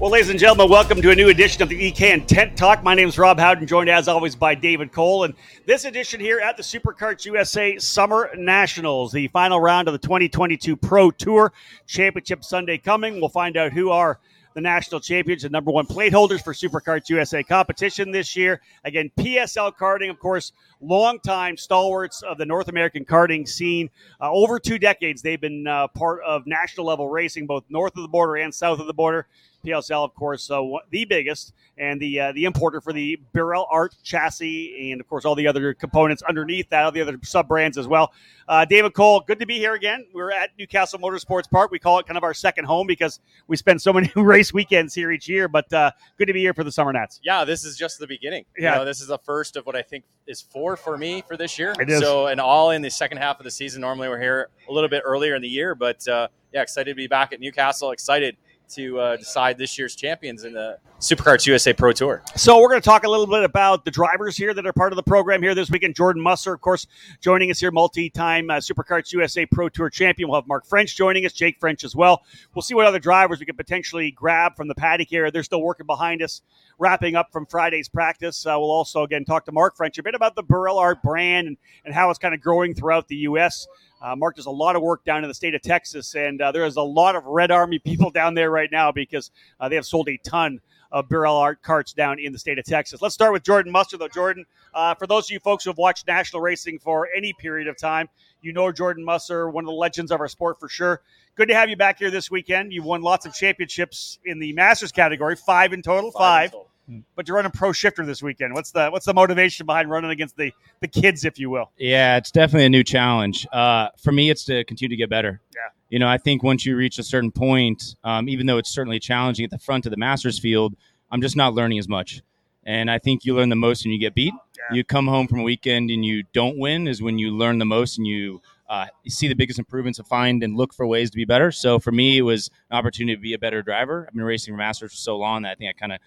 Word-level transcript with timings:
Well, 0.00 0.10
ladies 0.10 0.30
and 0.30 0.38
gentlemen, 0.38 0.70
welcome 0.70 1.02
to 1.02 1.10
a 1.10 1.14
new 1.14 1.28
edition 1.28 1.62
of 1.62 1.68
the 1.68 1.76
EK 1.76 2.20
Tent 2.20 2.56
Talk. 2.56 2.82
My 2.82 2.94
name 2.94 3.08
is 3.08 3.18
Rob 3.18 3.38
Howden, 3.38 3.66
joined 3.66 3.90
as 3.90 4.08
always 4.08 4.34
by 4.34 4.54
David 4.54 4.92
Cole. 4.92 5.24
And 5.24 5.34
this 5.66 5.84
edition 5.84 6.20
here 6.20 6.40
at 6.40 6.56
the 6.56 6.62
SuperKarts 6.62 7.26
USA 7.26 7.76
Summer 7.76 8.30
Nationals, 8.34 9.12
the 9.12 9.28
final 9.28 9.60
round 9.60 9.88
of 9.88 9.92
the 9.92 9.98
2022 9.98 10.74
Pro 10.74 11.10
Tour 11.10 11.52
Championship 11.86 12.44
Sunday 12.44 12.78
coming. 12.78 13.20
We'll 13.20 13.28
find 13.28 13.58
out 13.58 13.74
who 13.74 13.90
are 13.90 14.18
the 14.54 14.62
national 14.62 15.00
champions 15.00 15.44
and 15.44 15.52
number 15.52 15.70
one 15.70 15.84
plate 15.84 16.14
holders 16.14 16.40
for 16.40 16.54
SuperKarts 16.54 17.10
USA 17.10 17.42
competition 17.42 18.10
this 18.10 18.34
year. 18.34 18.62
Again, 18.86 19.10
PSL 19.18 19.76
karting, 19.76 20.08
of 20.08 20.18
course, 20.18 20.52
longtime 20.80 21.58
stalwarts 21.58 22.22
of 22.22 22.38
the 22.38 22.46
North 22.46 22.68
American 22.68 23.04
karting 23.04 23.46
scene. 23.46 23.90
Uh, 24.18 24.32
over 24.32 24.58
two 24.58 24.78
decades, 24.78 25.20
they've 25.20 25.40
been 25.40 25.66
uh, 25.66 25.88
part 25.88 26.22
of 26.26 26.46
national 26.46 26.86
level 26.86 27.10
racing, 27.10 27.46
both 27.46 27.64
north 27.68 27.94
of 27.96 28.02
the 28.02 28.08
border 28.08 28.36
and 28.36 28.54
south 28.54 28.80
of 28.80 28.86
the 28.86 28.94
border. 28.94 29.26
PSL, 29.64 30.04
of 30.04 30.14
course, 30.14 30.50
uh, 30.50 30.62
the 30.90 31.04
biggest 31.04 31.52
and 31.80 32.00
the 32.00 32.20
uh, 32.20 32.32
the 32.32 32.44
importer 32.44 32.80
for 32.80 32.92
the 32.92 33.18
Birel 33.34 33.66
Art 33.70 33.94
chassis, 34.02 34.92
and 34.92 35.00
of 35.00 35.08
course 35.08 35.24
all 35.24 35.34
the 35.34 35.46
other 35.46 35.72
components 35.74 36.22
underneath 36.28 36.68
that, 36.70 36.84
all 36.84 36.92
the 36.92 37.00
other 37.00 37.18
sub 37.22 37.48
brands 37.48 37.78
as 37.78 37.88
well. 37.88 38.12
Uh, 38.46 38.64
David 38.64 38.92
Cole, 38.94 39.20
good 39.26 39.38
to 39.38 39.46
be 39.46 39.58
here 39.58 39.74
again. 39.74 40.06
We're 40.12 40.30
at 40.30 40.50
New 40.58 40.66
Castle 40.66 40.98
Motorsports 40.98 41.48
Park. 41.48 41.70
We 41.70 41.78
call 41.78 41.98
it 41.98 42.06
kind 42.06 42.18
of 42.18 42.24
our 42.24 42.34
second 42.34 42.66
home 42.66 42.86
because 42.86 43.20
we 43.46 43.56
spend 43.56 43.80
so 43.80 43.92
many 43.92 44.10
race 44.16 44.52
weekends 44.52 44.94
here 44.94 45.10
each 45.10 45.28
year. 45.28 45.48
But 45.48 45.72
uh, 45.72 45.92
good 46.18 46.26
to 46.26 46.32
be 46.32 46.40
here 46.40 46.52
for 46.52 46.64
the 46.64 46.72
Summer 46.72 46.92
Nats. 46.92 47.20
Yeah, 47.22 47.44
this 47.44 47.64
is 47.64 47.76
just 47.76 47.98
the 47.98 48.06
beginning. 48.06 48.44
Yeah, 48.58 48.72
you 48.72 48.78
know, 48.80 48.84
this 48.84 49.00
is 49.00 49.06
the 49.06 49.18
first 49.18 49.56
of 49.56 49.64
what 49.66 49.76
I 49.76 49.82
think 49.82 50.04
is 50.26 50.40
four 50.40 50.76
for 50.76 50.98
me 50.98 51.22
for 51.26 51.36
this 51.36 51.58
year. 51.58 51.74
It 51.78 51.88
is. 51.88 52.00
So, 52.00 52.26
and 52.26 52.40
all 52.40 52.72
in 52.72 52.82
the 52.82 52.90
second 52.90 53.18
half 53.18 53.40
of 53.40 53.44
the 53.44 53.50
season. 53.50 53.80
Normally, 53.80 54.08
we're 54.08 54.20
here 54.20 54.48
a 54.68 54.72
little 54.72 54.90
bit 54.90 55.02
earlier 55.04 55.34
in 55.34 55.42
the 55.42 55.48
year, 55.48 55.74
but 55.74 56.06
uh, 56.06 56.28
yeah, 56.52 56.62
excited 56.62 56.90
to 56.90 56.94
be 56.94 57.06
back 57.06 57.32
at 57.32 57.40
New 57.40 57.52
Castle. 57.52 57.92
Excited 57.92 58.36
to 58.72 58.98
uh, 58.98 59.16
decide 59.16 59.58
this 59.58 59.78
year's 59.78 59.96
champions 59.96 60.44
in 60.44 60.52
the 60.52 60.78
SuperKarts 61.00 61.46
USA 61.46 61.72
Pro 61.72 61.92
Tour. 61.92 62.22
So 62.36 62.60
we're 62.60 62.68
going 62.68 62.80
to 62.80 62.84
talk 62.84 63.04
a 63.04 63.08
little 63.08 63.26
bit 63.26 63.42
about 63.42 63.84
the 63.84 63.90
drivers 63.90 64.36
here 64.36 64.52
that 64.54 64.66
are 64.66 64.72
part 64.72 64.92
of 64.92 64.96
the 64.96 65.02
program 65.02 65.42
here 65.42 65.54
this 65.54 65.70
weekend. 65.70 65.94
Jordan 65.94 66.22
Musser, 66.22 66.52
of 66.52 66.60
course, 66.60 66.86
joining 67.20 67.50
us 67.50 67.58
here, 67.58 67.70
multi-time 67.70 68.50
uh, 68.50 68.54
SuperKarts 68.54 69.12
USA 69.12 69.46
Pro 69.46 69.68
Tour 69.68 69.90
champion. 69.90 70.28
We'll 70.28 70.40
have 70.40 70.46
Mark 70.46 70.66
French 70.66 70.96
joining 70.96 71.26
us, 71.26 71.32
Jake 71.32 71.58
French 71.58 71.84
as 71.84 71.96
well. 71.96 72.22
We'll 72.54 72.62
see 72.62 72.74
what 72.74 72.86
other 72.86 72.98
drivers 72.98 73.40
we 73.40 73.46
can 73.46 73.56
potentially 73.56 74.10
grab 74.10 74.56
from 74.56 74.68
the 74.68 74.74
paddock 74.74 75.12
area. 75.12 75.30
They're 75.30 75.42
still 75.42 75.62
working 75.62 75.86
behind 75.86 76.22
us, 76.22 76.42
wrapping 76.78 77.16
up 77.16 77.32
from 77.32 77.46
Friday's 77.46 77.88
practice. 77.88 78.46
Uh, 78.46 78.56
we'll 78.58 78.70
also 78.70 79.02
again 79.02 79.24
talk 79.24 79.44
to 79.46 79.52
Mark 79.52 79.76
French 79.76 79.98
a 79.98 80.02
bit 80.02 80.14
about 80.14 80.34
the 80.36 80.44
Birel 80.44 80.78
Art 80.78 81.02
brand 81.02 81.48
and, 81.48 81.56
and 81.84 81.94
how 81.94 82.10
it's 82.10 82.18
kind 82.18 82.34
of 82.34 82.40
growing 82.40 82.74
throughout 82.74 83.08
the 83.08 83.16
U.S. 83.16 83.66
Uh, 84.00 84.16
Mark 84.16 84.36
does 84.36 84.46
a 84.46 84.50
lot 84.50 84.76
of 84.76 84.82
work 84.82 85.04
down 85.04 85.24
in 85.24 85.28
the 85.28 85.34
state 85.34 85.54
of 85.54 85.62
Texas, 85.62 86.14
and 86.14 86.40
uh, 86.40 86.52
there 86.52 86.64
is 86.64 86.76
a 86.76 86.82
lot 86.82 87.16
of 87.16 87.24
Red 87.26 87.50
Army 87.50 87.78
people 87.78 88.10
down 88.12 88.34
there 88.34 88.50
right 88.50 88.70
now 88.70 88.92
because 88.92 89.30
uh, 89.58 89.68
they 89.68 89.76
have 89.76 89.86
sold 89.86 90.08
a 90.08 90.16
ton 90.18 90.60
of 90.92 91.08
Birel 91.08 91.38
Art 91.38 91.62
carts 91.62 91.92
down 91.92 92.18
in 92.18 92.32
the 92.32 92.38
state 92.38 92.58
of 92.58 92.64
Texas. 92.64 93.00
Let's 93.00 93.14
start 93.14 93.32
with 93.32 93.44
Jordan 93.44 93.70
Musser, 93.70 93.96
though. 93.96 94.08
Jordan, 94.08 94.44
uh, 94.74 94.94
for 94.94 95.06
those 95.06 95.26
of 95.26 95.30
you 95.30 95.38
folks 95.38 95.64
who 95.64 95.70
have 95.70 95.78
watched 95.78 96.06
national 96.06 96.42
racing 96.42 96.78
for 96.80 97.08
any 97.14 97.32
period 97.32 97.68
of 97.68 97.76
time, 97.76 98.08
you 98.42 98.52
know 98.52 98.72
Jordan 98.72 99.04
Musser, 99.04 99.48
one 99.48 99.64
of 99.64 99.68
the 99.68 99.74
legends 99.74 100.10
of 100.10 100.20
our 100.20 100.28
sport 100.28 100.58
for 100.58 100.68
sure. 100.68 101.02
Good 101.36 101.48
to 101.48 101.54
have 101.54 101.70
you 101.70 101.76
back 101.76 101.98
here 101.98 102.10
this 102.10 102.30
weekend. 102.30 102.72
You've 102.72 102.84
won 102.84 103.02
lots 103.02 103.24
of 103.24 103.34
championships 103.34 104.18
in 104.24 104.40
the 104.40 104.52
Masters 104.52 104.92
category, 104.92 105.36
five 105.36 105.72
in 105.72 105.82
total, 105.82 106.10
five. 106.10 106.46
in 106.46 106.50
total. 106.50 106.70
But 107.14 107.28
you're 107.28 107.36
running 107.36 107.52
pro 107.52 107.72
shifter 107.72 108.04
this 108.04 108.22
weekend. 108.22 108.52
What's 108.54 108.72
the 108.72 108.88
what's 108.90 109.06
the 109.06 109.14
motivation 109.14 109.64
behind 109.64 109.90
running 109.90 110.10
against 110.10 110.36
the 110.36 110.52
the 110.80 110.88
kids, 110.88 111.24
if 111.24 111.38
you 111.38 111.48
will? 111.48 111.70
Yeah, 111.78 112.16
it's 112.16 112.30
definitely 112.30 112.66
a 112.66 112.70
new 112.70 112.82
challenge. 112.82 113.46
Uh, 113.52 113.88
for 114.02 114.10
me, 114.12 114.28
it's 114.28 114.44
to 114.46 114.64
continue 114.64 114.90
to 114.90 114.96
get 114.96 115.08
better. 115.08 115.40
Yeah. 115.54 115.60
You 115.88 115.98
know, 115.98 116.08
I 116.08 116.18
think 116.18 116.42
once 116.42 116.66
you 116.66 116.76
reach 116.76 116.98
a 116.98 117.02
certain 117.02 117.30
point, 117.30 117.96
um, 118.02 118.28
even 118.28 118.46
though 118.46 118.58
it's 118.58 118.70
certainly 118.70 118.98
challenging 118.98 119.44
at 119.44 119.50
the 119.50 119.58
front 119.58 119.86
of 119.86 119.90
the 119.90 119.96
Masters 119.96 120.38
field, 120.38 120.74
I'm 121.10 121.20
just 121.20 121.36
not 121.36 121.54
learning 121.54 121.78
as 121.78 121.88
much. 121.88 122.22
And 122.64 122.90
I 122.90 122.98
think 122.98 123.24
you 123.24 123.34
learn 123.34 123.48
the 123.48 123.56
most 123.56 123.84
when 123.84 123.92
you 123.92 123.98
get 123.98 124.14
beat. 124.14 124.34
Yeah. 124.56 124.76
You 124.76 124.84
come 124.84 125.06
home 125.06 125.26
from 125.26 125.40
a 125.40 125.42
weekend 125.42 125.90
and 125.90 126.04
you 126.04 126.24
don't 126.32 126.58
win 126.58 126.86
is 126.86 127.02
when 127.02 127.18
you 127.18 127.30
learn 127.30 127.58
the 127.58 127.64
most 127.64 127.98
and 127.98 128.06
you, 128.06 128.42
uh, 128.68 128.86
you 129.02 129.10
see 129.10 129.28
the 129.28 129.34
biggest 129.34 129.58
improvements 129.58 129.98
and 129.98 130.06
find 130.06 130.44
and 130.44 130.56
look 130.56 130.74
for 130.74 130.86
ways 130.86 131.10
to 131.10 131.16
be 131.16 131.24
better. 131.24 131.50
So 131.50 131.78
for 131.78 131.90
me, 131.90 132.18
it 132.18 132.22
was 132.22 132.50
an 132.70 132.76
opportunity 132.76 133.16
to 133.16 133.20
be 133.20 133.32
a 133.32 133.38
better 133.38 133.62
driver. 133.62 134.04
I've 134.06 134.14
been 134.14 134.22
racing 134.22 134.52
for 134.54 134.58
Masters 134.58 134.92
for 134.92 134.96
so 134.96 135.16
long 135.16 135.42
that 135.42 135.52
I 135.52 135.54
think 135.54 135.70
I 135.70 135.78
kind 135.78 135.92
of 135.92 135.98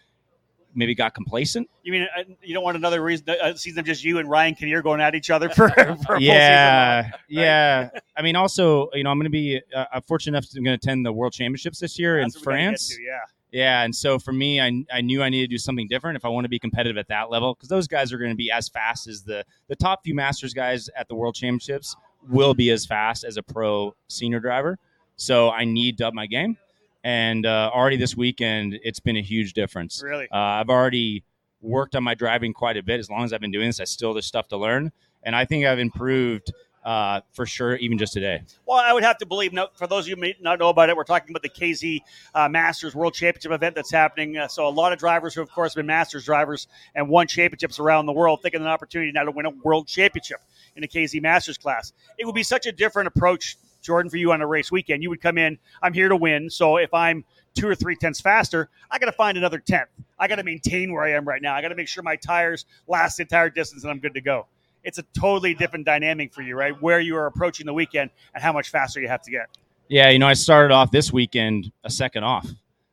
maybe 0.75 0.95
got 0.95 1.13
complacent. 1.13 1.69
You 1.84 1.91
mean 1.91 2.07
uh, 2.17 2.23
you 2.41 2.53
don't 2.53 2.63
want 2.63 2.78
another 2.78 3.01
reason 3.01 3.29
a 3.29 3.57
season 3.57 3.79
of 3.79 3.85
just 3.85 4.03
you 4.03 4.19
and 4.19 4.29
Ryan 4.29 4.56
Kinnear 4.56 4.81
going 4.81 5.01
at 5.01 5.16
each 5.16 5.29
other 5.29 5.50
for, 5.56 5.69
for 6.06 6.19
yeah, 6.19 7.03
season? 7.03 7.19
yeah. 7.29 7.89
I 8.17 8.22
mean, 8.22 8.35
also, 8.35 8.89
you 8.94 9.03
know, 9.03 9.11
I'm 9.11 9.17
going 9.17 9.25
to 9.25 9.29
be 9.29 9.61
uh, 9.75 10.00
fortunate 10.01 10.38
enough 10.38 10.50
to 10.50 10.56
going 10.56 10.66
to 10.66 10.73
attend 10.73 11.06
the 11.06 11.13
World 11.13 11.34
Championships 11.34 11.79
this 11.79 11.97
year 11.97 12.22
That's 12.22 12.35
in 12.35 12.41
what 12.41 12.47
we 12.47 12.53
gotta 12.53 12.61
get 12.61 12.67
France. 12.69 12.95
to, 12.95 13.01
yeah. 13.01 13.19
Yeah, 13.53 13.84
and 13.84 13.95
so 13.95 14.17
for 14.17 14.34
me, 14.34 14.59
I, 14.59 14.84
I 14.91 15.01
knew 15.01 15.22
I 15.22 15.29
needed 15.29 15.51
to 15.51 15.53
do 15.53 15.59
something 15.59 15.88
different 15.88 16.16
if 16.16 16.25
I 16.25 16.28
want 16.28 16.45
to 16.45 16.50
be 16.50 16.57
competitive 16.57 16.97
at 16.97 17.07
that 17.09 17.29
level 17.29 17.53
because 17.53 17.69
those 17.69 17.88
guys 17.88 18.11
are 18.11 18.17
going 18.17 18.31
to 18.31 18.35
be 18.35 18.50
as 18.50 18.67
fast 18.67 19.07
as 19.07 19.22
the 19.22 19.45
the 19.67 19.75
top 19.75 20.03
few 20.03 20.16
Masters 20.16 20.55
guys 20.55 20.90
at 20.97 21.07
the 21.07 21.13
World 21.13 21.35
Championships 21.35 21.95
will 22.28 22.55
be 22.55 22.72
as 22.72 22.84
fast 22.84 23.23
as 23.23 23.38
a 23.38 23.44
pro 23.44 23.94
senior 24.07 24.40
driver. 24.40 24.79
So 25.17 25.51
I 25.51 25.66
need 25.66 26.00
to 26.00 26.07
up 26.07 26.16
my 26.16 26.25
game, 26.25 26.57
and 27.03 27.46
uh, 27.46 27.69
already 27.74 27.97
this 27.97 28.16
weekend 28.16 28.80
it's 28.84 29.00
been 29.00 29.18
a 29.18 29.22
huge 29.22 29.53
difference. 29.53 30.02
Really? 30.03 30.28
Uh, 30.31 30.38
I've 30.38 30.69
already 30.69 31.24
worked 31.62 31.96
on 31.96 32.03
my 32.03 32.14
driving 32.14 32.53
quite 32.53 32.78
a 32.78 32.84
bit. 32.84 33.00
As 33.00 33.09
long 33.09 33.24
as 33.24 33.34
I've 33.34 33.41
been 33.41 33.52
doing 33.52 33.68
this, 33.68 33.80
I 33.80 33.86
still 33.86 34.14
there's 34.14 34.25
stuff 34.25 34.47
to 34.50 34.58
learn, 34.58 34.91
and 35.24 35.36
I 35.36 35.46
think 35.46 35.66
I've 35.66 35.80
improved 35.80 36.52
uh, 36.84 37.22
for 37.31 37.46
sure 37.46 37.75
even 37.78 37.97
just 37.97 38.14
today. 38.14 38.41
Well, 38.66 38.78
I 38.78 38.94
would 38.94 39.03
have 39.03 39.18
to 39.19 39.25
believe. 39.25 39.53
No, 39.53 39.68
for 39.75 39.88
those 39.88 40.06
of 40.06 40.09
you 40.09 40.16
who 40.16 40.22
may 40.22 40.36
not 40.41 40.59
know 40.59 40.69
about 40.69 40.90
it, 40.90 40.97
we're 40.97 41.03
talking 41.03 41.30
about 41.31 41.41
the 41.41 41.50
KZ 41.50 42.02
uh, 42.36 42.50
Masters 42.50 42.94
World 42.94 43.14
Championship 43.14 43.52
event 43.52 43.75
that's 43.75 43.91
happening. 43.91 44.38
Uh, 44.38 44.47
so 44.47 44.68
a 44.68 44.70
lot 44.70 44.91
of 44.91 45.00
drivers 45.00 45.34
who, 45.34 45.41
of 45.41 45.50
course, 45.52 45.74
have 45.74 45.80
been 45.80 45.85
Masters 45.88 46.25
drivers 46.25 46.68
and 46.96 47.09
won 47.09 47.28
championships 47.28 47.80
around 47.80 48.06
the 48.06 48.14
world, 48.14 48.41
thinking 48.41 48.62
an 48.62 48.68
opportunity 48.68 49.12
now 49.12 49.24
to 49.24 49.31
win 49.31 49.46
a 49.46 49.50
World 49.50 49.88
Championship 49.88 50.41
in 50.75 50.81
the 50.81 50.88
KZ 50.88 51.22
Masters 51.22 51.58
class. 51.58 51.94
It 52.18 52.25
would 52.25 52.35
be 52.35 52.44
such 52.44 52.66
a 52.66 52.72
different 52.72 53.08
approach, 53.08 53.58
Jordan, 53.83 54.09
for 54.09 54.17
you 54.17 54.31
on 54.31 54.41
a 54.41 54.47
race 54.47 54.71
weekend. 54.71 55.03
You 55.03 55.09
would 55.09 55.21
come 55.21 55.38
in. 55.38 55.59
I'm 55.81 55.94
here 55.94 56.09
to 56.09 56.16
win. 56.16 56.49
So 56.49 56.77
if 56.77 56.94
I'm 56.94 57.23
two 57.53 57.67
or 57.67 57.75
three 57.75 57.95
tenths 57.95 58.21
faster, 58.21 58.69
I 58.89 58.97
got 58.97 59.05
to 59.05 59.11
find 59.11 59.38
another 59.38 59.59
tenth. 59.59 59.89
I 60.17 60.27
got 60.27 60.38
to 60.38 60.44
maintain 60.44 60.91
where 60.91 61.03
I 61.03 61.11
am 61.11 61.27
right 61.27 61.41
now. 61.41 61.53
I 61.53 61.61
got 61.61 61.69
to 61.69 61.75
make 61.75 61.88
sure 61.88 62.01
my 62.01 62.16
tires 62.16 62.66
last 62.88 63.17
the 63.17 63.23
entire 63.23 63.49
distance 63.49 63.83
and 63.83 63.91
I'm 63.91 63.99
good 63.99 64.13
to 64.16 64.22
go. 64.22 64.47
It's 64.83 64.97
a 64.97 65.03
totally 65.17 65.53
different 65.53 65.85
dynamic 65.85 66.33
for 66.33 66.41
you, 66.41 66.55
right? 66.55 66.79
Where 66.81 66.99
you 66.99 67.16
are 67.16 67.27
approaching 67.27 67.66
the 67.66 67.73
weekend 67.73 68.09
and 68.33 68.43
how 68.43 68.51
much 68.51 68.69
faster 68.69 69.01
you 69.01 69.07
have 69.07 69.22
to 69.23 69.31
get. 69.31 69.47
Yeah, 69.88 70.09
you 70.09 70.19
know, 70.19 70.27
I 70.27 70.33
started 70.33 70.73
off 70.73 70.91
this 70.91 71.13
weekend 71.13 71.72
a 71.83 71.89
second 71.89 72.23
off, 72.23 72.49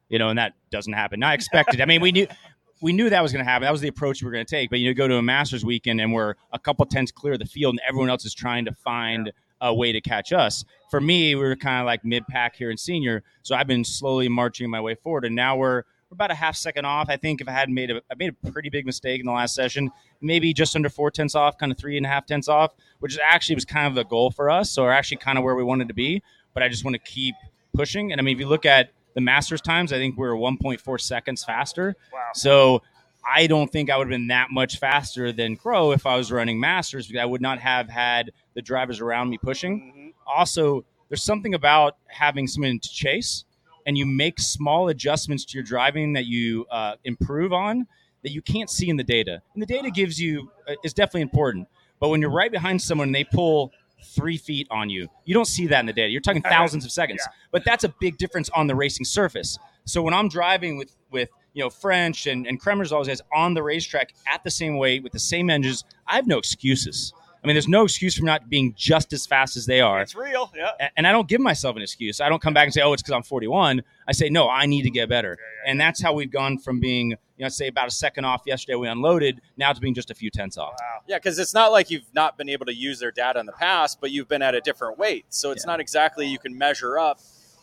you 0.09 0.19
know, 0.19 0.29
and 0.29 0.39
that 0.39 0.55
doesn't 0.71 0.93
happen. 0.93 1.23
I 1.23 1.35
expected. 1.35 1.81
I 1.81 1.87
mean, 1.87 2.01
we 2.01 2.13
knew 2.13 2.27
we 2.83 2.93
knew 2.93 3.11
that 3.11 3.23
was 3.23 3.33
going 3.33 3.45
to 3.45 3.51
happen. 3.51 3.67
That 3.67 3.73
was 3.73 3.81
the 3.81 3.89
approach 3.89 4.23
we 4.23 4.27
were 4.27 4.33
going 4.33 4.45
to 4.45 4.51
take. 4.51 4.71
But 4.71 4.81
you 4.81 4.89
know, 4.89 4.95
go 4.95 5.07
to 5.07 5.17
a 5.17 5.23
Masters 5.23 5.65
weekend 5.65 6.01
and 6.01 6.13
we're 6.13 6.35
a 6.53 6.59
couple 6.59 6.85
tenths 6.87 7.13
clear 7.13 7.35
of 7.35 7.39
the 7.39 7.47
field, 7.47 7.75
and 7.75 7.81
everyone 7.87 8.11
else 8.11 8.25
is 8.25 8.35
trying 8.35 8.65
to 8.65 8.73
find 8.73 9.33
a 9.61 9.75
way 9.75 9.93
to 9.93 10.01
catch 10.01 10.33
us. 10.33 10.65
For 10.91 11.01
me, 11.01 11.35
we 11.35 11.43
were 11.43 11.57
kind 11.57 11.81
of 11.81 11.87
like 11.87 12.05
mid 12.05 12.27
pack 12.27 12.57
here 12.57 12.71
in 12.71 12.77
senior, 12.77 13.23
so 13.43 13.55
I've 13.55 13.67
been 13.67 13.85
slowly 13.85 14.29
marching 14.29 14.69
my 14.71 14.81
way 14.81 14.95
forward, 14.95 15.25
and 15.25 15.35
now 15.35 15.57
we're 15.57 15.85
we're 16.11 16.17
about 16.17 16.33
a 16.33 16.35
half 16.35 16.57
second 16.57 16.85
off. 16.85 17.09
I 17.09 17.17
think 17.17 17.41
if 17.41 17.49
I 17.49 17.53
hadn't 17.53 17.75
made 17.75 17.91
a, 17.91 18.03
I 18.11 18.15
made 18.19 18.35
a 18.45 18.51
pretty 18.51 18.69
big 18.69 18.85
mistake 18.85 19.21
in 19.21 19.27
the 19.27 19.33
last 19.33 19.55
session, 19.55 19.91
maybe 20.21 20.53
just 20.53 20.75
under 20.75 20.89
four 20.89 21.11
tenths 21.11 21.37
off, 21.37 21.57
kind 21.57 21.71
of 21.71 21.79
three 21.79 21.97
and 21.97 22.05
a 22.05 22.09
half 22.09 22.27
tenths 22.27 22.49
off, 22.49 22.75
which 22.99 23.13
is 23.13 23.21
actually 23.25 23.55
was 23.55 23.65
kind 23.65 23.87
of 23.87 23.95
the 23.95 24.05
goal 24.05 24.31
for 24.31 24.51
us. 24.51 24.71
So 24.71 24.83
we're 24.83 24.91
actually 24.91 25.19
kind 25.19 25.39
of 25.39 25.45
where 25.45 25.55
we 25.55 25.63
wanted 25.63 25.87
to 25.89 25.95
be. 25.95 26.23
But 26.53 26.65
I 26.65 26.69
just 26.69 26.85
want 26.85 26.95
to 26.97 26.99
keep 26.99 27.37
pushing. 27.75 28.11
And 28.11 28.21
I 28.21 28.25
mean, 28.25 28.35
if 28.35 28.41
you 28.41 28.49
look 28.49 28.67
at 28.67 28.91
the 29.15 29.21
Masters 29.21 29.61
times, 29.61 29.93
I 29.93 29.99
think 29.99 30.17
we're 30.17 30.35
1.4 30.35 31.01
seconds 31.01 31.45
faster. 31.45 31.95
Wow. 32.13 32.19
So 32.35 32.83
I 33.25 33.47
don't 33.47 33.71
think 33.71 33.91
I 33.91 33.97
would 33.97 34.07
have 34.07 34.11
been 34.11 34.29
that 34.29 34.51
much 34.51 34.79
faster 34.79 35.33
than 35.33 35.57
Crow 35.57 35.93
if 35.93 36.07
I 36.07 36.17
was 36.17 36.33
running 36.33 36.59
Masters 36.59 37.07
because 37.07 37.21
I 37.21 37.27
would 37.27 37.41
not 37.41 37.59
have 37.59 37.89
had 37.89 38.33
the 38.55 38.63
drivers 38.63 39.01
around 39.01 39.31
me 39.31 39.39
pushing. 39.39 39.93
Mhm. 39.97 40.13
Also, 40.27 40.85
there's 41.09 41.23
something 41.23 41.55
about 41.55 41.97
having 42.09 42.47
someone 42.47 42.79
to 42.79 42.89
chase 42.89 43.45
and 43.87 43.97
you 43.99 44.07
make 44.07 44.39
small 44.39 44.89
adjustments 44.89 45.45
to 45.47 45.59
your 45.59 45.65
driving 45.65 46.13
that 46.13 46.27
you 46.27 46.67
uh, 46.71 46.97
improve 47.05 47.53
on 47.53 47.87
that 48.23 48.31
you 48.31 48.43
can't 48.43 48.71
see 48.71 48.89
in 48.89 48.97
the 48.97 49.05
data. 49.05 49.43
And 49.55 49.63
the 49.63 49.67
data 49.67 49.91
gives 49.91 50.21
you 50.21 50.51
uh, 50.69 50.75
is 50.85 50.93
definitely 50.95 51.23
important. 51.23 51.69
But 51.99 52.09
when 52.09 52.21
you're 52.21 52.31
right 52.31 52.51
behind 52.51 52.81
someone 52.81 53.09
and 53.09 53.15
they 53.15 53.25
pull 53.25 53.73
three 54.03 54.37
feet 54.37 54.67
on 54.71 54.89
you, 54.89 55.09
you 55.25 55.35
don't 55.35 55.47
see 55.47 55.67
that 55.67 55.81
in 55.81 55.87
the 55.87 55.93
data. 55.93 56.11
You're 56.11 56.21
talking 56.21 56.43
thousands 56.57 56.85
of 56.85 56.93
seconds. 56.93 57.23
Yeah. 57.27 57.33
But 57.51 57.65
that's 57.65 57.85
a 57.85 57.89
big 58.01 58.19
difference 58.19 58.49
on 58.51 58.67
the 58.67 58.75
racing 58.75 59.05
surface. 59.05 59.59
So 59.85 60.03
when 60.03 60.15
I'm 60.15 60.29
driving 60.29 60.77
with 60.77 60.95
with 61.11 61.31
you 61.53 61.63
know 61.63 61.71
French 61.71 62.27
and, 62.27 62.47
and 62.47 62.61
Kremers 62.61 62.93
always 62.93 63.09
has 63.09 63.23
on 63.35 63.55
the 63.55 63.63
racetrack 63.63 64.13
at 64.33 64.43
the 64.45 64.51
same 64.51 64.77
weight 64.79 65.03
with 65.03 65.13
the 65.13 65.19
same 65.19 65.51
engines, 65.51 65.85
I 66.07 66.17
have 66.17 66.27
no 66.27 66.39
excuses. 66.39 67.13
I 67.43 67.47
mean, 67.47 67.55
there's 67.55 67.69
no 67.69 67.85
excuse 67.85 68.15
for 68.19 68.25
not 68.27 68.51
being 68.51 68.75
just 68.77 69.15
as 69.15 69.25
fast 69.27 69.57
as 69.57 69.65
they 69.65 69.81
are. 69.81 70.03
It's 70.03 70.15
real. 70.15 70.53
Yeah. 70.55 70.89
And 70.95 71.07
I 71.07 71.13
don't 71.13 71.27
give 71.27 71.41
myself 71.41 71.75
an 71.75 71.81
excuse. 71.81 72.21
I 72.21 72.29
don't 72.29 72.43
come 72.43 72.53
back 72.53 72.65
and 72.65 72.75
say, 72.75 72.83
"Oh, 72.83 72.93
it's 72.93 73.01
because 73.03 73.15
I'm 73.15 73.23
41." 73.23 73.81
I 74.07 74.13
say, 74.13 74.29
"No, 74.29 74.51
I 74.51 74.67
need 74.67 74.83
to 74.83 74.91
get 74.91 75.09
better." 75.09 75.39
And 75.67 75.81
that's 75.81 76.03
how 76.03 76.13
we've 76.13 76.31
gone 76.31 76.59
from 76.59 76.81
being, 76.81 77.13
you 77.13 77.17
know, 77.39 77.49
say 77.49 77.69
about 77.69 77.89
a 77.89 77.91
second 77.93 78.27
off 78.27 78.43
yesterday 78.45 78.75
we 78.77 78.89
unloaded, 78.89 79.41
now 79.57 79.73
to 79.73 79.81
being 79.81 79.95
just 79.95 80.11
a 80.11 80.15
few 80.15 80.29
tenths 80.31 80.59
off. 80.59 80.75
Wow. 80.79 81.01
Yeah, 81.09 81.17
because 81.17 81.39
it's 81.39 81.55
not 81.55 81.73
like 81.73 81.91
you've 81.91 82.13
not 82.15 82.37
been 82.37 82.51
able 82.51 82.67
to 82.67 82.75
use 82.75 82.99
their 83.01 83.11
data 83.11 83.41
in 83.41 83.47
the 83.47 83.53
past, 83.53 84.03
but 84.03 84.11
you've 84.11 84.29
been 84.29 84.43
at 84.43 84.55
a 84.55 84.61
different 84.61 84.99
weight. 84.99 85.25
So 85.31 85.51
it's 85.51 85.65
Yeah. 85.65 85.73
not 85.73 85.81
exactly 85.81 86.27
you 86.27 86.39
can 86.39 86.59
measure 86.59 86.99
up 86.99 87.21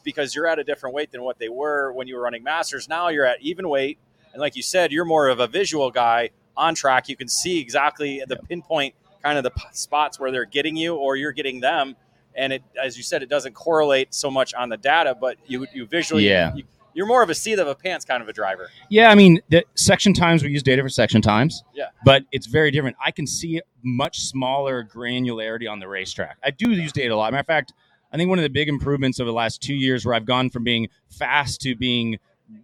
because 0.07 0.33
you're 0.33 0.47
at 0.47 0.57
a 0.57 0.63
different 0.63 0.95
weight 0.95 1.11
than 1.11 1.21
what 1.21 1.37
they 1.37 1.49
were 1.49 1.91
when 1.91 2.07
you 2.07 2.15
were 2.15 2.21
running 2.21 2.43
masters. 2.43 2.87
Now 2.87 3.09
you're 3.09 3.25
at 3.25 3.41
even 3.41 3.67
weight, 3.67 3.97
and 4.31 4.39
like 4.39 4.55
you 4.55 4.63
said, 4.63 4.93
you're 4.93 5.03
more 5.05 5.27
of 5.27 5.41
a 5.41 5.47
visual 5.47 5.91
guy 5.91 6.29
on 6.55 6.73
track. 6.75 7.09
You 7.09 7.17
can 7.17 7.27
see 7.27 7.59
exactly 7.59 8.23
the 8.25 8.37
pinpoint 8.37 8.95
kind 9.21 9.37
of 9.37 9.43
the 9.43 9.51
p- 9.51 9.61
spots 9.73 10.17
where 10.19 10.31
they're 10.31 10.45
getting 10.45 10.77
you 10.77 10.95
or 10.95 11.17
you're 11.17 11.33
getting 11.33 11.59
them. 11.59 11.95
And 12.35 12.53
it, 12.53 12.63
as 12.81 12.95
you 12.95 13.03
said, 13.03 13.21
it 13.21 13.29
doesn't 13.29 13.53
correlate 13.53 14.13
so 14.13 14.31
much 14.31 14.53
on 14.53 14.69
the 14.69 14.77
data, 14.77 15.13
but 15.19 15.35
you 15.45 15.67
you 15.73 15.85
visually, 15.85 16.25
Yeah. 16.29 16.55
you, 16.55 16.63
you're 16.93 17.05
more 17.05 17.21
of 17.21 17.29
a 17.29 17.35
seat 17.35 17.59
of 17.59 17.67
a 17.67 17.75
pants 17.75 18.05
kind 18.05 18.23
of 18.23 18.29
a 18.29 18.33
driver. 18.33 18.69
Yeah, 18.89 19.09
I 19.11 19.15
mean, 19.15 19.39
the 19.49 19.63
section 19.75 20.13
times 20.13 20.41
we 20.43 20.49
use 20.49 20.63
data 20.63 20.81
for 20.81 20.89
section 20.89 21.21
times. 21.21 21.63
Yeah. 21.75 21.89
but 22.05 22.23
it's 22.31 22.47
very 22.47 22.71
different. 22.71 22.95
I 23.03 23.11
can 23.11 23.27
see 23.27 23.61
much 23.83 24.19
smaller 24.21 24.83
granularity 24.83 25.69
on 25.69 25.79
the 25.79 25.87
racetrack. 25.87 26.37
I 26.43 26.51
do 26.51 26.71
use 26.71 26.91
data 26.91 27.13
a 27.13 27.17
lot. 27.17 27.31
Matter 27.33 27.41
of 27.41 27.45
fact, 27.47 27.73
I 28.11 28.17
think 28.17 28.29
one 28.29 28.39
of 28.39 28.43
the 28.43 28.49
big 28.49 28.69
improvements 28.69 29.19
over 29.19 29.27
the 29.27 29.35
last 29.35 29.61
two 29.61 29.75
years, 29.75 30.05
where 30.05 30.15
I've 30.15 30.25
gone 30.25 30.49
from 30.49 30.63
being 30.63 30.89
fast 31.09 31.61
to 31.61 31.75
being 31.75 32.17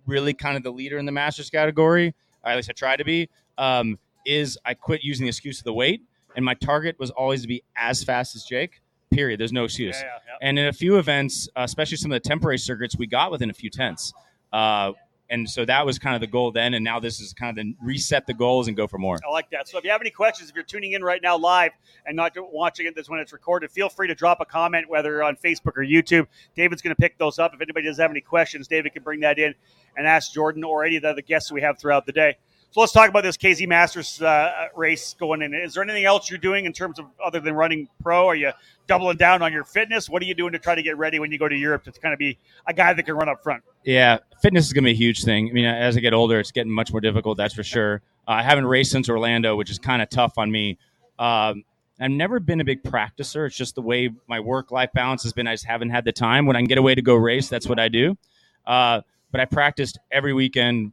really 0.06 0.34
kind 0.34 0.56
of 0.56 0.64
the 0.64 0.72
leader 0.72 0.98
in 0.98 1.06
the 1.06 1.12
masters 1.12 1.50
category, 1.50 2.16
at 2.46 2.56
least 2.56 2.70
I 2.70 2.74
try 2.74 2.96
to 2.96 3.04
be, 3.04 3.30
um, 3.58 4.00
is 4.26 4.58
I 4.66 4.74
quit 4.74 5.04
using 5.04 5.26
the 5.26 5.30
excuse 5.30 5.60
of 5.60 5.66
the 5.66 5.74
weight, 5.74 6.02
and 6.36 6.44
my 6.46 6.54
target 6.54 6.98
was 7.00 7.10
always 7.12 7.42
to 7.42 7.48
be 7.48 7.64
as 7.76 8.04
fast 8.04 8.36
as 8.36 8.44
Jake. 8.44 8.82
Period. 9.12 9.40
There's 9.40 9.54
no 9.54 9.66
excuse. 9.66 9.96
Yeah, 10.00 10.08
yeah, 10.08 10.20
yeah. 10.28 10.48
And 10.48 10.58
in 10.58 10.66
a 10.66 10.74
few 10.74 10.98
events, 10.98 11.48
uh, 11.56 11.62
especially 11.62 11.98
some 11.98 12.12
of 12.12 12.16
the 12.22 12.28
temporary 12.28 12.58
circuits, 12.58 12.98
we 12.98 13.06
got 13.06 13.30
within 13.30 13.52
a 13.52 13.54
few 13.54 13.70
tenths. 13.70 14.12
Uh, 14.52 14.94
and 15.30 15.50
so 15.50 15.66
that 15.66 15.86
was 15.86 15.98
kind 15.98 16.16
of 16.16 16.22
the 16.22 16.28
goal 16.28 16.52
then. 16.52 16.74
And 16.74 16.84
now 16.84 17.00
this 17.00 17.20
is 17.20 17.34
kind 17.34 17.58
of 17.58 17.64
the 17.64 17.74
reset 17.82 18.28
the 18.28 18.34
goals 18.34 18.68
and 18.68 18.78
go 18.78 18.88
for 18.88 18.98
more. 18.98 19.18
I 19.26 19.32
like 19.32 19.50
that. 19.52 19.68
So 19.68 19.78
if 19.78 19.84
you 19.84 19.90
have 19.92 20.02
any 20.02 20.10
questions, 20.10 20.50
if 20.50 20.56
you're 20.56 20.64
tuning 20.64 20.92
in 20.92 21.04
right 21.04 21.22
now 21.22 21.38
live 21.38 21.72
and 22.06 22.16
not 22.16 22.34
watching 22.38 22.86
it 22.86 22.96
this 22.96 23.10
when 23.10 23.20
it's 23.20 23.34
recorded, 23.34 23.72
feel 23.72 23.90
free 23.90 24.08
to 24.08 24.16
drop 24.16 24.42
a 24.42 24.46
comment, 24.46 24.90
whether 24.90 25.24
on 25.24 25.36
Facebook 25.36 25.78
or 25.78 25.84
YouTube. 25.84 26.28
David's 26.56 26.82
going 26.82 26.96
to 26.96 27.00
pick 27.00 27.18
those 27.18 27.40
up. 27.40 27.54
If 27.54 27.62
anybody 27.62 27.88
does 27.88 27.98
have 27.98 28.12
any 28.12 28.22
questions, 28.22 28.68
David 28.68 28.94
can 28.94 29.04
bring 29.04 29.22
that 29.22 29.40
in 29.40 29.56
and 29.98 30.06
ask 30.06 30.34
Jordan 30.34 30.64
or 30.64 30.84
any 30.84 30.98
of 30.98 31.04
the 31.04 31.10
other 31.10 31.22
guests 31.22 31.52
we 31.52 31.62
have 31.62 31.80
throughout 31.80 32.06
the 32.06 32.12
day. 32.12 32.38
So 32.74 32.80
let's 32.80 32.92
talk 32.92 33.08
about 33.08 33.22
this 33.22 33.38
KZ 33.38 33.68
Masters 33.68 34.20
uh, 34.20 34.70
race 34.76 35.16
going 35.20 35.44
in. 35.44 35.54
Is 35.54 35.76
there 35.76 35.84
anything 35.84 36.06
else 36.06 36.32
you're 36.32 36.40
doing 36.40 36.66
in 36.66 36.74
terms 36.74 36.98
of 36.98 37.06
other 37.24 37.40
than 37.40 37.54
running 37.54 37.88
pro? 38.02 38.26
Are 38.26 38.34
you 38.34 38.52
doubling 38.88 39.18
down 39.18 39.44
on 39.44 39.54
your 39.54 39.64
fitness? 39.64 40.10
What 40.10 40.24
are 40.24 40.26
you 40.26 40.34
doing 40.34 40.54
to 40.54 40.58
try 40.58 40.74
to 40.74 40.82
get 40.82 40.98
ready 40.98 41.20
when 41.20 41.32
you 41.32 41.38
go 41.38 41.48
to 41.48 41.56
Europe 41.56 41.84
to 41.84 41.92
kind 41.92 42.14
of 42.14 42.18
be 42.18 42.40
a 42.66 42.74
guy 42.74 42.92
that 42.92 43.04
can 43.04 43.14
run 43.14 43.30
up 43.30 43.44
front? 43.44 43.62
Yeah, 43.84 44.18
fitness 44.42 44.66
is 44.66 44.74
going 44.74 44.86
to 44.86 44.88
be 44.88 44.92
a 44.94 44.96
huge 44.96 45.24
thing. 45.24 45.50
I 45.52 45.54
mean, 45.54 45.66
as 45.66 45.96
I 45.96 46.00
get 46.00 46.16
older, 46.16 46.40
it's 46.40 46.52
getting 46.52 46.72
much 46.72 46.92
more 46.92 47.00
difficult, 47.00 47.38
that's 47.38 47.54
for 47.54 47.62
sure. 47.62 48.02
Uh, 48.28 48.32
I 48.32 48.42
haven't 48.42 48.66
raced 48.66 48.90
since 48.90 49.08
Orlando, 49.08 49.56
which 49.56 49.70
is 49.70 49.78
kind 49.78 50.02
of 50.02 50.10
tough 50.10 50.40
on 50.40 50.52
me. 50.52 50.80
Um, 51.20 51.66
I've 52.00 52.10
never 52.10 52.40
been 52.40 52.60
a 52.60 52.66
big 52.66 52.82
practicer. 52.82 53.46
It's 53.46 53.56
just 53.56 53.76
the 53.76 53.84
way 53.84 54.10
my 54.28 54.40
work 54.40 54.72
life 54.72 54.90
balance 54.96 55.22
has 55.22 55.34
been. 55.34 55.46
I 55.46 55.54
just 55.54 55.66
haven't 55.66 55.92
had 55.92 56.06
the 56.06 56.12
time. 56.12 56.48
When 56.48 56.56
I 56.56 56.60
can 56.60 56.68
get 56.68 56.80
away 56.80 56.96
to 56.96 57.04
go 57.04 57.14
race, 57.14 57.50
that's 57.50 57.68
what 57.68 57.80
I 57.80 57.88
do. 57.88 58.18
Uh, 58.66 59.02
but 59.32 59.42
I 59.42 59.46
practiced 59.46 60.00
every 60.12 60.34
weekend 60.34 60.92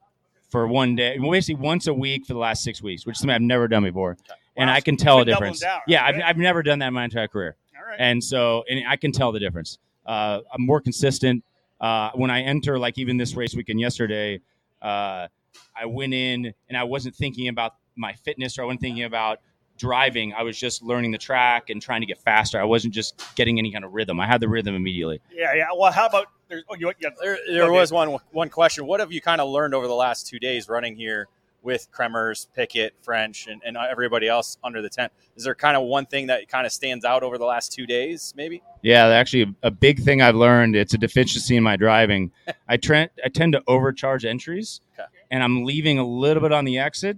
for 0.50 0.66
one 0.66 0.94
day, 0.96 1.16
basically 1.18 1.62
once 1.62 1.86
a 1.86 1.94
week 1.94 2.26
for 2.26 2.32
the 2.34 2.38
last 2.38 2.62
six 2.62 2.82
weeks, 2.82 3.06
which 3.06 3.16
is 3.16 3.20
something 3.20 3.34
I've 3.34 3.40
never 3.42 3.68
done 3.68 3.84
before. 3.84 4.16
And 4.56 4.68
Wow, 4.68 4.74
I 4.74 4.80
can 4.80 4.96
tell 4.96 5.16
a 5.16 5.18
you've 5.20 5.26
been 5.26 5.32
doubling 5.34 5.52
difference. 5.52 5.60
down, 5.60 5.80
yeah, 5.86 6.04
I've. 6.04 6.20
I've 6.22 6.36
never 6.36 6.62
done 6.62 6.80
that 6.80 6.88
in 6.88 6.94
my 6.94 7.04
entire 7.04 7.28
career. 7.28 7.56
All 7.76 7.86
right. 7.86 7.96
And 7.98 8.22
so, 8.22 8.64
and 8.68 8.86
I 8.86 8.96
can 8.96 9.12
tell 9.12 9.32
the 9.32 9.38
difference. 9.38 9.78
Uh, 10.04 10.40
I'm 10.52 10.66
more 10.66 10.80
consistent. 10.80 11.44
Uh, 11.80 12.10
when 12.14 12.30
I 12.30 12.42
enter, 12.42 12.78
like 12.78 12.98
even 12.98 13.16
this 13.16 13.34
race 13.36 13.54
weekend 13.54 13.80
yesterday, 13.80 14.40
uh, 14.82 15.28
I 15.74 15.86
went 15.86 16.12
in 16.12 16.52
and 16.68 16.76
I 16.76 16.84
wasn't 16.84 17.14
thinking 17.14 17.48
about 17.48 17.76
my 17.96 18.12
fitness 18.12 18.58
or 18.58 18.62
I 18.62 18.64
wasn't 18.66 18.80
thinking 18.82 19.04
about 19.04 19.40
driving. 19.80 20.32
I 20.34 20.42
was 20.42 20.58
just 20.58 20.82
learning 20.82 21.10
the 21.10 21.18
track 21.18 21.70
and 21.70 21.80
trying 21.82 22.02
to 22.02 22.06
get 22.06 22.18
faster. 22.18 22.60
I 22.60 22.64
wasn't 22.64 22.94
just 22.94 23.20
getting 23.34 23.58
any 23.58 23.72
kind 23.72 23.84
of 23.84 23.92
rhythm. 23.92 24.20
I 24.20 24.26
had 24.26 24.40
the 24.40 24.48
rhythm 24.48 24.74
immediately. 24.74 25.20
yeah, 25.34 25.54
yeah. 25.54 25.66
Well, 25.76 25.90
how 25.90 26.06
about 26.06 26.26
there's? 26.48 26.62
Oh, 26.68 26.76
you, 26.76 26.92
yeah, 27.00 27.08
There, 27.20 27.38
there 27.48 27.62
Okay. 27.64 27.72
was 27.72 27.90
one 27.92 28.16
one 28.32 28.48
question. 28.50 28.86
What 28.86 29.00
have 29.00 29.10
you 29.10 29.20
kind 29.20 29.40
of 29.40 29.48
learned 29.48 29.74
over 29.74 29.88
the 29.88 29.94
last 29.94 30.26
two 30.28 30.38
days 30.38 30.68
running 30.68 30.94
here 30.94 31.26
with 31.62 31.88
Kremers, 31.92 32.46
Pickett, 32.54 32.94
French, 33.02 33.46
and, 33.46 33.60
and 33.66 33.76
everybody 33.76 34.28
else 34.28 34.56
under 34.64 34.80
the 34.80 34.88
tent? 34.88 35.12
Is 35.36 35.44
there 35.44 35.54
kind 35.54 35.76
of 35.76 35.82
one 35.84 36.06
thing 36.06 36.28
that 36.28 36.48
kind 36.48 36.66
of 36.66 36.72
stands 36.72 37.04
out 37.04 37.22
over 37.22 37.36
the 37.38 37.44
last 37.44 37.72
two 37.72 37.86
days, 37.86 38.32
maybe? 38.36 38.62
Yeah, 38.82 39.06
actually, 39.08 39.54
a 39.62 39.70
big 39.70 40.02
thing 40.02 40.22
I've 40.22 40.34
learned 40.36 40.74
it's 40.76 40.94
a 40.94 40.98
deficiency 40.98 41.56
in 41.56 41.62
my 41.62 41.76
driving. 41.76 42.30
I 42.68 42.76
trend 42.76 43.10
I 43.24 43.28
tend 43.28 43.52
to 43.54 43.62
overcharge 43.66 44.24
entries, 44.24 44.80
Okay. 44.98 45.06
and 45.30 45.42
I'm 45.42 45.64
leaving 45.64 45.98
a 45.98 46.06
little 46.06 46.42
bit 46.42 46.52
on 46.52 46.64
the 46.64 46.78
exit, 46.78 47.16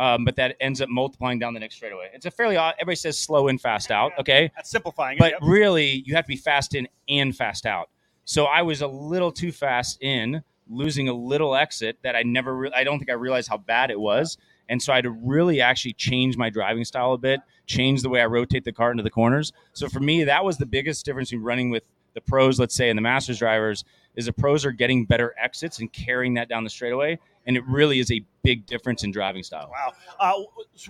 um, 0.00 0.24
but 0.24 0.34
that 0.36 0.56
ends 0.60 0.80
up 0.80 0.88
multiplying 0.88 1.38
down 1.38 1.52
the 1.52 1.60
next 1.60 1.76
straightaway. 1.76 2.08
It's 2.14 2.24
a 2.24 2.30
fairly 2.30 2.56
odd. 2.56 2.74
Everybody 2.80 2.96
says 2.96 3.18
slow 3.18 3.48
in, 3.48 3.58
fast 3.58 3.90
out. 3.90 4.12
Okay, 4.18 4.50
that's 4.56 4.70
simplifying. 4.70 5.18
it, 5.18 5.20
but 5.20 5.32
yep. 5.32 5.40
really 5.42 6.02
you 6.06 6.14
have 6.14 6.24
to 6.24 6.28
be 6.28 6.36
fast 6.36 6.74
in 6.74 6.88
and 7.08 7.36
fast 7.36 7.66
out. 7.66 7.90
So 8.24 8.46
I 8.46 8.62
was 8.62 8.80
a 8.80 8.86
little 8.86 9.30
too 9.30 9.52
fast 9.52 10.02
in, 10.02 10.42
losing 10.70 11.10
a 11.10 11.12
little 11.12 11.54
exit 11.54 11.98
that 12.02 12.16
I 12.16 12.22
never. 12.22 12.56
Re- 12.56 12.72
I 12.74 12.82
don't 12.82 12.98
think 12.98 13.10
I 13.10 13.14
realized 13.14 13.50
how 13.50 13.58
bad 13.58 13.90
it 13.90 14.00
was, 14.00 14.38
and 14.70 14.80
so 14.80 14.90
I 14.90 14.96
had 14.96 15.04
to 15.04 15.10
really 15.10 15.60
actually 15.60 15.92
change 15.92 16.34
my 16.38 16.48
driving 16.48 16.86
style 16.86 17.12
a 17.12 17.18
bit, 17.18 17.40
change 17.66 18.00
the 18.00 18.08
way 18.08 18.22
I 18.22 18.26
rotate 18.26 18.64
the 18.64 18.72
car 18.72 18.90
into 18.90 19.02
the 19.02 19.10
corners. 19.10 19.52
So 19.74 19.86
for 19.86 20.00
me, 20.00 20.24
that 20.24 20.46
was 20.46 20.56
the 20.56 20.66
biggest 20.66 21.04
difference 21.04 21.30
in 21.30 21.42
running 21.42 21.68
with 21.68 21.82
the 22.14 22.20
pros, 22.20 22.58
let's 22.58 22.74
say, 22.74 22.88
and 22.88 22.96
the 22.96 23.02
masters 23.02 23.38
drivers. 23.38 23.84
Is 24.16 24.26
the 24.26 24.32
pros 24.32 24.64
are 24.66 24.72
getting 24.72 25.04
better 25.04 25.34
exits 25.40 25.78
and 25.78 25.90
carrying 25.92 26.34
that 26.34 26.48
down 26.48 26.64
the 26.64 26.70
straightaway, 26.70 27.18
and 27.46 27.56
it 27.56 27.64
really 27.66 28.00
is 28.00 28.10
a 28.10 28.22
big 28.42 28.66
difference 28.66 29.04
in 29.04 29.12
driving 29.12 29.44
style. 29.44 29.70
Wow. 29.70 29.92
Uh, 30.18 30.42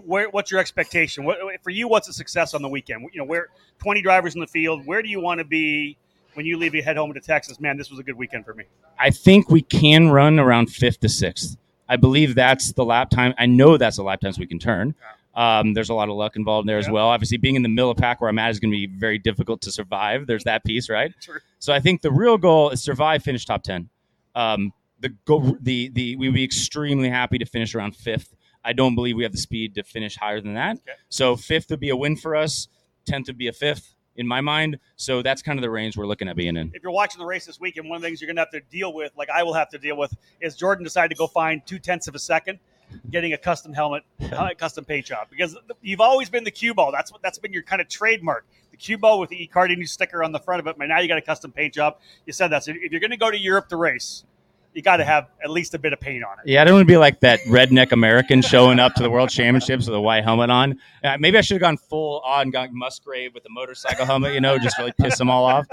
where, 0.04 0.30
what's 0.30 0.50
your 0.50 0.58
expectation? 0.58 1.24
What, 1.24 1.38
for 1.62 1.68
you, 1.70 1.86
what's 1.86 2.08
a 2.08 2.14
success 2.14 2.54
on 2.54 2.62
the 2.62 2.68
weekend? 2.68 3.08
You 3.12 3.18
know, 3.18 3.26
where 3.26 3.48
20 3.78 4.00
drivers 4.00 4.34
in 4.34 4.40
the 4.40 4.46
field, 4.46 4.86
where 4.86 5.02
do 5.02 5.08
you 5.10 5.20
want 5.20 5.38
to 5.38 5.44
be 5.44 5.98
when 6.32 6.46
you 6.46 6.56
leave, 6.56 6.74
you 6.74 6.82
head 6.82 6.96
home 6.96 7.12
to 7.12 7.20
Texas? 7.20 7.60
Man, 7.60 7.76
this 7.76 7.90
was 7.90 7.98
a 7.98 8.02
good 8.02 8.16
weekend 8.16 8.46
for 8.46 8.54
me. 8.54 8.64
I 8.98 9.10
think 9.10 9.50
we 9.50 9.60
can 9.60 10.08
run 10.08 10.38
around 10.38 10.70
fifth 10.70 11.00
to 11.00 11.08
sixth. 11.08 11.58
I 11.88 11.96
believe 11.96 12.34
that's 12.36 12.72
the 12.72 12.84
lap 12.84 13.10
time. 13.10 13.34
I 13.36 13.46
know 13.46 13.76
that's 13.76 13.96
the 13.96 14.04
lap 14.04 14.20
times 14.20 14.38
we 14.38 14.46
can 14.46 14.58
turn. 14.58 14.94
Um, 15.34 15.74
there's 15.74 15.90
a 15.90 15.94
lot 15.94 16.08
of 16.08 16.16
luck 16.16 16.36
involved 16.36 16.64
in 16.64 16.66
there 16.66 16.78
as 16.78 16.90
well. 16.90 17.08
Obviously, 17.08 17.38
being 17.38 17.54
in 17.54 17.62
the 17.62 17.68
middle 17.68 17.90
of 17.90 17.96
pack 17.96 18.20
where 18.20 18.28
I'm 18.28 18.38
at 18.38 18.50
is 18.50 18.58
going 18.58 18.72
to 18.72 18.76
be 18.76 18.86
very 18.86 19.18
difficult 19.18 19.62
to 19.62 19.70
survive. 19.70 20.26
There's 20.26 20.44
that 20.44 20.64
piece, 20.64 20.90
right? 20.90 21.12
Sure. 21.20 21.40
So 21.60 21.72
I 21.72 21.80
think 21.80 22.02
the 22.02 22.10
real 22.10 22.36
goal 22.36 22.70
is 22.70 22.82
survive, 22.82 23.22
finish 23.22 23.44
top 23.44 23.62
ten. 23.62 23.90
Um, 24.34 24.72
the 24.98 25.10
go, 25.24 25.56
the 25.60 25.88
the 25.90 26.16
we 26.16 26.28
would 26.28 26.34
be 26.34 26.44
extremely 26.44 27.08
happy 27.08 27.38
to 27.38 27.46
finish 27.46 27.74
around 27.74 27.96
fifth. 27.96 28.34
I 28.64 28.72
don't 28.72 28.94
believe 28.94 29.16
we 29.16 29.22
have 29.22 29.32
the 29.32 29.38
speed 29.38 29.76
to 29.76 29.82
finish 29.82 30.16
higher 30.16 30.40
than 30.40 30.54
that. 30.54 30.76
Okay. 30.76 30.92
So 31.08 31.36
fifth 31.36 31.70
would 31.70 31.80
be 31.80 31.90
a 31.90 31.96
win 31.96 32.16
for 32.16 32.36
us. 32.36 32.68
Tenth 33.06 33.28
would 33.28 33.38
be 33.38 33.48
a 33.48 33.52
fifth 33.52 33.94
in 34.16 34.26
my 34.26 34.40
mind. 34.42 34.78
So 34.96 35.22
that's 35.22 35.40
kind 35.40 35.58
of 35.58 35.62
the 35.62 35.70
range 35.70 35.96
we're 35.96 36.06
looking 36.06 36.28
at 36.28 36.36
being 36.36 36.56
in. 36.56 36.72
If 36.74 36.82
you're 36.82 36.92
watching 36.92 37.18
the 37.20 37.24
race 37.24 37.46
this 37.46 37.58
weekend, 37.58 37.88
one 37.88 37.96
of 37.96 38.02
the 38.02 38.08
things 38.08 38.20
you're 38.20 38.26
going 38.26 38.36
to 38.36 38.42
have 38.42 38.50
to 38.50 38.60
deal 38.60 38.92
with, 38.92 39.12
like 39.16 39.30
I 39.30 39.44
will 39.44 39.54
have 39.54 39.70
to 39.70 39.78
deal 39.78 39.96
with, 39.96 40.14
is 40.40 40.56
Jordan 40.56 40.84
decided 40.84 41.08
to 41.08 41.14
go 41.14 41.26
find 41.26 41.64
two 41.64 41.78
tenths 41.78 42.06
of 42.06 42.14
a 42.14 42.18
second 42.18 42.58
getting 43.10 43.32
a 43.32 43.38
custom 43.38 43.72
helmet, 43.72 44.04
a 44.20 44.54
custom 44.54 44.84
paint 44.84 45.06
job 45.06 45.28
because 45.30 45.56
you've 45.82 46.00
always 46.00 46.30
been 46.30 46.44
the 46.44 46.50
cue 46.50 46.74
ball. 46.74 46.92
That's 46.92 47.12
what 47.12 47.22
that's 47.22 47.38
been 47.38 47.52
your 47.52 47.62
kind 47.62 47.80
of 47.80 47.88
trademark. 47.88 48.44
The 48.70 48.76
cue 48.76 48.98
ball 48.98 49.20
with 49.20 49.30
the 49.30 49.42
E 49.42 49.50
Cardini 49.52 49.88
sticker 49.88 50.22
on 50.22 50.32
the 50.32 50.38
front 50.38 50.60
of 50.60 50.66
it. 50.66 50.76
But 50.78 50.88
now 50.88 51.00
you 51.00 51.08
got 51.08 51.18
a 51.18 51.22
custom 51.22 51.52
paint 51.52 51.74
job. 51.74 51.98
You 52.26 52.32
said 52.32 52.48
that. 52.48 52.64
So 52.64 52.72
if 52.72 52.90
you're 52.92 53.00
going 53.00 53.10
to 53.10 53.16
go 53.16 53.30
to 53.30 53.38
Europe 53.38 53.68
to 53.68 53.76
race, 53.76 54.24
you 54.74 54.82
got 54.82 54.98
to 54.98 55.04
have 55.04 55.28
at 55.42 55.50
least 55.50 55.74
a 55.74 55.78
bit 55.78 55.92
of 55.92 56.00
paint 56.00 56.24
on 56.24 56.38
it. 56.38 56.48
Yeah, 56.48 56.62
I 56.62 56.64
don't 56.64 56.74
want 56.74 56.82
to 56.82 56.92
be 56.92 56.96
like 56.96 57.20
that 57.20 57.40
redneck 57.40 57.92
American 57.92 58.42
showing 58.42 58.78
up 58.78 58.94
to 58.94 59.02
the 59.02 59.10
World 59.10 59.30
Championships 59.30 59.86
with 59.86 59.96
a 59.96 60.00
white 60.00 60.22
helmet 60.22 60.50
on. 60.50 60.78
Uh, 61.02 61.16
maybe 61.18 61.38
I 61.38 61.40
should 61.40 61.56
have 61.56 61.62
gone 61.62 61.76
full 61.76 62.20
on, 62.20 62.50
gone 62.50 62.70
Musgrave 62.72 63.34
with 63.34 63.42
the 63.42 63.50
motorcycle 63.50 64.06
helmet, 64.06 64.34
you 64.34 64.40
know, 64.40 64.58
just 64.58 64.78
really 64.78 64.92
piss 65.00 65.18
them 65.18 65.30
all 65.30 65.44
off. 65.44 65.66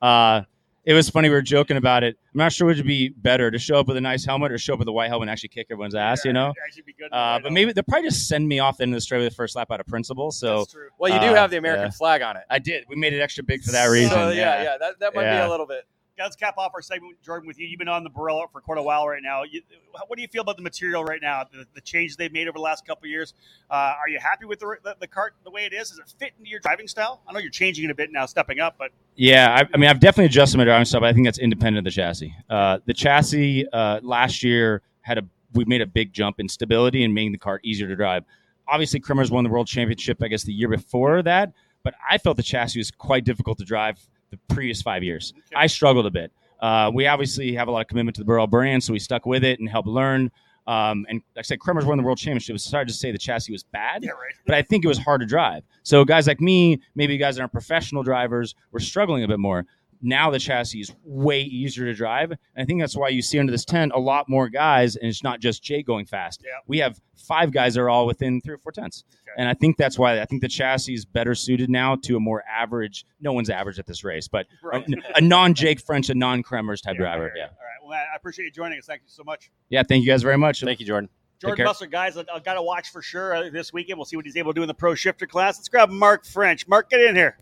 Uh, 0.00 0.42
it 0.84 0.94
was 0.94 1.10
funny. 1.10 1.28
We 1.28 1.34
were 1.34 1.42
joking 1.42 1.76
about 1.76 2.02
it. 2.04 2.16
I'm 2.34 2.38
not 2.38 2.52
sure 2.52 2.66
which 2.66 2.78
would 2.78 2.86
be 2.86 3.10
better 3.10 3.50
to 3.50 3.58
show 3.58 3.78
up 3.80 3.86
with 3.86 3.96
a 3.96 4.00
nice 4.00 4.24
helmet 4.24 4.50
or 4.52 4.58
show 4.58 4.72
up 4.74 4.78
with 4.78 4.88
a 4.88 4.92
white 4.92 5.08
helmet 5.08 5.24
and 5.24 5.30
actually 5.30 5.50
kick 5.50 5.66
everyone's 5.70 5.94
ass, 5.94 6.24
you 6.24 6.32
know? 6.32 6.52
Be 6.86 6.92
good. 6.94 7.08
Uh, 7.12 7.38
but 7.42 7.52
maybe 7.52 7.72
they'll 7.72 7.84
probably 7.84 8.08
just 8.08 8.28
send 8.28 8.48
me 8.48 8.58
off 8.60 8.78
the 8.78 8.84
end 8.84 8.92
of 8.94 8.96
the 8.96 9.00
straight 9.02 9.18
with 9.18 9.28
the 9.30 9.34
first 9.34 9.56
lap 9.56 9.70
out 9.70 9.80
of 9.80 9.86
principle. 9.86 10.30
So 10.30 10.58
That's 10.58 10.72
true. 10.72 10.88
Well, 10.98 11.12
you 11.12 11.20
do 11.20 11.26
Uh, 11.26 11.34
have 11.34 11.50
the 11.50 11.58
American 11.58 11.86
yeah. 11.86 11.90
flag 11.90 12.22
on 12.22 12.36
it. 12.36 12.44
I 12.48 12.58
did. 12.58 12.84
We 12.88 12.96
made 12.96 13.12
it 13.12 13.20
extra 13.20 13.44
big 13.44 13.62
for 13.62 13.72
that 13.72 13.86
reason. 13.86 14.10
So, 14.10 14.30
yeah, 14.30 14.62
yeah, 14.62 14.76
that, 14.78 14.98
that 15.00 15.14
might 15.14 15.30
be 15.30 15.36
a 15.36 15.48
little 15.48 15.66
bit. 15.66 15.84
Let's 16.22 16.36
cap 16.36 16.54
off 16.58 16.72
our 16.74 16.82
segment, 16.82 17.16
Jordan, 17.22 17.46
with 17.46 17.58
you. 17.58 17.66
You've 17.66 17.78
been 17.78 17.88
on 17.88 18.04
the 18.04 18.10
Barilla 18.10 18.50
for 18.52 18.60
quite 18.60 18.78
a 18.78 18.82
while 18.82 19.08
right 19.08 19.22
now. 19.22 19.42
You, 19.42 19.62
what 20.06 20.16
do 20.16 20.22
you 20.22 20.28
feel 20.28 20.42
about 20.42 20.56
the 20.56 20.62
material 20.62 21.04
right 21.04 21.20
now? 21.22 21.44
The, 21.50 21.64
the 21.74 21.80
changes 21.80 22.16
they've 22.16 22.32
made 22.32 22.46
over 22.48 22.58
the 22.58 22.62
last 22.62 22.86
couple 22.86 23.06
of 23.06 23.10
years. 23.10 23.34
Uh, 23.70 23.74
are 23.74 24.08
you 24.08 24.18
happy 24.18 24.44
with 24.44 24.60
the, 24.60 24.76
the 24.84 24.96
the 25.00 25.06
cart 25.06 25.34
the 25.44 25.50
way 25.50 25.64
it 25.64 25.72
is? 25.72 25.90
Does 25.90 25.98
it 25.98 26.12
fit 26.18 26.32
into 26.38 26.50
your 26.50 26.60
driving 26.60 26.88
style? 26.88 27.22
I 27.26 27.32
know 27.32 27.38
you're 27.38 27.50
changing 27.50 27.84
it 27.86 27.90
a 27.90 27.94
bit 27.94 28.10
now, 28.12 28.26
stepping 28.26 28.60
up, 28.60 28.76
but 28.78 28.90
Yeah, 29.16 29.54
I, 29.54 29.68
I 29.72 29.76
mean, 29.76 29.88
I've 29.88 30.00
definitely 30.00 30.26
adjusted 30.26 30.58
my 30.58 30.64
driving 30.64 30.84
style. 30.84 31.00
But 31.00 31.08
I 31.08 31.12
think 31.12 31.26
that's 31.26 31.38
independent 31.38 31.86
of 31.86 31.92
the 31.92 31.94
chassis. 31.94 32.34
Uh, 32.48 32.78
the 32.86 32.94
chassis 32.94 33.66
uh, 33.72 34.00
last 34.02 34.42
year 34.42 34.82
had 35.02 35.18
a 35.18 35.22
we 35.52 35.64
made 35.64 35.80
a 35.80 35.86
big 35.86 36.12
jump 36.12 36.38
in 36.38 36.48
stability 36.48 37.02
and 37.04 37.12
making 37.12 37.32
the 37.32 37.38
cart 37.38 37.60
easier 37.64 37.88
to 37.88 37.96
drive. 37.96 38.24
Obviously, 38.68 39.00
Kremers 39.00 39.30
won 39.30 39.42
the 39.42 39.50
world 39.50 39.66
championship, 39.66 40.22
I 40.22 40.28
guess, 40.28 40.44
the 40.44 40.52
year 40.52 40.68
before 40.68 41.22
that. 41.22 41.52
But 41.82 41.94
I 42.08 42.18
felt 42.18 42.36
the 42.36 42.42
chassis 42.42 42.78
was 42.78 42.90
quite 42.90 43.24
difficult 43.24 43.58
to 43.58 43.64
drive 43.64 43.98
the 44.30 44.38
previous 44.54 44.82
five 44.82 45.02
years. 45.02 45.32
Okay. 45.36 45.56
I 45.56 45.66
struggled 45.66 46.06
a 46.06 46.10
bit. 46.10 46.32
Uh, 46.60 46.90
we 46.92 47.06
obviously 47.06 47.54
have 47.54 47.68
a 47.68 47.70
lot 47.70 47.80
of 47.80 47.86
commitment 47.86 48.16
to 48.16 48.24
the 48.24 48.30
Birel 48.30 48.48
brand, 48.48 48.82
so 48.82 48.92
we 48.92 48.98
stuck 48.98 49.26
with 49.26 49.44
it 49.44 49.60
and 49.60 49.68
helped 49.68 49.88
learn. 49.88 50.30
Um, 50.66 51.06
and 51.08 51.22
like 51.34 51.38
I 51.38 51.42
said, 51.42 51.58
Kremers 51.58 51.84
won 51.84 51.96
the 51.96 52.04
world 52.04 52.18
championship. 52.18 52.54
It's 52.54 52.70
hard 52.70 52.86
to 52.88 52.94
say 52.94 53.10
the 53.10 53.18
chassis 53.18 53.50
was 53.50 53.64
bad 53.64 54.04
yeah, 54.04 54.10
right. 54.10 54.34
but 54.46 54.54
I 54.54 54.62
think 54.62 54.84
it 54.84 54.88
was 54.88 54.98
hard 54.98 55.20
to 55.20 55.26
drive. 55.26 55.64
So 55.82 56.04
guys 56.04 56.26
like 56.26 56.40
me, 56.40 56.80
maybe 56.94 57.16
guys 57.16 57.36
that 57.36 57.40
aren't 57.40 57.52
professional 57.52 58.02
drivers, 58.02 58.54
were 58.70 58.78
struggling 58.78 59.24
a 59.24 59.28
bit 59.28 59.40
more. 59.40 59.66
Now 60.02 60.30
the 60.30 60.38
chassis 60.38 60.80
is 60.80 60.92
way 61.04 61.42
easier 61.42 61.84
to 61.86 61.94
drive. 61.94 62.30
And 62.30 62.38
I 62.56 62.64
think 62.64 62.80
that's 62.80 62.96
why 62.96 63.08
you 63.08 63.20
see 63.22 63.38
under 63.38 63.50
this 63.52 63.64
tent 63.64 63.92
a 63.94 63.98
lot 64.00 64.28
more 64.28 64.48
guys, 64.48 64.96
and 64.96 65.08
it's 65.08 65.22
not 65.22 65.40
just 65.40 65.62
Jay 65.62 65.82
going 65.82 66.06
fast. 66.06 66.42
Yeah. 66.44 66.52
We 66.66 66.78
have 66.78 67.00
five 67.16 67.52
guys 67.52 67.74
that 67.74 67.80
are 67.82 67.90
all 67.90 68.06
within 68.06 68.40
three 68.40 68.54
or 68.54 68.58
four 68.58 68.72
tenths. 68.72 69.04
Okay. 69.22 69.32
And 69.36 69.48
I 69.48 69.54
think 69.54 69.76
that's 69.76 69.98
why 69.98 70.20
I 70.20 70.24
think 70.24 70.40
the 70.42 70.48
chassis 70.48 70.94
is 70.94 71.04
better 71.04 71.34
suited 71.34 71.68
now 71.70 71.96
to 72.04 72.16
a 72.16 72.20
more 72.20 72.42
average. 72.50 73.04
No 73.20 73.32
one's 73.32 73.50
average 73.50 73.78
at 73.78 73.86
this 73.86 74.02
race, 74.04 74.26
but 74.28 74.46
Right. 74.62 74.84
a, 75.14 75.18
a 75.18 75.20
non 75.20 75.54
Jake 75.54 75.80
French, 75.80 76.08
a 76.10 76.14
non 76.14 76.42
Kremers 76.42 76.82
type 76.82 76.94
Yeah, 76.94 77.00
driver. 77.00 77.32
yeah. 77.36 77.42
Yeah. 77.42 77.44
All 77.44 77.50
right. 77.50 77.88
Well, 77.88 77.98
I 77.98 78.16
appreciate 78.16 78.46
you 78.46 78.50
joining 78.52 78.78
us. 78.78 78.86
Thank 78.86 79.02
you 79.02 79.08
so 79.08 79.22
much. 79.24 79.50
Yeah. 79.68 79.82
Thank 79.82 80.04
you 80.04 80.10
guys 80.10 80.22
very 80.22 80.38
much. 80.38 80.60
Thank 80.62 80.80
you, 80.80 80.86
Jordan. 80.86 81.10
Jordan 81.40 81.56
care. 81.56 81.66
Musser, 81.66 81.86
guys, 81.86 82.16
I- 82.18 82.24
I've 82.34 82.44
got 82.44 82.54
to 82.54 82.62
watch 82.62 82.90
for 82.90 83.00
sure 83.02 83.34
uh, 83.34 83.50
this 83.50 83.72
weekend. 83.72 83.98
We'll 83.98 84.04
see 84.04 84.16
what 84.16 84.26
he's 84.26 84.36
able 84.36 84.52
to 84.52 84.58
do 84.58 84.62
in 84.62 84.68
the 84.68 84.74
pro 84.74 84.94
shifter 84.94 85.26
class. 85.26 85.56
Let's 85.58 85.68
grab 85.68 85.88
Mark 85.90 86.26
French. 86.26 86.68
Mark, 86.68 86.90
get 86.90 87.00
in 87.00 87.16
here. 87.16 87.38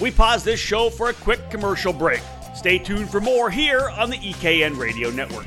We 0.00 0.10
pause 0.10 0.42
this 0.42 0.58
show 0.58 0.88
for 0.88 1.10
a 1.10 1.12
quick 1.12 1.50
commercial 1.50 1.92
break. 1.92 2.22
Stay 2.54 2.78
tuned 2.78 3.10
for 3.10 3.20
more 3.20 3.50
here 3.50 3.90
on 3.90 4.08
the 4.08 4.16
EKN 4.16 4.78
Radio 4.78 5.10
Network. 5.10 5.46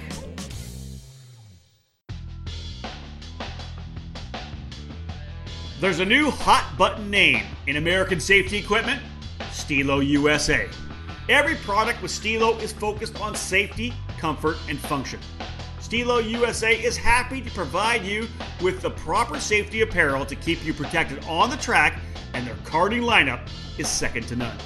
There's 5.80 6.00
a 6.00 6.06
new 6.06 6.30
hot 6.30 6.76
button 6.78 7.10
name 7.10 7.46
in 7.68 7.78
American 7.78 8.20
safety 8.20 8.58
equipment 8.58 9.02
Stilo 9.52 10.00
USA. 10.00 10.70
Every 11.30 11.56
product 11.56 12.02
with 12.02 12.12
Stilo 12.12 12.56
is 12.58 12.72
focused 12.72 13.20
on 13.20 13.36
safety, 13.36 13.92
comfort, 14.18 14.58
and 14.70 14.78
function. 14.78 15.20
Stilo 15.94 16.18
USA 16.18 16.74
is 16.74 16.98
happy 16.98 17.40
to 17.40 17.52
provide 17.52 18.04
you 18.04 18.28
with 18.64 18.82
the 18.82 18.90
proper 18.90 19.40
safety 19.40 19.82
apparel 19.82 20.26
to 20.26 20.36
keep 20.36 20.66
you 20.66 20.74
protected 20.74 21.24
on 21.26 21.52
the 21.52 21.58
track, 21.58 22.02
and 22.34 22.48
their 22.48 22.56
karting 22.64 23.04
lineup 23.04 23.48
is 23.78 23.88
second 23.88 24.28
to 24.30 24.36
none. 24.36 24.58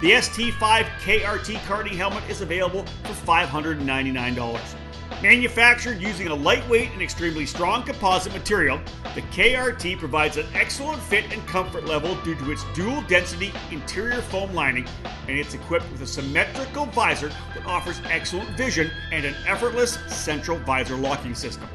The 0.00 0.12
ST5 0.12 0.84
KRT 1.00 1.56
karting 1.66 1.96
helmet 1.96 2.24
is 2.30 2.40
available 2.40 2.86
for 3.02 3.12
$599. 3.12 4.74
Manufactured 5.22 6.00
using 6.00 6.28
a 6.28 6.34
lightweight 6.34 6.90
and 6.92 7.00
extremely 7.00 7.46
strong 7.46 7.82
composite 7.82 8.32
material, 8.32 8.78
the 9.14 9.22
KRT 9.22 9.98
provides 9.98 10.36
an 10.36 10.46
excellent 10.54 11.00
fit 11.02 11.32
and 11.32 11.46
comfort 11.46 11.86
level 11.86 12.14
due 12.22 12.34
to 12.34 12.50
its 12.50 12.64
dual 12.74 13.00
density 13.02 13.52
interior 13.70 14.20
foam 14.20 14.52
lining, 14.52 14.86
and 15.28 15.38
it's 15.38 15.54
equipped 15.54 15.90
with 15.90 16.02
a 16.02 16.06
symmetrical 16.06 16.86
visor 16.86 17.28
that 17.28 17.64
offers 17.64 18.00
excellent 18.10 18.50
vision 18.56 18.90
and 19.12 19.24
an 19.24 19.34
effortless 19.46 19.98
central 20.08 20.58
visor 20.58 20.96
locking 20.96 21.34
system. 21.34 21.68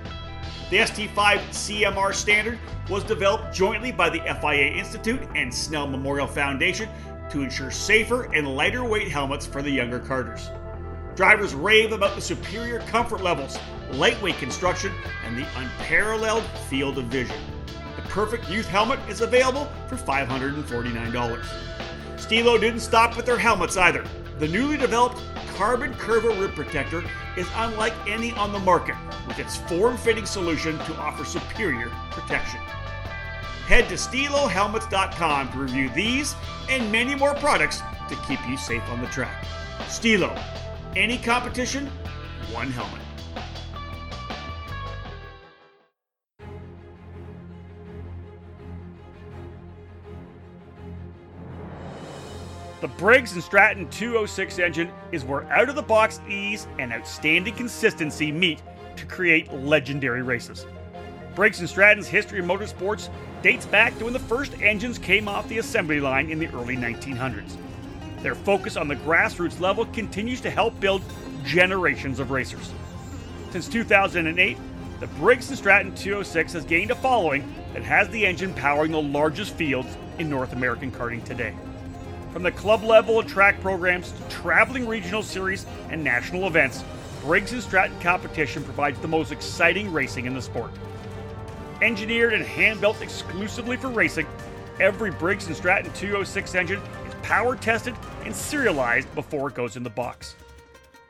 The 0.70 0.78
ST5 0.78 1.40
CMR 1.50 2.14
standard 2.14 2.60
was 2.88 3.04
developed 3.04 3.56
jointly 3.56 3.92
by 3.92 4.10
the 4.10 4.20
FIA 4.20 4.72
Institute 4.76 5.22
and 5.34 5.52
Snell 5.52 5.88
Memorial 5.88 6.28
Foundation 6.28 6.88
to 7.32 7.42
ensure 7.42 7.72
safer 7.72 8.32
and 8.34 8.56
lighter 8.56 8.84
weight 8.84 9.08
helmets 9.08 9.46
for 9.46 9.64
the 9.64 9.72
younger 9.72 10.00
karters. 10.00 10.56
Drivers 11.20 11.54
rave 11.54 11.92
about 11.92 12.16
the 12.16 12.22
superior 12.22 12.80
comfort 12.80 13.22
levels, 13.22 13.60
lightweight 13.92 14.38
construction, 14.38 14.94
and 15.26 15.38
the 15.38 15.46
unparalleled 15.58 16.46
field 16.70 16.98
of 16.98 17.08
vision. 17.08 17.36
The 17.98 18.04
perfect 18.04 18.50
youth 18.50 18.70
helmet 18.70 19.02
is 19.10 19.20
available 19.20 19.70
for 19.90 19.98
$549. 19.98 21.46
Stilo 22.16 22.58
didn't 22.58 22.80
stop 22.80 23.18
with 23.18 23.26
their 23.26 23.38
helmets 23.38 23.76
either. 23.76 24.06
The 24.38 24.48
newly 24.48 24.78
developed 24.78 25.22
Carbon 25.58 25.94
Curva 25.96 26.40
Rib 26.40 26.56
Protector 26.56 27.04
is 27.36 27.50
unlike 27.56 27.96
any 28.08 28.32
on 28.36 28.54
the 28.54 28.60
market, 28.60 28.96
with 29.28 29.40
its 29.40 29.58
form-fitting 29.58 30.26
solution 30.26 30.78
to 30.78 30.96
offer 30.96 31.26
superior 31.26 31.90
protection. 32.12 32.62
Head 33.68 33.90
to 33.90 33.96
StiloHelmets.com 33.96 35.52
to 35.52 35.58
review 35.58 35.90
these 35.90 36.34
and 36.70 36.90
many 36.90 37.14
more 37.14 37.36
products 37.36 37.82
to 38.08 38.16
keep 38.26 38.40
you 38.48 38.56
safe 38.56 38.88
on 38.90 39.02
the 39.02 39.08
track. 39.08 39.46
Stilo, 39.90 40.34
any 40.96 41.18
competition, 41.18 41.88
one 42.52 42.72
helmet. 42.72 43.02
The 52.82 52.88
Briggs 52.88 53.32
& 53.44 53.44
Stratton 53.44 53.90
206 53.90 54.58
engine 54.58 54.90
is 55.12 55.26
where 55.26 55.44
out-of-the-box 55.52 56.22
ease 56.30 56.66
and 56.80 56.94
outstanding 56.94 57.54
consistency 57.54 58.32
meet 58.32 58.64
to 58.96 59.06
create 59.06 59.52
legendary 59.54 60.22
races. 60.22 60.66
Briggs 61.36 61.70
& 61.70 61.70
Stratton's 61.70 62.08
history 62.08 62.40
of 62.40 62.46
motorsports 62.46 63.10
dates 63.42 63.66
back 63.66 63.98
to 64.00 64.06
when 64.06 64.14
the 64.14 64.20
first 64.20 64.60
engines 64.62 64.98
came 64.98 65.28
off 65.28 65.48
the 65.50 65.60
assembly 65.60 66.00
line 66.00 66.30
in 66.30 66.40
the 66.40 66.48
early 66.48 66.78
1900s. 66.78 67.58
Their 68.22 68.36
focus 68.36 68.76
on 68.76 68.88
the 68.88 68.96
grassroots 68.96 69.60
level 69.60 69.86
continues 69.86 70.42
to 70.42 70.50
help 70.50 70.80
build 70.80 71.02
generations 71.46 72.20
of 72.20 72.32
racers. 72.32 72.72
Since 73.52 73.70
2008, 73.70 74.58
the 75.00 75.08
Briggs 75.08 75.46
& 75.46 75.58
Stratton 75.58 75.96
206 75.96 76.54
has 76.54 76.66
gained 76.66 76.92
a 76.92 76.96
following 76.96 77.56
that 77.74 77.84
has 77.84 78.10
the 78.10 78.26
engine 78.26 78.54
powering 78.54 78.92
the 78.92 79.02
largest 79.02 79.54
fields 79.54 79.96
in 80.18 80.30
North 80.30 80.52
American 80.52 80.92
karting 80.92 81.24
today. 81.24 81.56
From 82.34 82.44
the 82.44 82.52
club 82.52 82.84
level 82.84 83.24
track 83.24 83.62
programs 83.62 84.12
to 84.12 84.22
traveling 84.24 84.86
regional 84.86 85.24
series 85.24 85.66
and 85.90 86.04
national 86.04 86.48
events, 86.48 86.84
Briggs 87.22 87.52
& 87.64 87.64
Stratton 87.64 88.00
competition 88.02 88.64
provides 88.64 89.00
the 89.00 89.08
most 89.08 89.32
exciting 89.32 89.92
racing 89.92 90.26
in 90.26 90.34
the 90.34 90.42
sport. 90.42 90.72
Engineered 91.82 92.34
and 92.34 92.44
hand-built 92.44 93.02
exclusively 93.02 93.78
for 93.78 93.88
racing, 93.88 94.28
every 94.82 95.12
Briggs 95.12 95.46
& 95.46 95.58
Stratton 95.58 95.92
206 95.94 96.56
engine 96.56 96.82
power 97.24 97.56
tested 97.56 97.96
and 98.26 98.36
serialized 98.36 99.14
before 99.16 99.50
it 99.50 99.56
goes 99.56 99.76
in 99.76 99.84
the 99.84 99.90
box. 99.90 100.36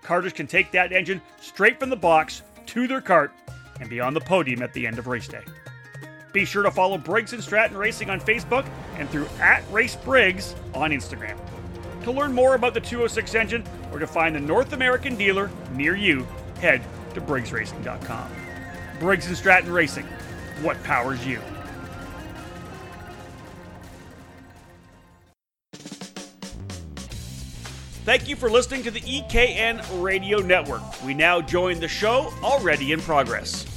Carters 0.01 0.33
can 0.33 0.47
take 0.47 0.71
that 0.71 0.91
engine 0.91 1.21
straight 1.39 1.79
from 1.79 1.89
the 1.89 1.95
box 1.95 2.41
to 2.67 2.87
their 2.87 3.01
cart 3.01 3.31
and 3.79 3.89
be 3.89 3.99
on 3.99 4.13
the 4.13 4.21
podium 4.21 4.61
at 4.61 4.73
the 4.73 4.85
end 4.85 4.99
of 4.99 5.07
race 5.07 5.27
day. 5.27 5.43
Be 6.33 6.45
sure 6.45 6.63
to 6.63 6.71
follow 6.71 6.97
Briggs 6.97 7.35
& 7.37 7.43
Stratton 7.43 7.75
Racing 7.77 8.09
on 8.09 8.19
Facebook 8.19 8.65
and 8.97 9.09
through 9.09 9.27
at 9.39 9.63
Race 9.71 9.95
Briggs 9.95 10.55
on 10.73 10.91
Instagram. 10.91 11.37
To 12.03 12.11
learn 12.11 12.33
more 12.33 12.55
about 12.55 12.73
the 12.73 12.81
206 12.81 13.35
engine 13.35 13.63
or 13.91 13.99
to 13.99 14.07
find 14.07 14.35
the 14.35 14.39
North 14.39 14.73
American 14.73 15.15
dealer 15.15 15.49
near 15.73 15.95
you, 15.95 16.27
head 16.61 16.81
to 17.13 17.21
briggsracing.com. 17.21 18.31
Briggs 18.99 19.37
& 19.37 19.37
Stratton 19.37 19.71
Racing, 19.71 20.05
what 20.61 20.81
powers 20.83 21.25
you? 21.25 21.39
Thank 28.09 28.27
you 28.27 28.35
for 28.35 28.49
listening 28.49 28.81
to 28.85 28.89
the 28.89 29.01
EKN 29.01 30.01
Radio 30.01 30.39
Network. 30.39 30.81
We 31.05 31.13
now 31.13 31.41
join 31.41 31.79
the 31.79 31.87
show 31.87 32.33
already 32.41 32.91
in 32.91 33.01
progress. 33.01 33.67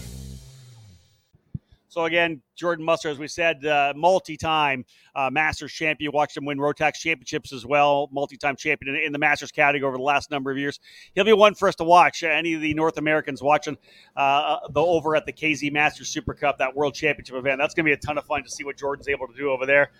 So 1.88 2.06
again, 2.06 2.40
Jordan 2.56 2.82
Musser, 2.82 3.10
as 3.10 3.18
we 3.18 3.28
said, 3.28 3.66
uh, 3.66 3.92
multi-time 3.94 4.86
uh, 5.14 5.28
Masters 5.30 5.70
champion. 5.70 6.12
Watched 6.12 6.38
him 6.38 6.46
win 6.46 6.56
Rotax 6.56 6.94
championships 6.94 7.52
as 7.52 7.66
well. 7.66 8.08
Multi-time 8.10 8.56
champion 8.56 8.96
in, 8.96 9.02
in, 9.02 9.12
the 9.12 9.18
Masters 9.18 9.52
category 9.52 9.86
over 9.86 9.98
the 9.98 10.02
last 10.02 10.30
number 10.30 10.50
of 10.50 10.56
years. 10.56 10.80
He'll 11.14 11.24
be 11.24 11.34
one 11.34 11.54
for 11.54 11.68
us 11.68 11.74
to 11.74 11.84
watch. 11.84 12.22
Any 12.22 12.54
of 12.54 12.62
the 12.62 12.72
North 12.72 12.96
Americans 12.96 13.42
watching 13.42 13.76
uh, 14.16 14.60
the 14.70 14.80
over 14.80 15.14
at 15.14 15.26
the 15.26 15.32
KZ 15.34 15.70
Masters 15.70 16.08
Super 16.08 16.32
Cup, 16.32 16.56
that 16.56 16.74
World 16.74 16.94
Championship 16.94 17.34
event, 17.34 17.58
that's 17.60 17.74
going 17.74 17.84
to 17.84 17.90
be 17.90 17.92
a 17.92 17.98
ton 17.98 18.16
of 18.16 18.24
fun 18.24 18.42
to 18.44 18.48
see 18.48 18.64
what 18.64 18.78
Jordan's 18.78 19.08
able 19.08 19.26
to 19.26 19.34
do 19.34 19.50
over 19.50 19.66
there. 19.66 19.90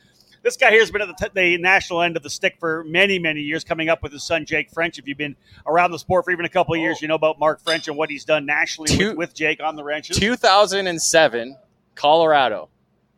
This 0.43 0.57
guy 0.57 0.71
here 0.71 0.81
has 0.81 0.91
been 0.91 1.03
at 1.03 1.09
the, 1.09 1.15
t- 1.29 1.31
the 1.35 1.59
national 1.59 2.03
end 2.03 2.17
of 2.17 2.23
the 2.25 2.31
stick 2.31 2.57
for 2.59 2.83
many, 2.85 3.19
many 3.19 3.41
years, 3.41 3.63
coming 3.63 3.89
up 3.89 4.03
with 4.03 4.13
his 4.13 4.25
son 4.25 4.45
Jake 4.45 4.71
French. 4.71 4.99
If 4.99 5.07
you've 5.07 5.19
been 5.19 5.37
around 5.67 5.93
the 5.93 5.99
sport 6.01 6.25
for 6.25 6.33
even 6.33 6.45
a 6.45 6.49
couple 6.49 6.75
of 6.75 6.81
years, 6.81 7.01
you 7.01 7.07
know 7.09 7.15
about 7.15 7.39
Mark 7.39 7.61
French 7.63 7.87
and 7.89 7.97
what 7.97 8.11
he's 8.11 8.25
done 8.25 8.45
nationally 8.45 8.89
Two- 8.97 9.09
with, 9.11 9.17
with 9.19 9.35
Jake 9.35 9.63
on 9.63 9.77
the 9.77 9.85
wrenches. 9.85 10.17
2007, 10.19 11.57
Colorado, 11.95 12.69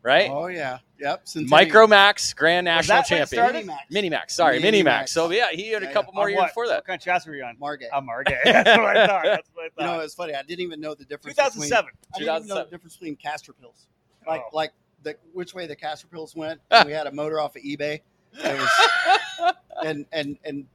right? 0.02 0.28
Oh 0.30 0.46
yeah, 0.48 0.78
yep. 0.98 1.22
Since 1.24 1.50
Micromax 1.50 2.36
Grand 2.36 2.64
National 2.66 2.96
that 3.02 3.10
when 3.10 3.22
it 3.22 3.28
champion. 3.30 3.64
started? 3.68 3.70
Minimax, 3.90 4.30
sorry, 4.32 4.60
Mini 4.60 4.80
Minimax. 4.82 4.84
Max. 4.84 5.12
So 5.12 5.30
yeah, 5.30 5.46
he 5.52 5.70
had 5.70 5.82
a 5.82 5.92
couple 5.92 6.12
yeah. 6.12 6.18
more 6.18 6.28
years 6.28 6.38
what? 6.40 6.48
before 6.48 6.64
What 6.64 6.70
that. 6.70 6.84
kind 6.86 6.98
of 7.00 7.04
chassis 7.04 7.30
were 7.30 7.36
you 7.36 7.44
on? 7.44 7.56
Margay. 7.56 7.86
I'm 7.92 8.06
Margay. 8.06 8.36
That's 8.44 8.76
what 8.78 8.96
I 8.96 9.06
thought. 9.06 9.22
That's 9.24 9.48
what 9.54 9.64
I 9.64 9.68
thought. 9.68 9.82
you 9.84 9.86
thought. 9.86 9.96
know, 9.96 10.00
it's 10.00 10.14
funny. 10.14 10.34
I 10.34 10.42
didn't 10.42 10.60
even 10.60 10.80
know 10.80 10.94
the 10.94 11.04
difference. 11.04 11.36
2007. 11.36 11.86
Between, 12.12 12.28
I 12.28 12.34
didn't 12.34 12.44
even 12.44 12.48
know 12.48 12.64
the 12.64 12.70
difference 12.70 12.96
between 12.96 13.16
castor 13.16 13.52
pills. 13.54 13.86
Like 14.26 14.42
Oh. 14.46 14.56
like 14.56 14.72
the 15.04 15.16
which 15.32 15.54
way 15.54 15.66
the 15.66 15.76
caster 15.76 16.06
pills 16.06 16.34
went. 16.34 16.60
and 16.70 16.86
we 16.86 16.92
had 16.92 17.06
a 17.06 17.12
motor 17.12 17.40
off 17.40 17.56
of 17.56 17.62
eBay. 17.62 18.00
It 18.32 18.58
was, 18.58 19.54
and 19.84 20.06
and 20.12 20.36
and 20.44 20.66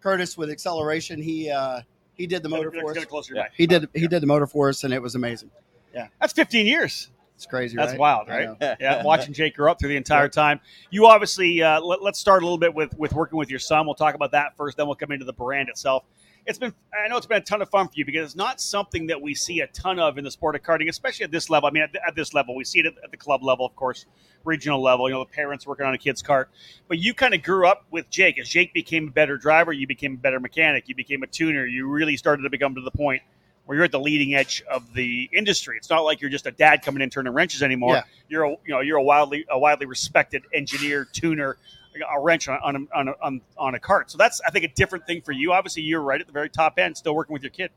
Curtis 0.00 0.36
with 0.36 0.50
acceleration. 0.50 1.22
He 1.22 1.50
uh 1.50 1.82
he 2.14 2.26
did 2.26 2.42
the 2.42 2.48
motor 2.48 2.70
Get- 2.70 2.80
for 2.82 2.92
get 2.92 2.98
us. 2.98 3.04
it 3.04 3.08
closer 3.08 3.34
Yeah. 3.34 3.46
He 3.56 3.66
did 3.66 3.88
he 3.94 4.08
did 4.08 4.22
the 4.22 4.26
motor 4.26 4.46
for 4.46 4.68
us, 4.68 4.84
and 4.84 4.92
it 4.92 5.00
was 5.00 5.14
amazing. 5.14 5.50
Yeah, 5.94 6.08
that's 6.20 6.32
15 6.32 6.66
years. 6.66 7.10
It's 7.34 7.46
crazy. 7.46 7.76
That's 7.76 7.92
right? 7.92 8.00
wild, 8.00 8.28
right? 8.28 8.56
Yeah, 8.60 9.02
watching 9.04 9.32
Jake 9.32 9.54
grow 9.54 9.70
up 9.70 9.78
through 9.78 9.90
the 9.90 9.96
entire 9.96 10.28
time. 10.28 10.58
You 10.90 11.06
obviously 11.06 11.62
uh, 11.62 11.80
let, 11.80 12.00
us 12.02 12.18
start 12.18 12.42
a 12.42 12.44
little 12.44 12.58
bit 12.58 12.74
with 12.74 12.98
with 12.98 13.12
working 13.12 13.38
with 13.38 13.48
your 13.48 13.60
son. 13.60 13.86
We'll 13.86 13.94
talk 13.94 14.16
about 14.16 14.32
that 14.32 14.56
first, 14.56 14.76
then 14.76 14.86
we'll 14.86 14.96
come 14.96 15.12
into 15.12 15.24
the 15.24 15.32
brand 15.32 15.68
itself. 15.68 16.02
It's 16.48 16.58
been 16.58 16.72
I 16.92 17.06
know 17.08 17.18
it's 17.18 17.26
been 17.26 17.36
a 17.36 17.44
ton 17.44 17.60
of 17.60 17.68
fun 17.68 17.88
for 17.88 17.92
you 17.94 18.06
because 18.06 18.24
it's 18.24 18.36
not 18.36 18.58
something 18.58 19.06
that 19.08 19.20
we 19.20 19.34
see 19.34 19.60
a 19.60 19.66
ton 19.68 20.00
of 20.00 20.16
in 20.16 20.24
the 20.24 20.30
sport 20.30 20.56
of 20.56 20.62
karting, 20.62 20.88
especially 20.88 21.24
at 21.24 21.30
this 21.30 21.50
level. 21.50 21.68
I 21.68 21.72
mean, 21.72 21.82
at, 21.82 21.94
at 22.06 22.16
this 22.16 22.32
level, 22.32 22.56
we 22.56 22.64
see 22.64 22.80
it 22.80 22.86
at, 22.86 22.94
at, 23.04 23.10
the 23.10 23.18
club 23.18 23.44
level, 23.44 23.66
of 23.66 23.76
course, 23.76 24.06
regional 24.44 24.82
level. 24.82 25.08
You 25.08 25.16
know, 25.16 25.24
the 25.24 25.30
parents 25.30 25.66
working 25.66 25.84
on 25.84 25.92
a 25.92 25.98
kid's 25.98 26.22
cart, 26.22 26.50
but 26.88 26.98
you 26.98 27.12
kind 27.12 27.34
of 27.34 27.42
grew 27.42 27.68
up 27.68 27.84
with 27.90 28.08
Jake. 28.08 28.38
As 28.38 28.48
Jake 28.48 28.72
became 28.72 29.08
a 29.08 29.10
better 29.10 29.36
driver, 29.36 29.72
you 29.72 29.86
became 29.86 30.14
a 30.14 30.16
better 30.16 30.40
mechanic. 30.40 30.88
You 30.88 30.94
became 30.94 31.22
a 31.22 31.26
tuner. 31.26 31.66
You 31.66 31.86
really 31.86 32.16
started 32.16 32.42
to 32.44 32.50
become 32.50 32.74
to 32.76 32.80
the 32.80 32.90
point 32.90 33.22
where 33.66 33.76
you're 33.76 33.84
at 33.84 33.92
the 33.92 34.00
leading 34.00 34.34
edge 34.34 34.62
of 34.70 34.94
the 34.94 35.28
industry. 35.30 35.76
It's 35.76 35.90
not 35.90 36.00
like 36.00 36.22
you're 36.22 36.30
just 36.30 36.46
a 36.46 36.50
dad 36.50 36.80
coming 36.82 37.02
in 37.02 37.10
turning 37.10 37.34
wrenches 37.34 37.62
anymore. 37.62 37.96
Yeah. 37.96 38.02
You're 38.30 38.44
a, 38.44 38.50
you 38.50 38.58
know 38.68 38.80
you're 38.80 38.96
a 38.96 39.02
widely 39.02 39.44
a 39.50 39.58
widely 39.58 39.84
respected 39.84 40.44
engineer, 40.54 41.06
tuner, 41.12 41.58
a 42.00 42.20
wrench 42.20 42.48
on 42.48 42.58
on, 42.62 42.88
on, 42.94 43.14
on, 43.22 43.40
on 43.56 43.74
a 43.74 43.80
cart. 43.80 44.10
So 44.10 44.18
that's 44.18 44.40
I 44.46 44.50
think 44.50 44.64
a 44.64 44.68
different 44.68 45.06
thing 45.06 45.22
for 45.22 45.32
you. 45.32 45.52
Obviously, 45.52 45.82
you're 45.82 46.02
right 46.02 46.20
at 46.20 46.26
the 46.26 46.32
very 46.32 46.48
top 46.48 46.78
end, 46.78 46.96
still 46.96 47.14
working 47.14 47.32
with 47.32 47.42
your 47.42 47.50
kid. 47.50 47.70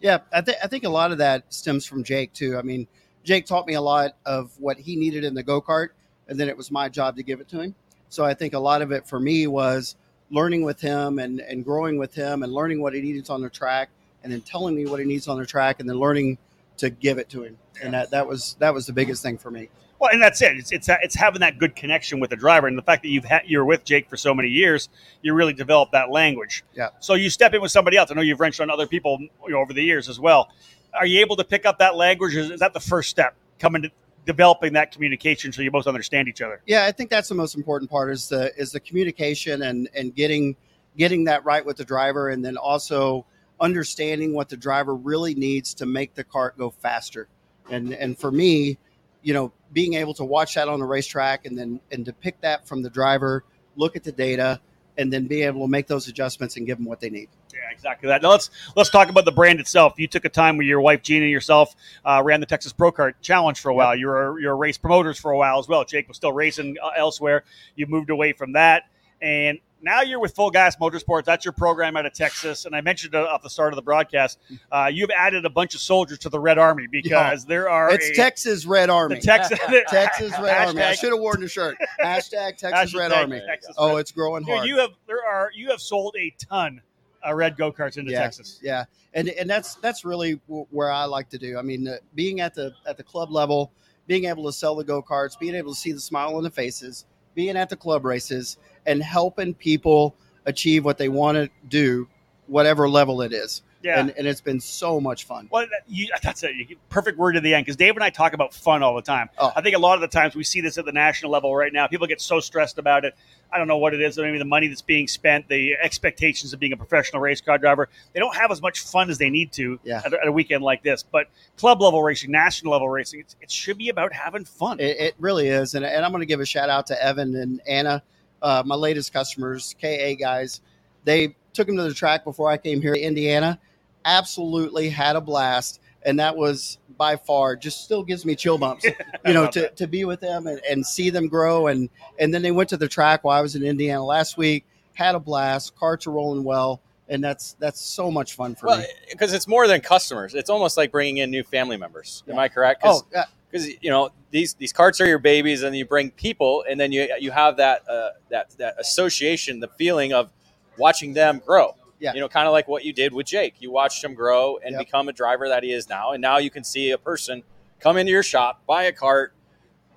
Yeah, 0.00 0.18
I, 0.32 0.40
th- 0.40 0.58
I 0.62 0.66
think 0.66 0.84
a 0.84 0.88
lot 0.88 1.12
of 1.12 1.18
that 1.18 1.52
stems 1.54 1.86
from 1.86 2.02
Jake 2.02 2.32
too. 2.32 2.58
I 2.58 2.62
mean, 2.62 2.88
Jake 3.22 3.46
taught 3.46 3.66
me 3.66 3.74
a 3.74 3.80
lot 3.80 4.16
of 4.26 4.52
what 4.58 4.78
he 4.78 4.96
needed 4.96 5.22
in 5.22 5.34
the 5.34 5.44
go 5.44 5.62
kart, 5.62 5.90
and 6.26 6.38
then 6.38 6.48
it 6.48 6.56
was 6.56 6.70
my 6.70 6.88
job 6.88 7.16
to 7.16 7.22
give 7.22 7.40
it 7.40 7.48
to 7.50 7.60
him. 7.60 7.74
So 8.08 8.24
I 8.24 8.34
think 8.34 8.52
a 8.52 8.58
lot 8.58 8.82
of 8.82 8.92
it 8.92 9.06
for 9.06 9.18
me 9.18 9.46
was 9.46 9.96
learning 10.30 10.64
with 10.64 10.80
him 10.80 11.18
and, 11.18 11.40
and 11.40 11.64
growing 11.64 11.98
with 11.98 12.14
him 12.14 12.42
and 12.42 12.52
learning 12.52 12.82
what 12.82 12.94
he 12.94 13.00
needed 13.00 13.30
on 13.30 13.42
the 13.42 13.50
track 13.50 13.90
and 14.22 14.32
then 14.32 14.40
telling 14.40 14.74
me 14.74 14.86
what 14.86 14.98
he 14.98 15.06
needs 15.06 15.28
on 15.28 15.38
the 15.38 15.46
track 15.46 15.78
and 15.78 15.88
then 15.88 15.98
learning 15.98 16.38
to 16.78 16.90
give 16.90 17.18
it 17.18 17.28
to 17.30 17.44
him. 17.44 17.58
And 17.82 17.94
that, 17.94 18.10
that 18.10 18.26
was 18.26 18.56
that 18.58 18.74
was 18.74 18.86
the 18.86 18.92
biggest 18.92 19.22
thing 19.22 19.38
for 19.38 19.50
me. 19.50 19.68
Well, 20.02 20.10
and 20.12 20.20
that's 20.20 20.42
it. 20.42 20.56
It's, 20.56 20.72
it's 20.72 20.88
uh, 20.88 20.96
it's 21.00 21.14
having 21.14 21.42
that 21.42 21.58
good 21.58 21.76
connection 21.76 22.18
with 22.18 22.30
the 22.30 22.36
driver, 22.36 22.66
and 22.66 22.76
the 22.76 22.82
fact 22.82 23.04
that 23.04 23.10
you've 23.10 23.24
had 23.24 23.42
you're 23.46 23.64
with 23.64 23.84
Jake 23.84 24.10
for 24.10 24.16
so 24.16 24.34
many 24.34 24.48
years, 24.48 24.88
you 25.22 25.32
really 25.32 25.52
develop 25.52 25.92
that 25.92 26.10
language. 26.10 26.64
Yeah. 26.74 26.88
So 26.98 27.14
you 27.14 27.30
step 27.30 27.54
in 27.54 27.62
with 27.62 27.70
somebody 27.70 27.96
else. 27.96 28.10
I 28.10 28.14
know 28.14 28.20
you've 28.20 28.40
wrenched 28.40 28.60
on 28.60 28.68
other 28.68 28.88
people 28.88 29.20
you 29.20 29.30
know, 29.50 29.60
over 29.60 29.72
the 29.72 29.84
years 29.84 30.08
as 30.08 30.18
well. 30.18 30.50
Are 30.92 31.06
you 31.06 31.20
able 31.20 31.36
to 31.36 31.44
pick 31.44 31.64
up 31.64 31.78
that 31.78 31.94
language? 31.94 32.34
Is, 32.34 32.50
is 32.50 32.58
that 32.58 32.72
the 32.72 32.80
first 32.80 33.10
step 33.10 33.36
coming 33.60 33.82
to 33.82 33.92
developing 34.26 34.72
that 34.72 34.90
communication 34.90 35.52
so 35.52 35.62
you 35.62 35.70
both 35.70 35.86
understand 35.86 36.26
each 36.26 36.42
other? 36.42 36.60
Yeah, 36.66 36.84
I 36.84 36.90
think 36.90 37.08
that's 37.08 37.28
the 37.28 37.36
most 37.36 37.54
important 37.54 37.88
part 37.88 38.10
is 38.10 38.28
the 38.28 38.52
is 38.56 38.72
the 38.72 38.80
communication 38.80 39.62
and 39.62 39.88
and 39.94 40.12
getting 40.16 40.56
getting 40.98 41.22
that 41.26 41.44
right 41.44 41.64
with 41.64 41.76
the 41.76 41.84
driver, 41.84 42.30
and 42.30 42.44
then 42.44 42.56
also 42.56 43.24
understanding 43.60 44.34
what 44.34 44.48
the 44.48 44.56
driver 44.56 44.96
really 44.96 45.36
needs 45.36 45.74
to 45.74 45.86
make 45.86 46.12
the 46.16 46.24
cart 46.24 46.58
go 46.58 46.70
faster. 46.70 47.28
And 47.70 47.92
and 47.92 48.18
for 48.18 48.32
me, 48.32 48.78
you 49.22 49.34
know, 49.34 49.52
being 49.72 49.94
able 49.94 50.14
to 50.14 50.24
watch 50.24 50.54
that 50.54 50.68
on 50.68 50.80
the 50.80 50.86
racetrack 50.86 51.46
and 51.46 51.56
then 51.56 51.80
and 51.90 52.04
to 52.06 52.12
pick 52.12 52.40
that 52.40 52.66
from 52.66 52.82
the 52.82 52.90
driver, 52.90 53.44
look 53.76 53.96
at 53.96 54.04
the 54.04 54.12
data, 54.12 54.60
and 54.98 55.12
then 55.12 55.26
be 55.26 55.42
able 55.42 55.62
to 55.62 55.68
make 55.68 55.86
those 55.86 56.08
adjustments 56.08 56.56
and 56.56 56.66
give 56.66 56.78
them 56.78 56.86
what 56.86 57.00
they 57.00 57.10
need. 57.10 57.28
Yeah, 57.52 57.60
exactly 57.70 58.08
that. 58.08 58.22
Now 58.22 58.30
let's 58.30 58.50
let's 58.76 58.90
talk 58.90 59.08
about 59.08 59.24
the 59.24 59.32
brand 59.32 59.60
itself. 59.60 59.94
You 59.96 60.06
took 60.08 60.24
a 60.24 60.28
time 60.28 60.56
where 60.56 60.66
your 60.66 60.80
wife 60.80 61.02
Gina 61.02 61.24
and 61.24 61.30
yourself 61.30 61.74
uh, 62.04 62.22
ran 62.24 62.40
the 62.40 62.46
Texas 62.46 62.72
Pro 62.72 62.92
Kart 62.92 63.14
Challenge 63.20 63.58
for 63.58 63.70
a 63.70 63.74
while. 63.74 63.94
Yep. 63.94 64.00
You 64.00 64.06
were 64.08 64.40
you 64.40 64.48
were 64.48 64.56
race 64.56 64.78
promoters 64.78 65.18
for 65.18 65.30
a 65.30 65.36
while 65.36 65.58
as 65.58 65.68
well. 65.68 65.84
Jake 65.84 66.08
was 66.08 66.16
still 66.16 66.32
racing 66.32 66.76
uh, 66.82 66.90
elsewhere. 66.96 67.44
You 67.76 67.86
moved 67.86 68.10
away 68.10 68.32
from 68.32 68.52
that, 68.52 68.84
and 69.20 69.58
now 69.82 70.02
you're 70.02 70.20
with 70.20 70.34
Full 70.34 70.50
Gas 70.50 70.76
Motorsports. 70.76 71.24
That's 71.24 71.44
your 71.44 71.52
program 71.52 71.96
out 71.96 72.06
of 72.06 72.12
Texas. 72.12 72.64
And 72.64 72.74
I 72.74 72.80
mentioned 72.80 73.14
it 73.14 73.26
at 73.26 73.42
the 73.42 73.50
start 73.50 73.72
of 73.72 73.76
the 73.76 73.82
broadcast, 73.82 74.38
uh, 74.70 74.90
you've 74.92 75.10
added 75.10 75.44
a 75.44 75.50
bunch 75.50 75.74
of 75.74 75.80
soldiers 75.80 76.18
to 76.20 76.28
the 76.28 76.38
Red 76.38 76.58
Army 76.58 76.86
because 76.90 77.44
yeah. 77.44 77.48
there 77.48 77.68
are. 77.68 77.92
It's 77.92 78.10
a, 78.10 78.14
Texas 78.14 78.64
Red 78.64 78.90
Army. 78.90 79.20
Texas, 79.20 79.58
Texas 79.88 80.32
Red 80.40 80.68
Army. 80.68 80.82
I 80.82 80.94
should 80.94 81.12
have 81.12 81.20
worn 81.20 81.40
the 81.40 81.48
shirt. 81.48 81.76
Hashtag 82.02 82.56
Texas 82.56 82.94
hashtag 82.94 82.98
Red 82.98 83.12
Army. 83.12 83.42
Texas 83.46 83.74
oh, 83.76 83.90
Red. 83.90 84.00
it's 84.00 84.12
growing 84.12 84.44
hard. 84.44 84.66
You 84.66 84.78
have 84.78 84.90
there 85.06 85.24
are 85.26 85.50
you 85.54 85.70
have 85.70 85.80
sold 85.80 86.14
a 86.18 86.34
ton 86.38 86.80
of 87.22 87.36
red 87.36 87.56
go 87.56 87.72
karts 87.72 87.96
into 87.96 88.12
yeah, 88.12 88.22
Texas. 88.22 88.60
Yeah, 88.62 88.84
and 89.14 89.28
and 89.28 89.48
that's 89.48 89.76
that's 89.76 90.04
really 90.04 90.40
where 90.46 90.90
I 90.90 91.04
like 91.04 91.28
to 91.30 91.38
do. 91.38 91.58
I 91.58 91.62
mean, 91.62 91.88
uh, 91.88 91.96
being 92.14 92.40
at 92.40 92.54
the 92.54 92.72
at 92.86 92.96
the 92.96 93.04
club 93.04 93.30
level, 93.30 93.72
being 94.06 94.26
able 94.26 94.44
to 94.44 94.52
sell 94.52 94.74
the 94.74 94.84
go 94.84 95.02
karts, 95.02 95.38
being 95.38 95.54
able 95.54 95.72
to 95.72 95.78
see 95.78 95.92
the 95.92 96.00
smile 96.00 96.36
on 96.36 96.42
the 96.42 96.50
faces, 96.50 97.06
being 97.34 97.56
at 97.56 97.68
the 97.68 97.76
club 97.76 98.04
races 98.04 98.58
and 98.86 99.02
helping 99.02 99.54
people 99.54 100.14
achieve 100.46 100.84
what 100.84 100.98
they 100.98 101.08
want 101.08 101.36
to 101.36 101.50
do, 101.68 102.08
whatever 102.46 102.88
level 102.88 103.22
it 103.22 103.32
is. 103.32 103.62
Yeah. 103.82 103.98
And, 103.98 104.10
and 104.16 104.26
it's 104.26 104.40
been 104.40 104.60
so 104.60 105.00
much 105.00 105.24
fun. 105.24 105.48
Well, 105.50 105.66
you, 105.88 106.08
that's 106.22 106.44
a 106.44 106.50
perfect 106.88 107.18
word 107.18 107.32
to 107.32 107.40
the 107.40 107.54
end 107.54 107.66
because 107.66 107.76
Dave 107.76 107.94
and 107.94 108.04
I 108.04 108.10
talk 108.10 108.32
about 108.32 108.54
fun 108.54 108.82
all 108.82 108.94
the 108.94 109.02
time. 109.02 109.28
Oh. 109.38 109.52
I 109.56 109.60
think 109.60 109.76
a 109.76 109.78
lot 109.78 109.94
of 109.94 110.00
the 110.00 110.08
times 110.08 110.34
we 110.34 110.44
see 110.44 110.60
this 110.60 110.78
at 110.78 110.84
the 110.84 110.92
national 110.92 111.32
level 111.32 111.54
right 111.54 111.72
now. 111.72 111.86
People 111.86 112.06
get 112.06 112.20
so 112.20 112.40
stressed 112.40 112.78
about 112.78 113.04
it. 113.04 113.14
I 113.52 113.58
don't 113.58 113.68
know 113.68 113.78
what 113.78 113.92
it 113.92 114.00
is. 114.00 114.16
Maybe 114.16 114.38
the 114.38 114.44
money 114.44 114.68
that's 114.68 114.82
being 114.82 115.08
spent, 115.08 115.48
the 115.48 115.74
expectations 115.74 116.52
of 116.52 116.60
being 116.60 116.72
a 116.72 116.76
professional 116.76 117.20
race 117.20 117.40
car 117.40 117.58
driver. 117.58 117.88
They 118.12 118.20
don't 118.20 118.34
have 118.36 118.50
as 118.50 118.62
much 118.62 118.80
fun 118.80 119.10
as 119.10 119.18
they 119.18 119.30
need 119.30 119.52
to 119.52 119.78
yeah. 119.84 120.02
at, 120.04 120.14
at, 120.14 120.26
a 120.26 120.32
weekend 120.32 120.62
like 120.62 120.82
this. 120.82 121.02
But 121.02 121.28
club 121.56 121.82
level 121.82 122.02
racing, 122.02 122.30
national 122.30 122.72
level 122.72 122.88
racing, 122.88 123.24
it 123.40 123.50
should 123.50 123.78
be 123.78 123.88
about 123.88 124.12
having 124.12 124.44
fun. 124.44 124.80
It, 124.80 124.96
it 124.98 125.14
really 125.18 125.48
is. 125.48 125.74
And, 125.74 125.84
and 125.84 126.04
I'm 126.04 126.12
going 126.12 126.20
to 126.20 126.26
give 126.26 126.40
a 126.40 126.46
shout 126.46 126.70
out 126.70 126.86
to 126.86 127.04
Evan 127.04 127.34
and 127.34 127.60
Anna 127.66 128.02
uh, 128.42 128.62
my 128.66 128.74
latest 128.74 129.12
customers, 129.12 129.74
KA 129.80 130.14
guys, 130.18 130.60
they 131.04 131.34
took 131.52 131.66
them 131.66 131.76
to 131.76 131.84
the 131.84 131.94
track 131.94 132.24
before 132.24 132.50
I 132.50 132.56
came 132.56 132.82
here 132.82 132.94
to 132.94 133.00
Indiana. 133.00 133.58
Absolutely 134.04 134.88
had 134.88 135.16
a 135.16 135.20
blast. 135.20 135.80
And 136.04 136.18
that 136.18 136.36
was 136.36 136.78
by 136.98 137.16
far 137.16 137.56
just 137.56 137.84
still 137.84 138.02
gives 138.02 138.24
me 138.24 138.34
chill 138.34 138.58
bumps, 138.58 138.84
you 139.26 139.32
know, 139.32 139.48
to, 139.50 139.70
to 139.70 139.86
be 139.86 140.04
with 140.04 140.20
them 140.20 140.46
and, 140.46 140.60
and 140.68 140.84
see 140.84 141.10
them 141.10 141.28
grow. 141.28 141.68
And, 141.68 141.88
and 142.18 142.34
then 142.34 142.42
they 142.42 142.50
went 142.50 142.68
to 142.70 142.76
the 142.76 142.88
track 142.88 143.24
while 143.24 143.38
I 143.38 143.42
was 143.42 143.54
in 143.54 143.62
Indiana 143.62 144.04
last 144.04 144.36
week, 144.36 144.64
had 144.94 145.14
a 145.14 145.20
blast. 145.20 145.76
Carts 145.76 146.06
are 146.06 146.10
rolling 146.10 146.44
well 146.44 146.80
and 147.08 147.22
that's 147.22 147.54
that's 147.58 147.80
so 147.80 148.12
much 148.12 148.34
fun 148.34 148.54
for 148.54 148.66
well, 148.68 148.78
me 148.78 148.86
because 149.10 149.34
it's 149.34 149.48
more 149.48 149.66
than 149.66 149.80
customers. 149.80 150.34
It's 150.34 150.48
almost 150.48 150.76
like 150.76 150.92
bringing 150.92 151.18
in 151.18 151.30
new 151.30 151.42
family 151.42 151.76
members. 151.76 152.22
Yeah. 152.26 152.34
Am 152.34 152.38
I 152.38 152.48
correct? 152.48 152.82
Oh, 152.84 153.02
yeah 153.12 153.24
because 153.52 153.68
you 153.82 153.90
know 153.90 154.10
these 154.30 154.54
these 154.54 154.72
carts 154.72 155.00
are 155.00 155.06
your 155.06 155.18
babies, 155.18 155.62
and 155.62 155.76
you 155.76 155.84
bring 155.84 156.10
people, 156.10 156.64
and 156.68 156.80
then 156.80 156.90
you 156.90 157.08
you 157.20 157.30
have 157.30 157.58
that 157.58 157.88
uh, 157.88 158.10
that 158.30 158.50
that 158.58 158.74
association, 158.80 159.60
the 159.60 159.68
feeling 159.68 160.12
of 160.12 160.30
watching 160.78 161.12
them 161.12 161.42
grow. 161.44 161.74
Yeah. 162.02 162.14
You 162.14 162.20
know, 162.20 162.28
kind 162.28 162.48
of 162.48 162.52
like 162.52 162.66
what 162.66 162.84
you 162.84 162.92
did 162.92 163.14
with 163.14 163.26
Jake. 163.26 163.54
You 163.60 163.70
watched 163.70 164.02
him 164.02 164.14
grow 164.14 164.58
and 164.58 164.72
yep. 164.72 164.80
become 164.80 165.08
a 165.08 165.12
driver 165.12 165.48
that 165.48 165.62
he 165.62 165.72
is 165.72 165.88
now, 165.88 166.10
and 166.10 166.20
now 166.20 166.38
you 166.38 166.50
can 166.50 166.64
see 166.64 166.90
a 166.90 166.98
person 166.98 167.44
come 167.78 167.96
into 167.96 168.10
your 168.10 168.24
shop, 168.24 168.62
buy 168.66 168.84
a 168.84 168.92
cart, 168.92 169.34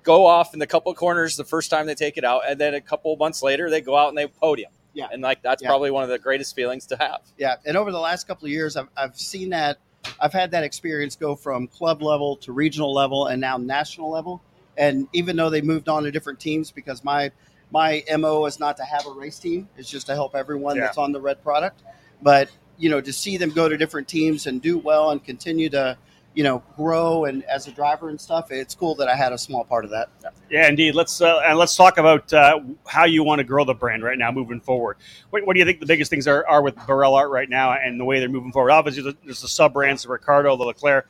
go 0.04 0.24
off 0.24 0.54
in 0.54 0.60
the 0.60 0.68
couple 0.68 0.94
corners 0.94 1.36
the 1.36 1.44
first 1.44 1.68
time 1.68 1.86
they 1.86 1.96
take 1.96 2.16
it 2.16 2.24
out, 2.24 2.42
and 2.48 2.60
then 2.60 2.74
a 2.74 2.80
couple 2.80 3.14
months 3.16 3.42
later 3.42 3.68
they 3.68 3.80
go 3.80 3.96
out 3.96 4.08
and 4.08 4.16
they 4.16 4.28
podium. 4.28 4.70
Yeah. 4.94 5.08
And 5.12 5.20
like 5.20 5.42
that's 5.42 5.62
yeah. 5.62 5.68
probably 5.68 5.90
one 5.90 6.04
of 6.04 6.08
the 6.08 6.18
greatest 6.18 6.54
feelings 6.54 6.86
to 6.86 6.96
have. 6.96 7.22
Yeah. 7.36 7.56
And 7.66 7.76
over 7.76 7.90
the 7.90 7.98
last 7.98 8.28
couple 8.28 8.46
of 8.46 8.52
years, 8.52 8.76
I've, 8.76 8.88
I've 8.96 9.18
seen 9.18 9.50
that 9.50 9.78
I've 10.20 10.32
had 10.32 10.52
that 10.52 10.64
experience 10.64 11.16
go 11.16 11.34
from 11.34 11.66
club 11.66 12.02
level 12.02 12.36
to 12.38 12.52
regional 12.52 12.94
level 12.94 13.26
and 13.26 13.40
now 13.40 13.56
national 13.56 14.10
level. 14.10 14.42
And 14.76 15.08
even 15.12 15.36
though 15.36 15.50
they 15.50 15.60
moved 15.60 15.88
on 15.88 16.04
to 16.04 16.10
different 16.10 16.38
teams, 16.38 16.70
because 16.70 17.02
my 17.02 17.30
my 17.70 18.04
mo 18.16 18.44
is 18.46 18.60
not 18.60 18.76
to 18.76 18.84
have 18.84 19.06
a 19.06 19.10
race 19.10 19.38
team; 19.38 19.68
it's 19.76 19.90
just 19.90 20.06
to 20.06 20.14
help 20.14 20.34
everyone 20.34 20.76
yeah. 20.76 20.82
that's 20.82 20.98
on 20.98 21.12
the 21.12 21.20
red 21.20 21.42
product. 21.42 21.82
But 22.22 22.50
you 22.78 22.90
know, 22.90 23.00
to 23.00 23.12
see 23.12 23.36
them 23.36 23.50
go 23.50 23.68
to 23.68 23.76
different 23.76 24.08
teams 24.08 24.46
and 24.46 24.60
do 24.60 24.78
well 24.78 25.10
and 25.10 25.22
continue 25.24 25.68
to 25.70 25.96
you 26.36 26.44
know 26.44 26.62
grow 26.76 27.24
and 27.24 27.42
as 27.44 27.66
a 27.66 27.72
driver 27.72 28.10
and 28.10 28.20
stuff 28.20 28.52
it's 28.52 28.74
cool 28.74 28.94
that 28.94 29.08
i 29.08 29.16
had 29.16 29.32
a 29.32 29.38
small 29.38 29.64
part 29.64 29.84
of 29.84 29.90
that. 29.90 30.10
Yeah 30.50 30.68
indeed. 30.68 30.94
Let's 30.94 31.20
uh, 31.20 31.40
and 31.44 31.58
let's 31.58 31.74
talk 31.74 31.98
about 31.98 32.32
uh, 32.32 32.60
how 32.86 33.04
you 33.04 33.24
want 33.24 33.40
to 33.40 33.44
grow 33.44 33.64
the 33.64 33.74
brand 33.74 34.02
right 34.04 34.18
now 34.18 34.30
moving 34.30 34.60
forward. 34.60 34.98
What, 35.30 35.46
what, 35.46 35.54
do 35.54 35.60
you 35.60 35.64
think 35.64 35.80
the 35.80 35.86
biggest 35.86 36.10
things 36.10 36.28
are, 36.28 36.46
are 36.46 36.62
with 36.62 36.76
Birel 36.76 37.14
Art 37.14 37.30
right 37.30 37.48
now 37.48 37.72
and 37.72 37.98
the 37.98 38.04
way 38.04 38.20
they're 38.20 38.28
moving 38.28 38.52
forward? 38.52 38.70
Obviously 38.70 39.16
there's 39.24 39.40
the 39.40 39.48
sub 39.48 39.72
brands 39.72 40.02
the 40.02 40.10
Ricciardo 40.10 40.56
the 40.56 40.64
leclerc. 40.64 41.08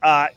Uh, 0.00 0.28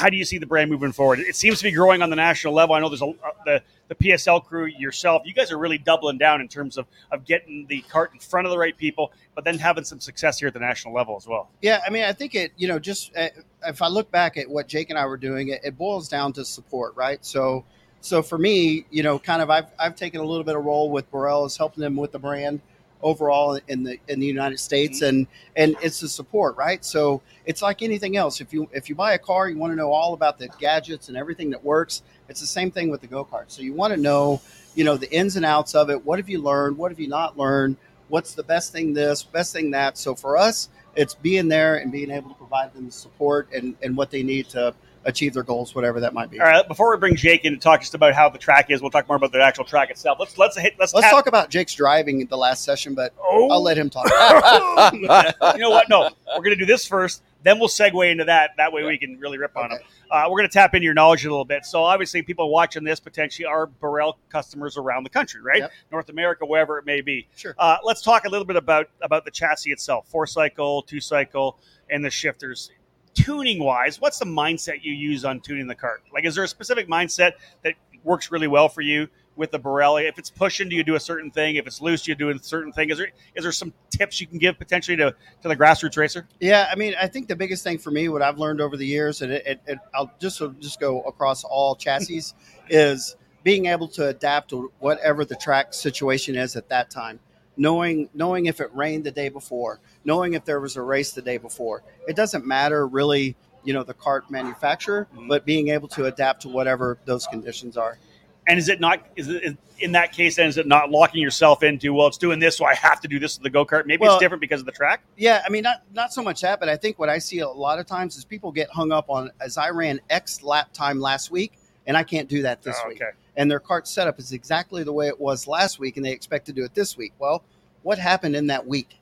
how 0.00 0.08
do 0.08 0.16
you 0.16 0.24
see 0.24 0.38
the 0.38 0.46
brand 0.46 0.70
moving 0.70 0.92
forward 0.92 1.18
it 1.20 1.36
seems 1.36 1.58
to 1.58 1.64
be 1.64 1.70
growing 1.70 2.02
on 2.02 2.10
the 2.10 2.16
national 2.16 2.54
level 2.54 2.74
i 2.74 2.80
know 2.80 2.88
there's 2.88 3.02
a 3.02 3.06
uh, 3.06 3.30
the 3.44 3.62
the 3.90 3.96
PSL 3.96 4.44
crew, 4.44 4.66
yourself, 4.66 5.22
you 5.24 5.34
guys 5.34 5.50
are 5.50 5.58
really 5.58 5.76
doubling 5.76 6.16
down 6.16 6.40
in 6.40 6.46
terms 6.46 6.78
of, 6.78 6.86
of 7.10 7.24
getting 7.24 7.66
the 7.66 7.80
cart 7.82 8.12
in 8.14 8.20
front 8.20 8.46
of 8.46 8.52
the 8.52 8.56
right 8.56 8.76
people, 8.76 9.12
but 9.34 9.44
then 9.44 9.58
having 9.58 9.82
some 9.82 9.98
success 9.98 10.38
here 10.38 10.46
at 10.46 10.54
the 10.54 10.60
national 10.60 10.94
level 10.94 11.16
as 11.16 11.26
well. 11.26 11.50
Yeah, 11.60 11.80
I 11.84 11.90
mean, 11.90 12.04
I 12.04 12.12
think 12.12 12.36
it, 12.36 12.52
you 12.56 12.68
know, 12.68 12.78
just 12.78 13.10
uh, 13.16 13.30
if 13.66 13.82
I 13.82 13.88
look 13.88 14.08
back 14.12 14.36
at 14.36 14.48
what 14.48 14.68
Jake 14.68 14.90
and 14.90 14.98
I 14.98 15.06
were 15.06 15.16
doing, 15.16 15.48
it, 15.48 15.62
it, 15.64 15.76
boils 15.76 16.08
down 16.08 16.32
to 16.34 16.44
support, 16.44 16.94
right? 16.94 17.24
So, 17.26 17.64
so 18.00 18.22
for 18.22 18.38
me, 18.38 18.86
you 18.90 19.02
know, 19.02 19.18
kind 19.18 19.42
of, 19.42 19.50
I've, 19.50 19.66
I've 19.76 19.96
taken 19.96 20.20
a 20.20 20.24
little 20.24 20.44
bit 20.44 20.54
of 20.54 20.64
role 20.64 20.88
with 20.88 21.10
Birel 21.10 21.44
as 21.44 21.56
helping 21.56 21.80
them 21.82 21.96
with 21.96 22.12
the 22.12 22.20
brand 22.20 22.60
overall 23.02 23.58
in 23.68 23.82
the 23.82 23.98
in 24.08 24.20
the 24.20 24.26
United 24.26 24.58
States, 24.58 24.98
mm-hmm. 24.98 25.16
and 25.16 25.26
and 25.56 25.76
it's 25.82 26.00
the 26.00 26.08
support, 26.08 26.56
right? 26.56 26.84
So 26.84 27.22
it's 27.46 27.62
like 27.62 27.82
anything 27.82 28.16
else. 28.16 28.40
If 28.40 28.52
you 28.52 28.68
if 28.72 28.88
you 28.88 28.94
buy 28.94 29.14
a 29.14 29.18
car, 29.18 29.48
you 29.48 29.58
want 29.58 29.72
to 29.72 29.76
know 29.76 29.92
all 29.92 30.14
about 30.14 30.38
the 30.38 30.48
gadgets 30.58 31.08
and 31.08 31.16
everything 31.16 31.50
that 31.50 31.64
works. 31.64 32.02
It's 32.28 32.40
the 32.40 32.46
same 32.46 32.70
thing 32.70 32.90
with 32.90 33.00
the 33.00 33.06
go 33.06 33.24
kart. 33.24 33.44
So 33.48 33.62
you 33.62 33.74
want 33.74 33.92
to 33.92 34.00
know, 34.00 34.40
you 34.74 34.84
know, 34.84 34.96
the 34.96 35.10
ins 35.12 35.36
and 35.36 35.44
outs 35.44 35.74
of 35.74 35.90
it. 35.90 36.04
What 36.04 36.18
have 36.18 36.28
you 36.28 36.40
learned? 36.40 36.78
What 36.78 36.90
have 36.90 37.00
you 37.00 37.08
not 37.08 37.36
learned? 37.36 37.76
What's 38.08 38.34
the 38.34 38.42
best 38.42 38.72
thing 38.72 38.92
this, 38.92 39.22
best 39.22 39.52
thing 39.52 39.70
that? 39.72 39.98
So 39.98 40.14
for 40.14 40.36
us, 40.36 40.68
it's 40.96 41.14
being 41.14 41.48
there 41.48 41.76
and 41.76 41.92
being 41.92 42.10
able 42.10 42.30
to 42.30 42.36
provide 42.36 42.72
them 42.74 42.86
the 42.86 42.92
support 42.92 43.48
and, 43.54 43.76
and 43.82 43.96
what 43.96 44.10
they 44.10 44.22
need 44.22 44.48
to 44.50 44.74
achieve 45.04 45.32
their 45.34 45.42
goals, 45.42 45.74
whatever 45.74 46.00
that 46.00 46.12
might 46.12 46.30
be. 46.30 46.38
All 46.40 46.46
right, 46.46 46.66
before 46.66 46.90
we 46.90 46.98
bring 46.98 47.16
Jake 47.16 47.44
in 47.44 47.54
to 47.54 47.58
talk 47.58 47.80
just 47.80 47.94
about 47.94 48.14
how 48.14 48.28
the 48.28 48.38
track 48.38 48.70
is, 48.70 48.80
we'll 48.82 48.90
talk 48.90 49.08
more 49.08 49.16
about 49.16 49.32
the 49.32 49.42
actual 49.42 49.64
track 49.64 49.90
itself. 49.90 50.18
Let's 50.20 50.36
let's 50.36 50.58
hit 50.58 50.74
let's, 50.78 50.92
Let's 50.94 51.06
tap- 51.06 51.12
talk 51.12 51.26
about 51.26 51.48
Jake's 51.50 51.74
driving 51.74 52.26
the 52.26 52.36
last 52.36 52.64
session, 52.64 52.94
but 52.94 53.14
Oh. 53.22 53.48
I'll 53.50 53.62
let 53.62 53.78
him 53.78 53.88
talk. 53.90 54.06
you 54.92 55.60
know 55.60 55.70
what? 55.70 55.88
No, 55.88 56.10
we're 56.28 56.42
going 56.42 56.50
to 56.50 56.56
do 56.56 56.66
this 56.66 56.86
first, 56.86 57.22
then 57.42 57.58
we'll 57.58 57.68
segue 57.68 58.10
into 58.10 58.24
that. 58.24 58.50
That 58.56 58.72
way 58.72 58.84
we 58.84 58.98
can 58.98 59.18
really 59.18 59.38
rip 59.38 59.56
on 59.56 59.70
them. 59.70 59.78
Okay. 59.78 59.84
Uh, 60.10 60.24
we're 60.28 60.38
going 60.38 60.48
to 60.48 60.52
tap 60.52 60.74
into 60.74 60.84
your 60.84 60.94
knowledge 60.94 61.24
a 61.24 61.30
little 61.30 61.44
bit. 61.44 61.64
So 61.64 61.84
obviously, 61.84 62.22
people 62.22 62.50
watching 62.50 62.82
this 62.82 62.98
potentially 62.98 63.46
are 63.46 63.68
Birel 63.80 64.14
customers 64.28 64.76
around 64.76 65.04
the 65.04 65.10
country, 65.10 65.40
right? 65.40 65.60
Yep. 65.60 65.72
North 65.92 66.08
America, 66.08 66.44
wherever 66.44 66.78
it 66.78 66.84
may 66.84 67.00
be. 67.00 67.28
Sure. 67.36 67.54
Uh, 67.56 67.76
let's 67.84 68.02
talk 68.02 68.24
a 68.24 68.28
little 68.28 68.44
bit 68.44 68.56
about 68.56 68.90
about 69.00 69.24
the 69.24 69.30
chassis 69.30 69.70
itself, 69.70 70.08
four 70.08 70.26
cycle, 70.26 70.82
two 70.82 71.00
cycle, 71.00 71.58
and 71.88 72.04
the 72.04 72.10
shifters. 72.10 72.70
Tuning 73.14 73.62
wise, 73.62 74.00
what's 74.00 74.18
the 74.18 74.24
mindset 74.24 74.82
you 74.82 74.92
use 74.92 75.24
on 75.24 75.40
tuning 75.40 75.66
the 75.66 75.74
cart? 75.74 76.02
Like, 76.12 76.24
is 76.24 76.34
there 76.34 76.44
a 76.44 76.48
specific 76.48 76.88
mindset 76.88 77.32
that 77.62 77.74
works 78.04 78.30
really 78.30 78.46
well 78.46 78.68
for 78.68 78.80
you 78.80 79.08
with 79.36 79.50
the 79.50 79.58
Borelli? 79.58 80.06
If 80.06 80.18
it's 80.18 80.30
pushing, 80.30 80.68
do 80.68 80.76
you 80.76 80.84
do 80.84 80.94
a 80.94 81.00
certain 81.00 81.30
thing? 81.30 81.56
If 81.56 81.66
it's 81.66 81.80
loose, 81.80 82.02
do 82.02 82.12
you 82.12 82.14
do 82.14 82.30
a 82.30 82.38
certain 82.38 82.72
thing? 82.72 82.90
Is 82.90 82.98
there 82.98 83.08
is 83.34 83.42
there 83.42 83.52
some 83.52 83.72
tips 83.90 84.20
you 84.20 84.26
can 84.26 84.38
give 84.38 84.58
potentially 84.58 84.96
to, 84.98 85.14
to 85.42 85.48
the 85.48 85.56
grassroots 85.56 85.96
racer? 85.96 86.28
Yeah, 86.38 86.68
I 86.70 86.76
mean, 86.76 86.94
I 87.00 87.08
think 87.08 87.28
the 87.28 87.36
biggest 87.36 87.64
thing 87.64 87.78
for 87.78 87.90
me, 87.90 88.08
what 88.08 88.22
I've 88.22 88.38
learned 88.38 88.60
over 88.60 88.76
the 88.76 88.86
years, 88.86 89.22
and 89.22 89.32
it, 89.32 89.46
it, 89.46 89.60
it, 89.66 89.78
I'll 89.92 90.12
just 90.20 90.40
just 90.60 90.78
go 90.78 91.02
across 91.02 91.42
all 91.44 91.74
chassis, 91.74 92.22
is 92.68 93.16
being 93.42 93.66
able 93.66 93.88
to 93.88 94.08
adapt 94.08 94.50
to 94.50 94.70
whatever 94.78 95.24
the 95.24 95.36
track 95.36 95.74
situation 95.74 96.36
is 96.36 96.56
at 96.56 96.68
that 96.68 96.90
time. 96.90 97.18
Knowing 97.64 98.08
knowing 98.14 98.46
if 98.46 98.58
it 98.58 98.74
rained 98.74 99.04
the 99.04 99.10
day 99.10 99.28
before, 99.28 99.80
knowing 100.06 100.32
if 100.32 100.46
there 100.46 100.60
was 100.60 100.76
a 100.76 100.82
race 100.82 101.12
the 101.12 101.20
day 101.20 101.36
before. 101.36 101.82
It 102.08 102.16
doesn't 102.16 102.46
matter 102.46 102.86
really, 102.86 103.36
you 103.64 103.74
know, 103.74 103.82
the 103.82 103.92
cart 103.92 104.30
manufacturer, 104.30 105.06
Mhm. 105.14 105.28
but 105.28 105.44
being 105.44 105.68
able 105.68 105.86
to 105.88 106.06
adapt 106.06 106.40
to 106.42 106.48
whatever 106.48 106.96
those 107.04 107.26
conditions 107.26 107.76
are. 107.76 107.98
And 108.46 108.58
is 108.58 108.70
it 108.70 108.80
not 108.80 109.06
is 109.14 109.28
it 109.28 109.58
in 109.78 109.92
that 109.92 110.12
case 110.12 110.36
then 110.36 110.46
is 110.46 110.56
it 110.56 110.66
not 110.66 110.90
locking 110.90 111.20
yourself 111.20 111.62
into 111.62 111.92
well 111.92 112.06
it's 112.06 112.16
doing 112.16 112.38
this 112.38 112.56
so 112.56 112.64
I 112.64 112.74
have 112.74 112.98
to 113.02 113.08
do 113.08 113.18
this 113.18 113.36
with 113.36 113.42
the 113.42 113.50
go 113.50 113.66
kart? 113.66 113.84
Maybe 113.84 114.00
Well- 114.00 114.14
it's 114.14 114.20
different 114.22 114.40
because 114.40 114.60
of 114.60 114.66
the 114.66 114.72
track. 114.72 115.02
Yeah, 115.18 115.42
I 115.46 115.50
mean, 115.50 115.62
not 115.62 115.82
not 115.92 116.14
so 116.14 116.22
much 116.22 116.40
that, 116.40 116.60
but 116.60 116.70
I 116.70 116.76
think 116.78 116.98
what 116.98 117.10
I 117.10 117.18
see 117.18 117.40
a 117.40 117.48
lot 117.48 117.78
of 117.78 117.84
times 117.84 118.16
is 118.16 118.24
people 118.24 118.52
get 118.52 118.70
hung 118.70 118.90
up 118.90 119.10
on 119.10 119.30
as 119.38 119.58
I 119.58 119.68
ran 119.68 120.00
X 120.08 120.42
lap 120.42 120.72
time 120.72 120.98
last 120.98 121.30
week, 121.30 121.52
and 121.86 121.94
I 121.94 122.04
can't 122.04 122.26
do 122.26 122.40
that 122.40 122.62
this 122.62 122.76
Oh, 122.82 122.88
week. 122.88 123.02
And 123.36 123.50
their 123.50 123.60
cart 123.60 123.86
setup 123.88 124.18
is 124.18 124.32
exactly 124.32 124.82
the 124.82 124.92
way 124.92 125.08
it 125.08 125.20
was 125.20 125.46
last 125.46 125.78
week, 125.78 125.96
and 125.96 126.04
they 126.04 126.12
expect 126.12 126.46
to 126.46 126.52
do 126.52 126.64
it 126.64 126.74
this 126.74 126.96
week. 126.96 127.12
Well, 127.18 127.42
what 127.82 127.98
happened 127.98 128.36
in 128.36 128.46
that 128.48 128.66
week? 128.66 128.96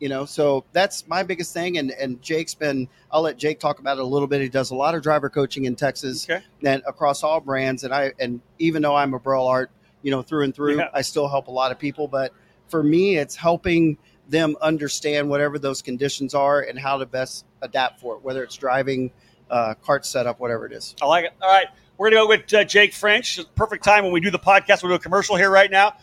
You 0.00 0.08
know, 0.08 0.24
so 0.24 0.64
that's 0.72 1.06
my 1.08 1.22
biggest 1.22 1.52
thing. 1.52 1.76
And 1.76 1.90
and 1.90 2.22
Jake's 2.22 2.54
been. 2.54 2.88
I'll 3.12 3.20
let 3.22 3.36
Jake 3.36 3.60
talk 3.60 3.80
about 3.80 3.98
it 3.98 4.00
a 4.00 4.06
little 4.06 4.26
bit. 4.26 4.40
He 4.40 4.48
does 4.48 4.70
a 4.70 4.74
lot 4.74 4.94
of 4.94 5.02
driver 5.02 5.28
coaching 5.28 5.66
in 5.66 5.76
Texas 5.76 6.28
Okay. 6.28 6.42
and 6.64 6.82
across 6.86 7.22
all 7.22 7.38
brands. 7.40 7.84
And 7.84 7.92
I 7.92 8.12
and 8.18 8.40
even 8.58 8.80
though 8.80 8.96
I'm 8.96 9.12
a 9.12 9.20
Birel 9.20 9.46
Art, 9.46 9.70
you 10.02 10.10
know, 10.10 10.22
through 10.22 10.44
and 10.44 10.54
through, 10.54 10.78
Yeah. 10.78 10.88
I 10.94 11.02
still 11.02 11.28
help 11.28 11.48
a 11.48 11.50
lot 11.50 11.70
of 11.70 11.78
people. 11.78 12.08
But 12.08 12.32
for 12.68 12.82
me, 12.82 13.18
it's 13.18 13.36
helping 13.36 13.98
them 14.30 14.56
understand 14.62 15.28
whatever 15.28 15.58
those 15.58 15.82
conditions 15.82 16.34
are 16.34 16.62
and 16.62 16.78
how 16.78 16.96
to 16.96 17.04
best 17.04 17.44
adapt 17.60 18.00
for 18.00 18.14
it, 18.14 18.22
whether 18.22 18.42
it's 18.42 18.56
driving, 18.56 19.10
uh, 19.50 19.74
cart 19.74 20.06
setup, 20.06 20.40
whatever 20.40 20.66
it 20.66 20.72
is. 20.72 20.94
I 21.02 21.06
like 21.06 21.26
it. 21.26 21.32
All 21.42 21.50
right. 21.50 21.66
We're 21.98 22.10
gonna 22.10 22.22
go 22.22 22.28
with 22.28 22.54
uh, 22.54 22.64
Jake 22.64 22.94
French. 22.94 23.38
Perfect 23.54 23.84
time 23.84 24.04
when 24.04 24.12
we 24.12 24.20
do 24.20 24.30
the 24.30 24.38
podcast. 24.38 24.82
We'll 24.82 24.92
do 24.92 24.94
a 24.94 24.98
commercial 24.98 25.36
here 25.36 25.50
right 25.50 25.70
now. 25.70 25.94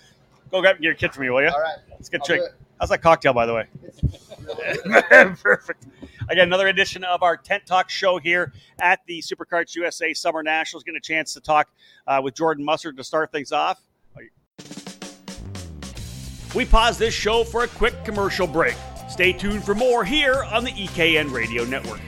Go 0.51 0.61
grab 0.61 0.79
your 0.79 0.93
kid 0.93 1.13
for 1.13 1.21
me, 1.21 1.29
will 1.29 1.41
you? 1.41 1.49
All 1.49 1.59
right. 1.59 1.77
Let's 1.89 2.09
get 2.09 2.21
I'll 2.21 2.27
Jake. 2.27 2.41
How's 2.79 2.89
that 2.89 3.01
cocktail, 3.01 3.33
by 3.33 3.47
the 3.47 3.55
way? 3.55 3.65
Perfect. 5.41 5.87
Again, 6.29 6.47
another 6.47 6.67
edition 6.67 7.03
of 7.03 7.23
our 7.23 7.35
Tent 7.35 7.65
Talk 7.65 7.89
show 7.89 8.19
here 8.19 8.53
at 8.79 8.99
the 9.07 9.19
SuperKarts 9.21 9.75
USA 9.75 10.13
Summer 10.13 10.43
Nationals. 10.43 10.83
Getting 10.83 10.97
a 10.97 11.01
chance 11.01 11.33
to 11.33 11.41
talk 11.41 11.69
uh, 12.05 12.21
with 12.23 12.35
Jordan 12.35 12.63
Mustard 12.63 12.97
to 12.97 13.03
start 13.03 13.31
things 13.31 13.51
off. 13.51 13.81
We 16.55 16.65
pause 16.65 16.97
this 16.97 17.13
show 17.13 17.43
for 17.43 17.63
a 17.63 17.67
quick 17.67 18.05
commercial 18.05 18.47
break. 18.47 18.75
Stay 19.09 19.33
tuned 19.33 19.63
for 19.63 19.75
more 19.75 20.03
here 20.03 20.43
on 20.45 20.63
the 20.63 20.71
EKN 20.71 21.31
Radio 21.31 21.63
Network. 21.65 21.99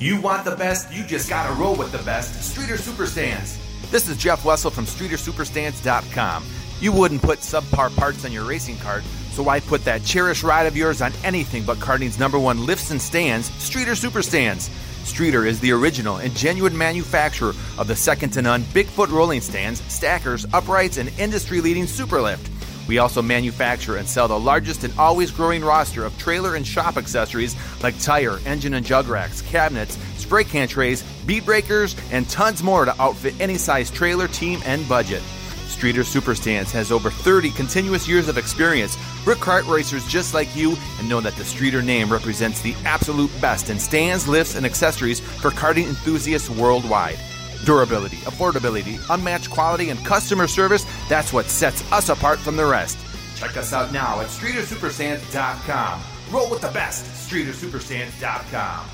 You 0.00 0.18
want 0.18 0.46
the 0.46 0.56
best, 0.56 0.90
you 0.90 1.04
just 1.04 1.28
gotta 1.28 1.52
roll 1.60 1.76
with 1.76 1.92
the 1.92 2.02
best. 2.04 2.42
Streeter 2.42 2.76
Superstands. 2.76 3.58
This 3.90 4.08
is 4.08 4.16
Jeff 4.16 4.46
Wessel 4.46 4.70
from 4.70 4.86
StreeterSuperstands.com. 4.86 6.44
You 6.80 6.90
wouldn't 6.90 7.20
put 7.20 7.40
subpar 7.40 7.94
parts 7.94 8.24
on 8.24 8.32
your 8.32 8.44
racing 8.44 8.78
cart, 8.78 9.04
so 9.32 9.42
why 9.42 9.60
put 9.60 9.84
that 9.84 10.02
cherished 10.02 10.42
ride 10.42 10.66
of 10.66 10.74
yours 10.74 11.02
on 11.02 11.12
anything 11.22 11.64
but 11.64 11.80
karting's 11.80 12.18
number 12.18 12.38
one 12.38 12.64
lifts 12.64 12.90
and 12.90 13.02
stands, 13.02 13.52
Streeter 13.62 13.92
Superstands? 13.92 14.70
Streeter 15.04 15.44
is 15.44 15.60
the 15.60 15.72
original 15.72 16.16
and 16.16 16.34
genuine 16.34 16.78
manufacturer 16.78 17.52
of 17.76 17.86
the 17.86 17.94
second 17.94 18.30
to 18.30 18.40
none 18.40 18.62
Bigfoot 18.62 19.10
rolling 19.10 19.42
stands, 19.42 19.82
stackers, 19.92 20.46
uprights, 20.54 20.96
and 20.96 21.10
industry 21.18 21.60
leading 21.60 21.84
Superlift. 21.84 22.48
We 22.90 22.98
also 22.98 23.22
manufacture 23.22 23.98
and 23.98 24.08
sell 24.08 24.26
the 24.26 24.36
largest 24.36 24.82
and 24.82 24.92
always 24.98 25.30
growing 25.30 25.62
roster 25.62 26.04
of 26.04 26.18
trailer 26.18 26.56
and 26.56 26.66
shop 26.66 26.96
accessories 26.96 27.54
like 27.84 27.96
tire, 28.00 28.40
engine 28.46 28.74
and 28.74 28.84
jug 28.84 29.06
racks, 29.06 29.42
cabinets, 29.42 29.96
spray 30.16 30.42
can 30.42 30.66
trays, 30.66 31.04
bead 31.24 31.44
breakers, 31.44 31.94
and 32.10 32.28
tons 32.28 32.64
more 32.64 32.84
to 32.84 33.00
outfit 33.00 33.34
any 33.38 33.56
size 33.56 33.92
trailer, 33.92 34.26
team, 34.26 34.60
and 34.64 34.88
budget. 34.88 35.22
Streeter 35.68 36.00
Superstands 36.00 36.72
has 36.72 36.90
over 36.90 37.12
30 37.12 37.50
continuous 37.50 38.08
years 38.08 38.26
of 38.26 38.36
experience. 38.36 38.98
We're 39.24 39.36
kart 39.36 39.72
racers 39.72 40.04
just 40.08 40.34
like 40.34 40.56
you 40.56 40.76
and 40.98 41.08
know 41.08 41.20
that 41.20 41.36
the 41.36 41.44
Streeter 41.44 41.82
name 41.82 42.10
represents 42.10 42.60
the 42.60 42.74
absolute 42.84 43.30
best 43.40 43.70
in 43.70 43.78
stands, 43.78 44.26
lifts, 44.26 44.56
and 44.56 44.66
accessories 44.66 45.20
for 45.20 45.50
karting 45.50 45.86
enthusiasts 45.86 46.50
worldwide. 46.50 47.20
Durability, 47.64 48.16
affordability, 48.18 48.98
unmatched 49.10 49.50
quality, 49.50 49.90
and 49.90 50.04
customer 50.04 50.46
service 50.46 50.84
that's 51.08 51.32
what 51.32 51.46
sets 51.46 51.90
us 51.92 52.08
apart 52.08 52.38
from 52.38 52.56
the 52.56 52.64
rest. 52.64 52.98
Check 53.36 53.56
us 53.56 53.72
out 53.72 53.92
now 53.92 54.20
at 54.20 54.26
StreeterSuperstands.com. 54.28 56.02
Roll 56.30 56.50
with 56.50 56.60
the 56.60 56.70
best, 56.70 57.04
StreeterSuperstands.com. 57.30 58.90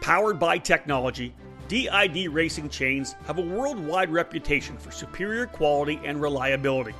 Powered 0.00 0.40
by 0.40 0.58
technology, 0.58 1.32
DID 1.68 2.28
racing 2.32 2.68
chains 2.68 3.14
have 3.24 3.38
a 3.38 3.40
worldwide 3.40 4.10
reputation 4.10 4.76
for 4.76 4.90
superior 4.90 5.46
quality 5.46 6.00
and 6.04 6.20
reliability. 6.20 6.94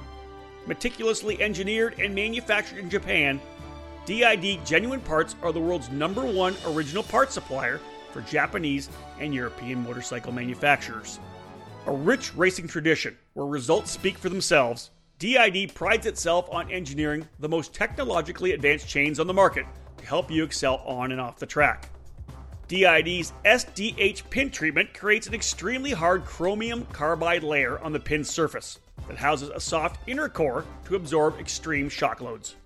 Meticulously 0.66 1.42
engineered 1.42 1.98
and 1.98 2.14
manufactured 2.14 2.78
in 2.78 2.88
Japan, 2.88 3.40
DID 4.04 4.66
genuine 4.66 5.00
parts 5.00 5.36
are 5.44 5.52
the 5.52 5.60
world's 5.60 5.88
number 5.90 6.24
one 6.24 6.56
original 6.66 7.04
parts 7.04 7.34
supplier 7.34 7.80
for 8.10 8.20
Japanese 8.22 8.90
and 9.20 9.32
European 9.32 9.84
motorcycle 9.84 10.32
manufacturers. 10.32 11.20
A 11.86 11.92
rich 11.92 12.34
racing 12.34 12.66
tradition 12.66 13.16
where 13.34 13.46
results 13.46 13.92
speak 13.92 14.18
for 14.18 14.28
themselves, 14.28 14.90
DID 15.20 15.72
prides 15.76 16.06
itself 16.06 16.48
on 16.50 16.68
engineering 16.72 17.28
the 17.38 17.48
most 17.48 17.72
technologically 17.72 18.52
advanced 18.52 18.88
chains 18.88 19.20
on 19.20 19.28
the 19.28 19.34
market 19.34 19.66
to 19.98 20.04
help 20.04 20.32
you 20.32 20.42
excel 20.42 20.78
on 20.84 21.12
and 21.12 21.20
off 21.20 21.38
the 21.38 21.46
track. 21.46 21.88
DID's 22.66 23.32
SDH 23.44 24.28
pin 24.30 24.50
treatment 24.50 24.94
creates 24.94 25.28
an 25.28 25.34
extremely 25.34 25.92
hard 25.92 26.24
chromium 26.24 26.86
carbide 26.86 27.44
layer 27.44 27.78
on 27.78 27.92
the 27.92 28.00
pin 28.00 28.24
surface 28.24 28.80
that 29.06 29.16
houses 29.16 29.50
a 29.50 29.60
soft 29.60 30.00
inner 30.08 30.28
core 30.28 30.64
to 30.86 30.96
absorb 30.96 31.38
extreme 31.38 31.88
shock 31.88 32.20
loads. 32.20 32.56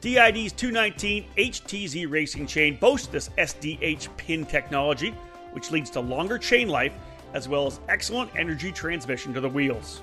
DID's 0.00 0.52
219 0.52 1.26
HTZ 1.36 2.10
racing 2.10 2.46
chain 2.46 2.78
boasts 2.80 3.06
this 3.08 3.28
SDH 3.36 4.08
pin 4.16 4.46
technology, 4.46 5.10
which 5.52 5.70
leads 5.70 5.90
to 5.90 6.00
longer 6.00 6.38
chain 6.38 6.68
life 6.68 6.94
as 7.34 7.48
well 7.50 7.66
as 7.66 7.80
excellent 7.90 8.30
energy 8.34 8.72
transmission 8.72 9.34
to 9.34 9.42
the 9.42 9.48
wheels. 9.48 10.00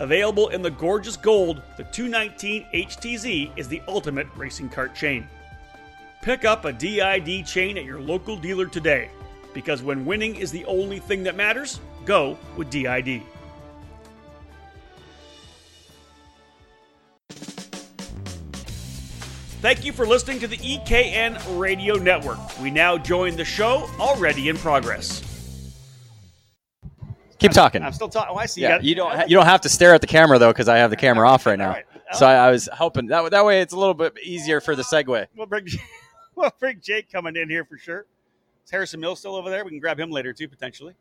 Available 0.00 0.50
in 0.50 0.60
the 0.60 0.70
gorgeous 0.70 1.16
gold, 1.16 1.62
the 1.78 1.84
219 1.84 2.66
HTZ 2.74 3.50
is 3.56 3.68
the 3.68 3.80
ultimate 3.88 4.26
racing 4.36 4.68
cart 4.68 4.94
chain. 4.94 5.26
Pick 6.20 6.44
up 6.44 6.66
a 6.66 6.72
DID 6.72 7.46
chain 7.46 7.78
at 7.78 7.86
your 7.86 8.00
local 8.00 8.36
dealer 8.36 8.66
today, 8.66 9.08
because 9.54 9.82
when 9.82 10.04
winning 10.04 10.36
is 10.36 10.52
the 10.52 10.64
only 10.66 10.98
thing 10.98 11.22
that 11.22 11.36
matters, 11.36 11.80
go 12.04 12.36
with 12.58 12.68
DID. 12.68 13.22
Thank 19.62 19.84
you 19.84 19.92
for 19.92 20.06
listening 20.08 20.40
to 20.40 20.48
the 20.48 20.56
EKN 20.56 21.58
Radio 21.58 21.94
Network. 21.94 22.38
We 22.60 22.68
now 22.68 22.98
join 22.98 23.36
the 23.36 23.44
show 23.44 23.88
already 24.00 24.48
in 24.48 24.56
progress. 24.56 25.22
Keep 27.38 27.52
talking. 27.52 27.80
I'm 27.84 27.92
still 27.92 28.08
talking. 28.08 28.34
Oh, 28.34 28.38
I 28.38 28.46
see. 28.46 28.62
Yeah, 28.62 28.70
got- 28.70 28.84
you 28.84 28.96
don't 28.96 29.14
ha- 29.14 29.24
you 29.28 29.36
don't 29.36 29.46
have 29.46 29.60
to 29.60 29.68
stare 29.68 29.94
at 29.94 30.00
the 30.00 30.06
camera 30.08 30.40
though 30.40 30.50
because 30.50 30.68
I 30.68 30.78
have 30.78 30.90
the 30.90 30.96
camera 30.96 31.28
off 31.28 31.46
right 31.46 31.58
now. 31.58 31.76
So 32.12 32.26
I, 32.26 32.48
I 32.48 32.50
was 32.50 32.68
hoping 32.72 33.06
that 33.06 33.30
that 33.30 33.44
way 33.44 33.60
it's 33.60 33.72
a 33.72 33.78
little 33.78 33.94
bit 33.94 34.14
easier 34.22 34.60
for 34.60 34.74
the 34.74 34.82
segue. 34.82 35.26
We'll 35.36 35.46
bring, 35.46 35.66
we'll 36.34 36.50
bring 36.58 36.80
Jake 36.80 37.10
coming 37.10 37.36
in 37.36 37.48
here 37.48 37.64
for 37.64 37.78
sure. 37.78 38.04
Is 38.64 38.70
Harrison 38.70 38.98
Mills 38.98 39.20
still 39.20 39.36
over 39.36 39.48
there? 39.48 39.64
We 39.64 39.70
can 39.70 39.78
grab 39.78 39.98
him 39.98 40.10
later 40.10 40.32
too, 40.32 40.48
potentially. 40.48 40.94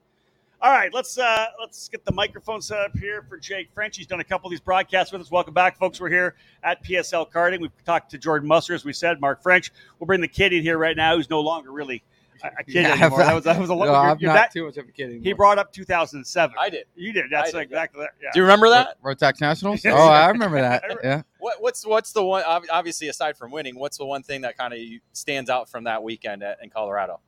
All 0.64 0.72
right, 0.72 0.94
let's 0.94 1.18
uh, 1.18 1.48
let's 1.60 1.90
get 1.90 2.06
the 2.06 2.12
microphone 2.12 2.62
set 2.62 2.78
up 2.80 2.96
here 2.96 3.24
for 3.28 3.38
Jake 3.40 3.72
French. 3.74 3.98
He's 3.98 4.06
done 4.06 4.20
a 4.20 4.24
couple 4.24 4.46
of 4.48 4.52
these 4.52 4.60
broadcasts 4.60 5.12
with 5.12 5.20
us. 5.20 5.32
Welcome 5.32 5.56
back, 5.56 5.76
folks. 5.80 6.00
We're 6.00 6.10
here 6.10 6.36
at 6.62 6.84
PSL 6.86 7.32
Karting. 7.32 7.60
We've 7.62 7.72
talked 7.84 8.12
to 8.12 8.20
Jordan 8.20 8.48
Musser, 8.48 8.76
as 8.76 8.86
we 8.86 8.94
said, 8.94 9.20
Mark 9.20 9.42
French. 9.42 9.72
We'll 10.00 10.06
bring 10.06 10.22
the 10.22 10.28
kid 10.28 10.54
in 10.54 10.62
here 10.62 10.78
right 10.78 10.96
now, 10.96 11.16
who's 11.16 11.32
no 11.32 11.40
longer 11.42 11.72
really 11.72 12.04
a, 12.44 12.48
a 12.60 12.64
kid 12.64 12.74
Yeah, 12.76 12.92
anymore. 12.92 13.18
That 13.20 13.34
was 13.34 13.44
that 13.46 13.60
was 13.60 13.72
a 13.72 13.76
No, 13.76 13.86
you're- 13.86 13.96
I'm 13.96 14.18
you're 14.20 14.30
not 14.32 14.36
that- 14.36 14.54
too 14.54 14.66
much 14.66 14.78
of 14.78 14.88
a 14.88 14.92
kid 14.92 15.06
anymore. 15.06 15.24
He 15.24 15.34
brought 15.34 15.58
up 15.58 15.74
2007. 15.74 16.56
I 16.60 16.70
did. 16.70 16.86
you 16.96 17.12
did. 17.12 17.26
That's 17.32 17.56
I 17.56 17.60
did, 17.60 17.64
exactly 17.72 18.02
that. 18.02 18.12
Yeah. 18.22 18.30
Do 18.32 18.40
you 18.40 18.44
remember 18.44 18.70
that? 18.70 19.02
Rotax 19.02 19.42
Nationals. 19.42 19.84
Oh, 19.86 19.96
I 20.10 20.28
remember 20.30 20.62
that. 20.62 20.84
Yeah. 21.04 21.24
What, 21.40 21.60
what's 21.60 21.84
what's 21.88 22.12
the 22.12 22.24
one? 22.24 22.44
Obviously, 22.46 23.08
aside 23.08 23.36
from 23.36 23.50
winning, 23.50 23.80
what's 23.80 23.98
the 23.98 24.06
one 24.06 24.22
thing 24.22 24.42
that 24.42 24.60
kind 24.60 24.76
of 24.76 24.80
stands 25.14 25.50
out 25.50 25.72
from 25.72 25.86
that 25.86 26.04
weekend 26.04 26.44
at, 26.44 26.60
in 26.62 26.70
Colorado? 26.70 27.20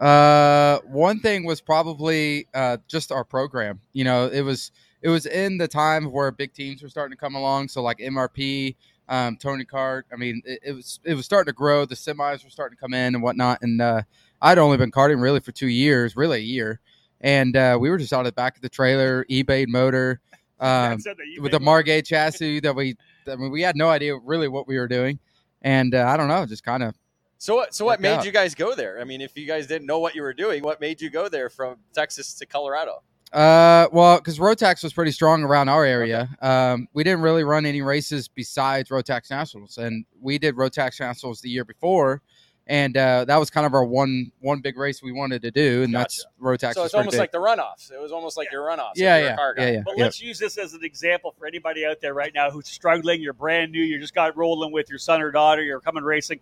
Uh, 0.00 0.78
one 0.86 1.20
thing 1.20 1.44
was 1.44 1.60
probably 1.60 2.46
uh, 2.54 2.78
just 2.88 3.12
our 3.12 3.24
program. 3.24 3.80
You 3.92 4.04
know, 4.04 4.26
it 4.26 4.40
was 4.40 4.72
it 5.02 5.08
was 5.08 5.26
in 5.26 5.58
the 5.58 5.68
time 5.68 6.10
where 6.10 6.30
big 6.30 6.54
teams 6.54 6.82
were 6.82 6.88
starting 6.88 7.16
to 7.16 7.20
come 7.20 7.34
along. 7.34 7.68
So 7.68 7.82
like 7.82 7.98
MRP, 7.98 8.76
um, 9.08 9.36
Tony 9.36 9.64
Kart. 9.64 10.04
I 10.12 10.16
mean, 10.16 10.40
it, 10.46 10.60
it 10.62 10.72
was 10.72 11.00
it 11.04 11.14
was 11.14 11.26
starting 11.26 11.52
to 11.52 11.56
grow. 11.56 11.84
The 11.84 11.94
semis 11.94 12.42
were 12.44 12.50
starting 12.50 12.76
to 12.76 12.80
come 12.80 12.94
in 12.94 13.14
and 13.14 13.22
whatnot. 13.22 13.58
And 13.60 13.80
uh, 13.82 14.02
I'd 14.40 14.58
only 14.58 14.78
been 14.78 14.90
karting 14.90 15.20
really 15.20 15.40
for 15.40 15.52
two 15.52 15.68
years, 15.68 16.16
really 16.16 16.38
a 16.38 16.42
year. 16.42 16.80
And 17.20 17.54
uh, 17.54 17.76
we 17.78 17.90
were 17.90 17.98
just 17.98 18.14
out 18.14 18.20
of 18.20 18.26
the 18.26 18.32
back 18.32 18.56
of 18.56 18.62
the 18.62 18.70
trailer, 18.70 19.26
eBay 19.26 19.68
motor, 19.68 20.20
um, 20.60 20.98
that 21.04 21.16
with 21.40 21.52
the 21.52 21.60
Margay 21.60 22.04
chassis 22.04 22.60
that 22.60 22.74
we. 22.74 22.96
I 23.28 23.36
mean, 23.36 23.50
we 23.50 23.60
had 23.60 23.76
no 23.76 23.90
idea 23.90 24.16
really 24.16 24.48
what 24.48 24.66
we 24.66 24.78
were 24.78 24.88
doing, 24.88 25.18
and 25.60 25.94
uh, 25.94 26.06
I 26.08 26.16
don't 26.16 26.28
know, 26.28 26.46
just 26.46 26.64
kind 26.64 26.82
of 26.82 26.96
So 27.40 27.54
what? 27.54 27.74
So 27.74 27.86
what 27.86 28.02
made 28.02 28.16
out. 28.16 28.24
you 28.26 28.32
guys 28.32 28.54
go 28.54 28.74
there? 28.74 29.00
I 29.00 29.04
mean, 29.04 29.22
if 29.22 29.34
you 29.34 29.46
guys 29.46 29.66
didn't 29.66 29.86
know 29.86 29.98
what 29.98 30.14
you 30.14 30.20
were 30.20 30.34
doing, 30.34 30.62
what 30.62 30.78
made 30.78 31.00
you 31.00 31.08
go 31.08 31.26
there 31.26 31.48
from 31.48 31.76
Texas 31.94 32.34
to 32.34 32.44
Colorado? 32.44 33.02
Uh, 33.32 33.88
well, 33.92 34.18
because 34.18 34.38
Rotax 34.38 34.82
was 34.84 34.92
pretty 34.92 35.10
strong 35.10 35.42
around 35.42 35.70
our 35.70 35.86
area. 35.86 36.28
Um, 36.42 36.86
we 36.92 37.02
didn't 37.02 37.22
really 37.22 37.42
run 37.42 37.64
any 37.64 37.80
races 37.80 38.28
besides 38.28 38.90
Rotax 38.90 39.30
Nationals, 39.30 39.78
and 39.78 40.04
we 40.20 40.38
did 40.38 40.54
Rotax 40.54 41.00
Nationals 41.00 41.40
the 41.40 41.48
year 41.48 41.64
before, 41.64 42.20
and 42.66 42.94
uh, 42.98 43.24
that 43.24 43.38
was 43.38 43.48
kind 43.48 43.64
of 43.64 43.72
our 43.72 43.86
one 43.86 44.30
one 44.40 44.60
big 44.60 44.76
race 44.76 45.02
we 45.02 45.10
wanted 45.10 45.40
to 45.40 45.50
do, 45.50 45.82
and 45.82 45.94
that's 45.94 46.26
Rotax. 46.42 46.74
so 46.74 46.84
it's 46.84 46.92
almost 46.92 47.12
big. 47.12 47.20
like 47.20 47.32
the 47.32 47.38
runoffs. 47.38 47.90
It 47.90 48.02
was 48.02 48.12
almost 48.12 48.36
like 48.36 48.52
your 48.52 48.64
runoffs. 48.64 48.96
yeah, 48.96 49.16
yeah, 49.16 49.36
car 49.36 49.54
guy. 49.54 49.62
yeah, 49.62 49.70
yeah, 49.70 49.82
But 49.82 49.96
yeah. 49.96 50.04
let's 50.04 50.20
use 50.20 50.38
this 50.38 50.58
as 50.58 50.74
an 50.74 50.84
example 50.84 51.34
for 51.38 51.46
anybody 51.46 51.86
out 51.86 52.02
there 52.02 52.12
right 52.12 52.34
now 52.34 52.50
who's 52.50 52.68
struggling. 52.68 53.22
You're 53.22 53.32
brand 53.32 53.72
new. 53.72 53.82
You 53.82 53.98
just 53.98 54.14
got 54.14 54.36
rolling 54.36 54.72
with 54.72 54.90
your 54.90 54.98
son 54.98 55.22
or 55.22 55.30
daughter. 55.30 55.62
You're 55.62 55.80
coming 55.80 56.04
racing. 56.04 56.40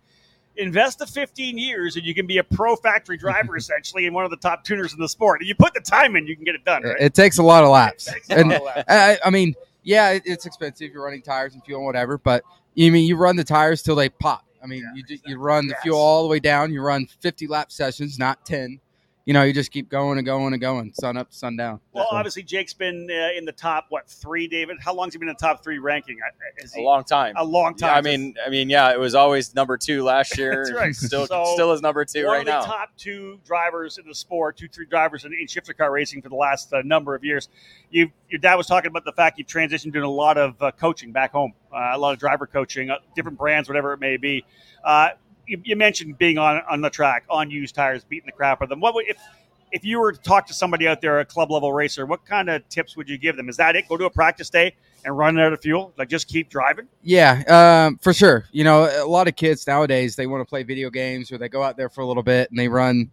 Invest 0.59 0.99
the 0.99 1.07
15 1.07 1.57
years, 1.57 1.95
and 1.95 2.05
you 2.05 2.13
can 2.13 2.27
be 2.27 2.37
a 2.37 2.43
pro 2.43 2.75
factory 2.75 3.17
driver 3.17 3.55
essentially, 3.57 4.05
and 4.05 4.13
one 4.13 4.25
of 4.25 4.31
the 4.31 4.37
top 4.37 4.63
tuners 4.63 4.93
in 4.93 4.99
the 4.99 5.09
sport. 5.09 5.41
If 5.41 5.47
you 5.47 5.55
put 5.55 5.73
the 5.73 5.79
time 5.81 6.15
in, 6.15 6.27
you 6.27 6.35
can 6.35 6.45
get 6.45 6.55
it 6.55 6.63
done. 6.65 6.83
Right? 6.83 6.95
It 6.99 7.13
takes 7.13 7.37
a 7.37 7.43
lot 7.43 7.63
of 7.63 7.69
laps, 7.69 8.09
and 8.29 8.51
of 8.53 8.61
laps. 8.61 8.83
I, 8.87 9.17
I 9.25 9.29
mean, 9.29 9.55
yeah, 9.83 10.11
it, 10.11 10.23
it's 10.25 10.45
expensive. 10.45 10.91
You're 10.91 11.03
running 11.03 11.21
tires 11.21 11.53
and 11.53 11.63
fuel 11.63 11.79
and 11.79 11.85
whatever, 11.85 12.17
but 12.17 12.43
you 12.75 12.91
mean 12.91 13.07
you 13.07 13.15
run 13.15 13.35
the 13.35 13.43
tires 13.43 13.81
till 13.81 13.95
they 13.95 14.09
pop. 14.09 14.45
I 14.61 14.67
mean, 14.67 14.81
Yeah, 14.83 14.93
you 14.95 15.03
exactly. 15.07 15.31
you 15.31 15.39
run 15.39 15.67
the 15.67 15.73
Yes. 15.75 15.81
fuel 15.83 15.97
all 15.99 16.23
the 16.23 16.29
way 16.29 16.39
down. 16.39 16.73
You 16.73 16.81
run 16.81 17.07
50 17.21 17.47
lap 17.47 17.71
sessions, 17.71 18.19
not 18.19 18.45
10. 18.45 18.79
You 19.29 19.33
know, 19.33 19.43
you 19.43 19.53
just 19.53 19.69
keep 19.69 19.89
going 19.89 20.17
and 20.17 20.25
going 20.25 20.53
and 20.53 20.59
going, 20.59 20.91
sun 20.91 21.15
up, 21.15 21.31
sun 21.31 21.55
down. 21.55 21.79
Well, 21.93 22.07
So- 22.09 22.15
obviously, 22.17 22.41
Jake's 22.41 22.73
been 22.73 23.07
uh, 23.11 23.37
in 23.37 23.45
the 23.45 23.51
top 23.51 23.85
what 23.89 24.09
three, 24.09 24.47
David? 24.47 24.77
How 24.83 24.91
long's 24.91 25.13
he 25.13 25.19
been 25.19 25.29
in 25.29 25.35
the 25.39 25.45
top 25.45 25.63
three 25.63 25.77
ranking? 25.77 26.17
Uh, 26.19 26.63
Is 26.63 26.73
a 26.75 26.81
long 26.81 27.03
time. 27.03 27.35
a 27.37 27.45
long 27.45 27.75
Yeah, 27.77 27.89
time? 27.89 27.97
I 27.97 28.01
mean, 28.01 28.33
I 28.43 28.49
mean, 28.49 28.71
yeah, 28.71 28.91
it 28.91 28.99
was 28.99 29.13
always 29.13 29.53
number 29.53 29.77
two 29.77 30.03
last 30.03 30.35
year. 30.39 30.65
That's 30.65 30.73
right. 30.75 30.95
Still, 30.95 31.27
So, 31.27 31.43
still 31.53 31.71
is 31.73 31.79
number 31.83 32.03
two 32.05 32.25
one 32.25 32.37
right 32.37 32.39
of 32.39 32.45
the 32.47 32.51
now. 32.53 32.61
top 32.61 32.89
two 32.97 33.39
drivers 33.45 33.99
in 33.99 34.07
the 34.07 34.15
sport, 34.15 34.57
two, 34.57 34.67
three 34.67 34.87
drivers 34.87 35.25
in, 35.25 35.33
in 35.39 35.45
shifter 35.45 35.73
car 35.73 35.91
racing 35.91 36.23
for 36.23 36.29
the 36.29 36.35
last 36.35 36.73
uh, 36.73 36.81
number 36.83 37.13
of 37.13 37.23
years. 37.23 37.49
You, 37.91 38.09
your 38.31 38.39
dad 38.39 38.55
was 38.55 38.65
talking 38.65 38.87
about 38.89 39.05
the 39.05 39.11
fact 39.13 39.37
you've 39.37 39.45
transitioned 39.47 39.93
to 39.93 39.99
a 39.99 40.07
lot 40.07 40.39
of 40.39 40.59
uh, 40.59 40.71
coaching 40.71 41.11
back 41.11 41.33
home, 41.33 41.53
uh, 41.71 41.91
a 41.93 41.99
lot 41.99 42.13
of 42.13 42.19
driver 42.19 42.47
coaching, 42.47 42.89
uh, 42.89 42.95
different 43.15 43.37
brands, 43.37 43.69
whatever 43.69 43.93
it 43.93 43.99
may 43.99 44.17
be. 44.17 44.43
You, 45.49 45.61
you 45.63 45.75
mentioned 45.75 46.17
being 46.17 46.37
on 46.37 46.61
on 46.69 46.81
the 46.81 46.89
track, 46.89 47.25
on 47.29 47.49
used 47.49 47.75
tires, 47.75 48.03
beating 48.03 48.27
the 48.27 48.31
crap 48.31 48.61
out 48.61 48.65
of 48.65 48.69
them. 48.69 48.79
What 48.79 48.93
would, 48.95 49.07
if 49.07 49.17
if 49.71 49.83
you 49.83 49.99
were 49.99 50.11
to 50.11 50.19
talk 50.19 50.47
to 50.47 50.53
somebody 50.53 50.87
out 50.87 51.01
there, 51.01 51.19
a 51.19 51.25
club 51.25 51.51
level 51.51 51.73
racer, 51.73 52.05
what 52.05 52.25
kind 52.25 52.49
of 52.49 52.67
tips 52.69 52.95
would 52.97 53.09
you 53.09 53.17
give 53.17 53.35
them? 53.35 53.49
Is 53.49 53.57
that 53.57 53.75
it? 53.75 53.87
Go 53.87 53.97
to 53.97 54.05
a 54.05 54.09
practice 54.09 54.49
day 54.49 54.75
and 55.05 55.17
run 55.17 55.39
out 55.39 55.53
of 55.53 55.61
fuel, 55.61 55.93
like 55.97 56.09
just 56.09 56.27
keep 56.27 56.49
driving. 56.49 56.87
Yeah, 57.03 57.85
um, 57.87 57.97
for 57.97 58.13
sure. 58.13 58.45
You 58.51 58.63
know, 58.63 58.85
a 58.85 59.07
lot 59.07 59.27
of 59.27 59.35
kids 59.35 59.65
nowadays, 59.67 60.15
they 60.15 60.27
want 60.27 60.41
to 60.41 60.49
play 60.49 60.63
video 60.63 60.89
games 60.89 61.31
or 61.31 61.37
they 61.37 61.49
go 61.49 61.63
out 61.63 61.77
there 61.77 61.89
for 61.89 62.01
a 62.01 62.05
little 62.05 62.23
bit 62.23 62.49
and 62.49 62.59
they 62.59 62.67
run, 62.67 63.11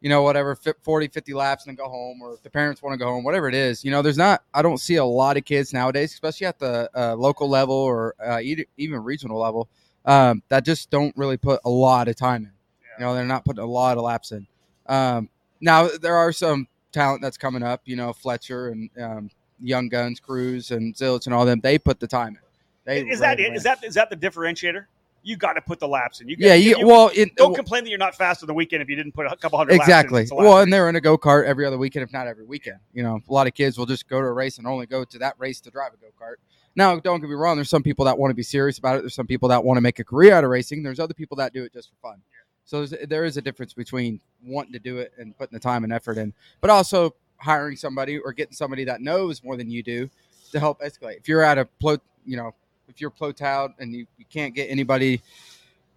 you 0.00 0.08
know, 0.08 0.22
whatever, 0.22 0.54
fi- 0.54 0.74
40, 0.82 1.08
50 1.08 1.34
laps 1.34 1.66
and 1.66 1.76
then 1.76 1.84
go 1.84 1.90
home 1.90 2.20
or 2.22 2.34
if 2.34 2.42
the 2.42 2.50
parents 2.50 2.82
want 2.82 2.94
to 2.94 2.98
go 2.98 3.06
home, 3.06 3.24
whatever 3.24 3.48
it 3.48 3.54
is. 3.54 3.84
You 3.84 3.90
know, 3.90 4.02
there's 4.02 4.18
not, 4.18 4.42
I 4.54 4.62
don't 4.62 4.78
see 4.78 4.96
a 4.96 5.04
lot 5.04 5.36
of 5.36 5.44
kids 5.44 5.72
nowadays, 5.72 6.12
especially 6.12 6.46
at 6.46 6.58
the 6.58 6.90
uh, 6.94 7.14
local 7.16 7.48
level 7.48 7.74
or 7.74 8.14
uh, 8.24 8.40
even 8.76 9.02
regional 9.02 9.38
level, 9.38 9.68
um, 10.04 10.42
that 10.48 10.64
just 10.64 10.90
don't 10.90 11.16
really 11.16 11.36
put 11.36 11.60
a 11.64 11.70
lot 11.70 12.08
of 12.08 12.16
time 12.16 12.44
in. 12.44 12.52
You 12.98 13.04
know, 13.04 13.14
they're 13.14 13.24
not 13.24 13.44
putting 13.44 13.62
a 13.62 13.66
lot 13.66 13.96
of 13.96 14.04
laps 14.04 14.32
in. 14.32 14.46
Um, 14.86 15.28
now, 15.60 15.88
there 15.88 16.16
are 16.16 16.32
some 16.32 16.66
talent 16.92 17.22
that's 17.22 17.36
coming 17.36 17.62
up, 17.62 17.82
you 17.84 17.96
know, 17.96 18.12
Fletcher 18.12 18.68
and 18.68 18.90
um, 19.00 19.30
Young 19.60 19.88
Guns, 19.88 20.20
Cruz, 20.20 20.70
and 20.70 20.94
Zilch 20.94 21.26
and 21.26 21.34
all 21.34 21.44
them. 21.44 21.60
They 21.60 21.78
put 21.78 22.00
the 22.00 22.06
time 22.06 22.36
in. 22.36 22.38
They 22.84 23.08
Is 23.08 23.20
that 23.20 23.38
it? 23.38 23.54
Is 23.54 23.62
that 23.64 23.84
is 23.84 23.94
that 23.94 24.08
the 24.10 24.16
differentiator? 24.16 24.86
You 25.22 25.36
got 25.36 25.54
to 25.54 25.60
put 25.60 25.78
the 25.78 25.88
laps 25.88 26.20
in. 26.20 26.28
You 26.28 26.36
yeah, 26.38 26.54
you, 26.54 26.86
well, 26.86 27.10
it, 27.14 27.34
don't 27.36 27.54
complain 27.54 27.84
that 27.84 27.90
you're 27.90 27.98
not 27.98 28.14
fast 28.14 28.42
on 28.42 28.46
the 28.46 28.54
weekend 28.54 28.82
if 28.82 28.88
you 28.88 28.96
didn't 28.96 29.12
put 29.12 29.26
a 29.26 29.36
couple 29.36 29.58
hundred 29.58 29.74
exactly. 29.74 30.22
laps 30.22 30.30
in. 30.30 30.38
Well, 30.38 30.60
and 30.60 30.72
they're 30.72 30.88
in 30.88 30.96
a 30.96 31.00
go 31.00 31.18
kart 31.18 31.44
every 31.44 31.66
other 31.66 31.76
weekend, 31.76 32.04
if 32.04 32.12
not 32.12 32.26
every 32.26 32.44
weekend. 32.44 32.78
You 32.94 33.02
know, 33.02 33.20
a 33.28 33.32
lot 33.32 33.46
of 33.46 33.52
kids 33.52 33.76
will 33.76 33.84
just 33.84 34.08
go 34.08 34.20
to 34.20 34.26
a 34.26 34.32
race 34.32 34.56
and 34.58 34.66
only 34.66 34.86
go 34.86 35.04
to 35.04 35.18
that 35.18 35.34
race 35.36 35.60
to 35.62 35.70
drive 35.70 35.92
a 35.92 35.96
go 35.96 36.06
kart. 36.18 36.36
Now, 36.78 36.96
don't 37.00 37.18
get 37.20 37.28
me 37.28 37.34
wrong. 37.34 37.56
There's 37.56 37.68
some 37.68 37.82
people 37.82 38.04
that 38.04 38.16
want 38.16 38.30
to 38.30 38.36
be 38.36 38.44
serious 38.44 38.78
about 38.78 38.96
it. 38.96 39.00
There's 39.00 39.12
some 39.12 39.26
people 39.26 39.48
that 39.48 39.64
want 39.64 39.78
to 39.78 39.80
make 39.80 39.98
a 39.98 40.04
career 40.04 40.32
out 40.32 40.44
of 40.44 40.50
racing. 40.50 40.84
There's 40.84 41.00
other 41.00 41.12
people 41.12 41.36
that 41.38 41.52
do 41.52 41.64
it 41.64 41.72
just 41.72 41.90
for 41.90 41.96
fun. 42.10 42.22
So 42.66 42.86
there's, 42.86 43.08
there 43.08 43.24
is 43.24 43.36
a 43.36 43.42
difference 43.42 43.74
between 43.74 44.20
wanting 44.44 44.72
to 44.74 44.78
do 44.78 44.98
it 44.98 45.12
and 45.18 45.36
putting 45.36 45.56
the 45.56 45.60
time 45.60 45.82
and 45.82 45.92
effort 45.92 46.18
in, 46.18 46.32
but 46.60 46.70
also 46.70 47.16
hiring 47.38 47.74
somebody 47.74 48.20
or 48.20 48.32
getting 48.32 48.54
somebody 48.54 48.84
that 48.84 49.00
knows 49.00 49.42
more 49.42 49.56
than 49.56 49.68
you 49.68 49.82
do 49.82 50.08
to 50.52 50.60
help 50.60 50.80
escalate. 50.80 51.16
If 51.16 51.26
you're 51.26 51.42
at 51.42 51.58
a 51.58 51.66
plo, 51.82 51.98
you 52.24 52.36
know, 52.36 52.54
if 52.86 53.00
you're 53.00 53.10
plotted 53.10 53.42
out 53.42 53.74
and 53.80 53.92
you, 53.92 54.06
you 54.16 54.24
can't 54.30 54.54
get 54.54 54.70
anybody 54.70 55.20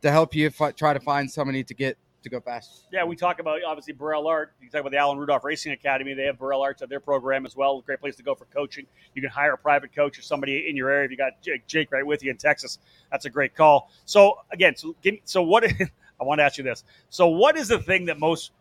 to 0.01 0.09
help 0.09 0.33
you, 0.33 0.49
fi- 0.49 0.71
try 0.71 0.95
to 0.95 0.99
find 0.99 1.29
somebody 1.29 1.63
to 1.63 1.75
get 1.75 1.95
to 2.23 2.29
go 2.29 2.39
fast. 2.39 2.85
Yeah, 2.91 3.03
we 3.03 3.15
talk 3.15 3.39
about 3.39 3.59
obviously 3.65 3.93
Birel 3.93 4.27
Art. 4.27 4.53
You 4.61 4.69
talk 4.69 4.81
about 4.81 4.91
the 4.91 4.97
Alan 4.97 5.17
Rudolph 5.17 5.43
Racing 5.43 5.71
Academy. 5.71 6.13
They 6.13 6.25
have 6.25 6.37
Birel 6.37 6.61
Arts 6.61 6.81
at 6.81 6.89
their 6.89 6.99
program 6.99 7.45
as 7.45 7.55
well. 7.55 7.81
Great 7.81 7.99
place 7.99 8.15
to 8.17 8.23
go 8.23 8.35
for 8.35 8.45
coaching. 8.45 8.85
You 9.15 9.21
can 9.21 9.31
hire 9.31 9.53
a 9.53 9.57
private 9.57 9.93
coach 9.93 10.17
or 10.19 10.21
somebody 10.21 10.69
in 10.69 10.75
your 10.75 10.89
area. 10.89 11.05
If 11.05 11.11
you 11.11 11.17
got 11.17 11.41
Jake, 11.41 11.65
Jake 11.67 11.91
right 11.91 12.05
with 12.05 12.23
you 12.23 12.31
in 12.31 12.37
Texas, 12.37 12.79
that's 13.11 13.25
a 13.25 13.29
great 13.29 13.55
call. 13.55 13.91
So 14.05 14.35
again, 14.51 14.75
so 14.75 14.95
give 15.01 15.15
so 15.25 15.41
what? 15.41 15.63
I 16.21 16.23
want 16.23 16.39
to 16.39 16.43
ask 16.43 16.57
you 16.57 16.63
this. 16.63 16.83
So 17.09 17.27
what 17.27 17.57
is 17.57 17.67
the 17.67 17.79
thing 17.79 18.05
that 18.05 18.19
most 18.19 18.51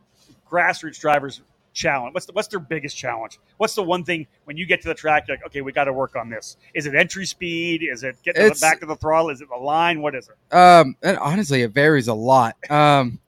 grassroots 0.51 0.99
drivers 0.99 1.43
challenge? 1.75 2.15
What's 2.15 2.27
the, 2.27 2.33
what's 2.33 2.49
their 2.49 2.59
biggest 2.59 2.97
challenge? 2.97 3.39
What's 3.59 3.75
the 3.75 3.83
one 3.83 4.03
thing 4.03 4.27
when 4.45 4.57
you 4.57 4.65
get 4.65 4.81
to 4.83 4.89
the 4.89 4.95
track, 4.95 5.29
you're 5.29 5.37
like, 5.37 5.47
okay, 5.47 5.61
we 5.61 5.71
got 5.71 5.85
to 5.85 5.93
work 5.93 6.17
on 6.17 6.31
this? 6.31 6.57
Is 6.75 6.87
it 6.87 6.95
entry 6.95 7.27
speed? 7.27 7.83
Is 7.83 8.03
it 8.03 8.17
getting 8.23 8.49
to 8.49 8.55
the 8.55 8.61
back 8.61 8.81
of 8.81 8.89
the 8.89 8.97
throttle? 8.97 9.29
Is 9.29 9.43
it 9.43 9.49
the 9.51 9.57
line? 9.57 10.01
What 10.01 10.15
is 10.15 10.29
it? 10.29 10.55
Um, 10.57 10.97
and 11.03 11.19
honestly, 11.19 11.61
it 11.61 11.73
varies 11.73 12.09
a 12.09 12.15
lot. 12.15 12.57
Um, 12.71 13.21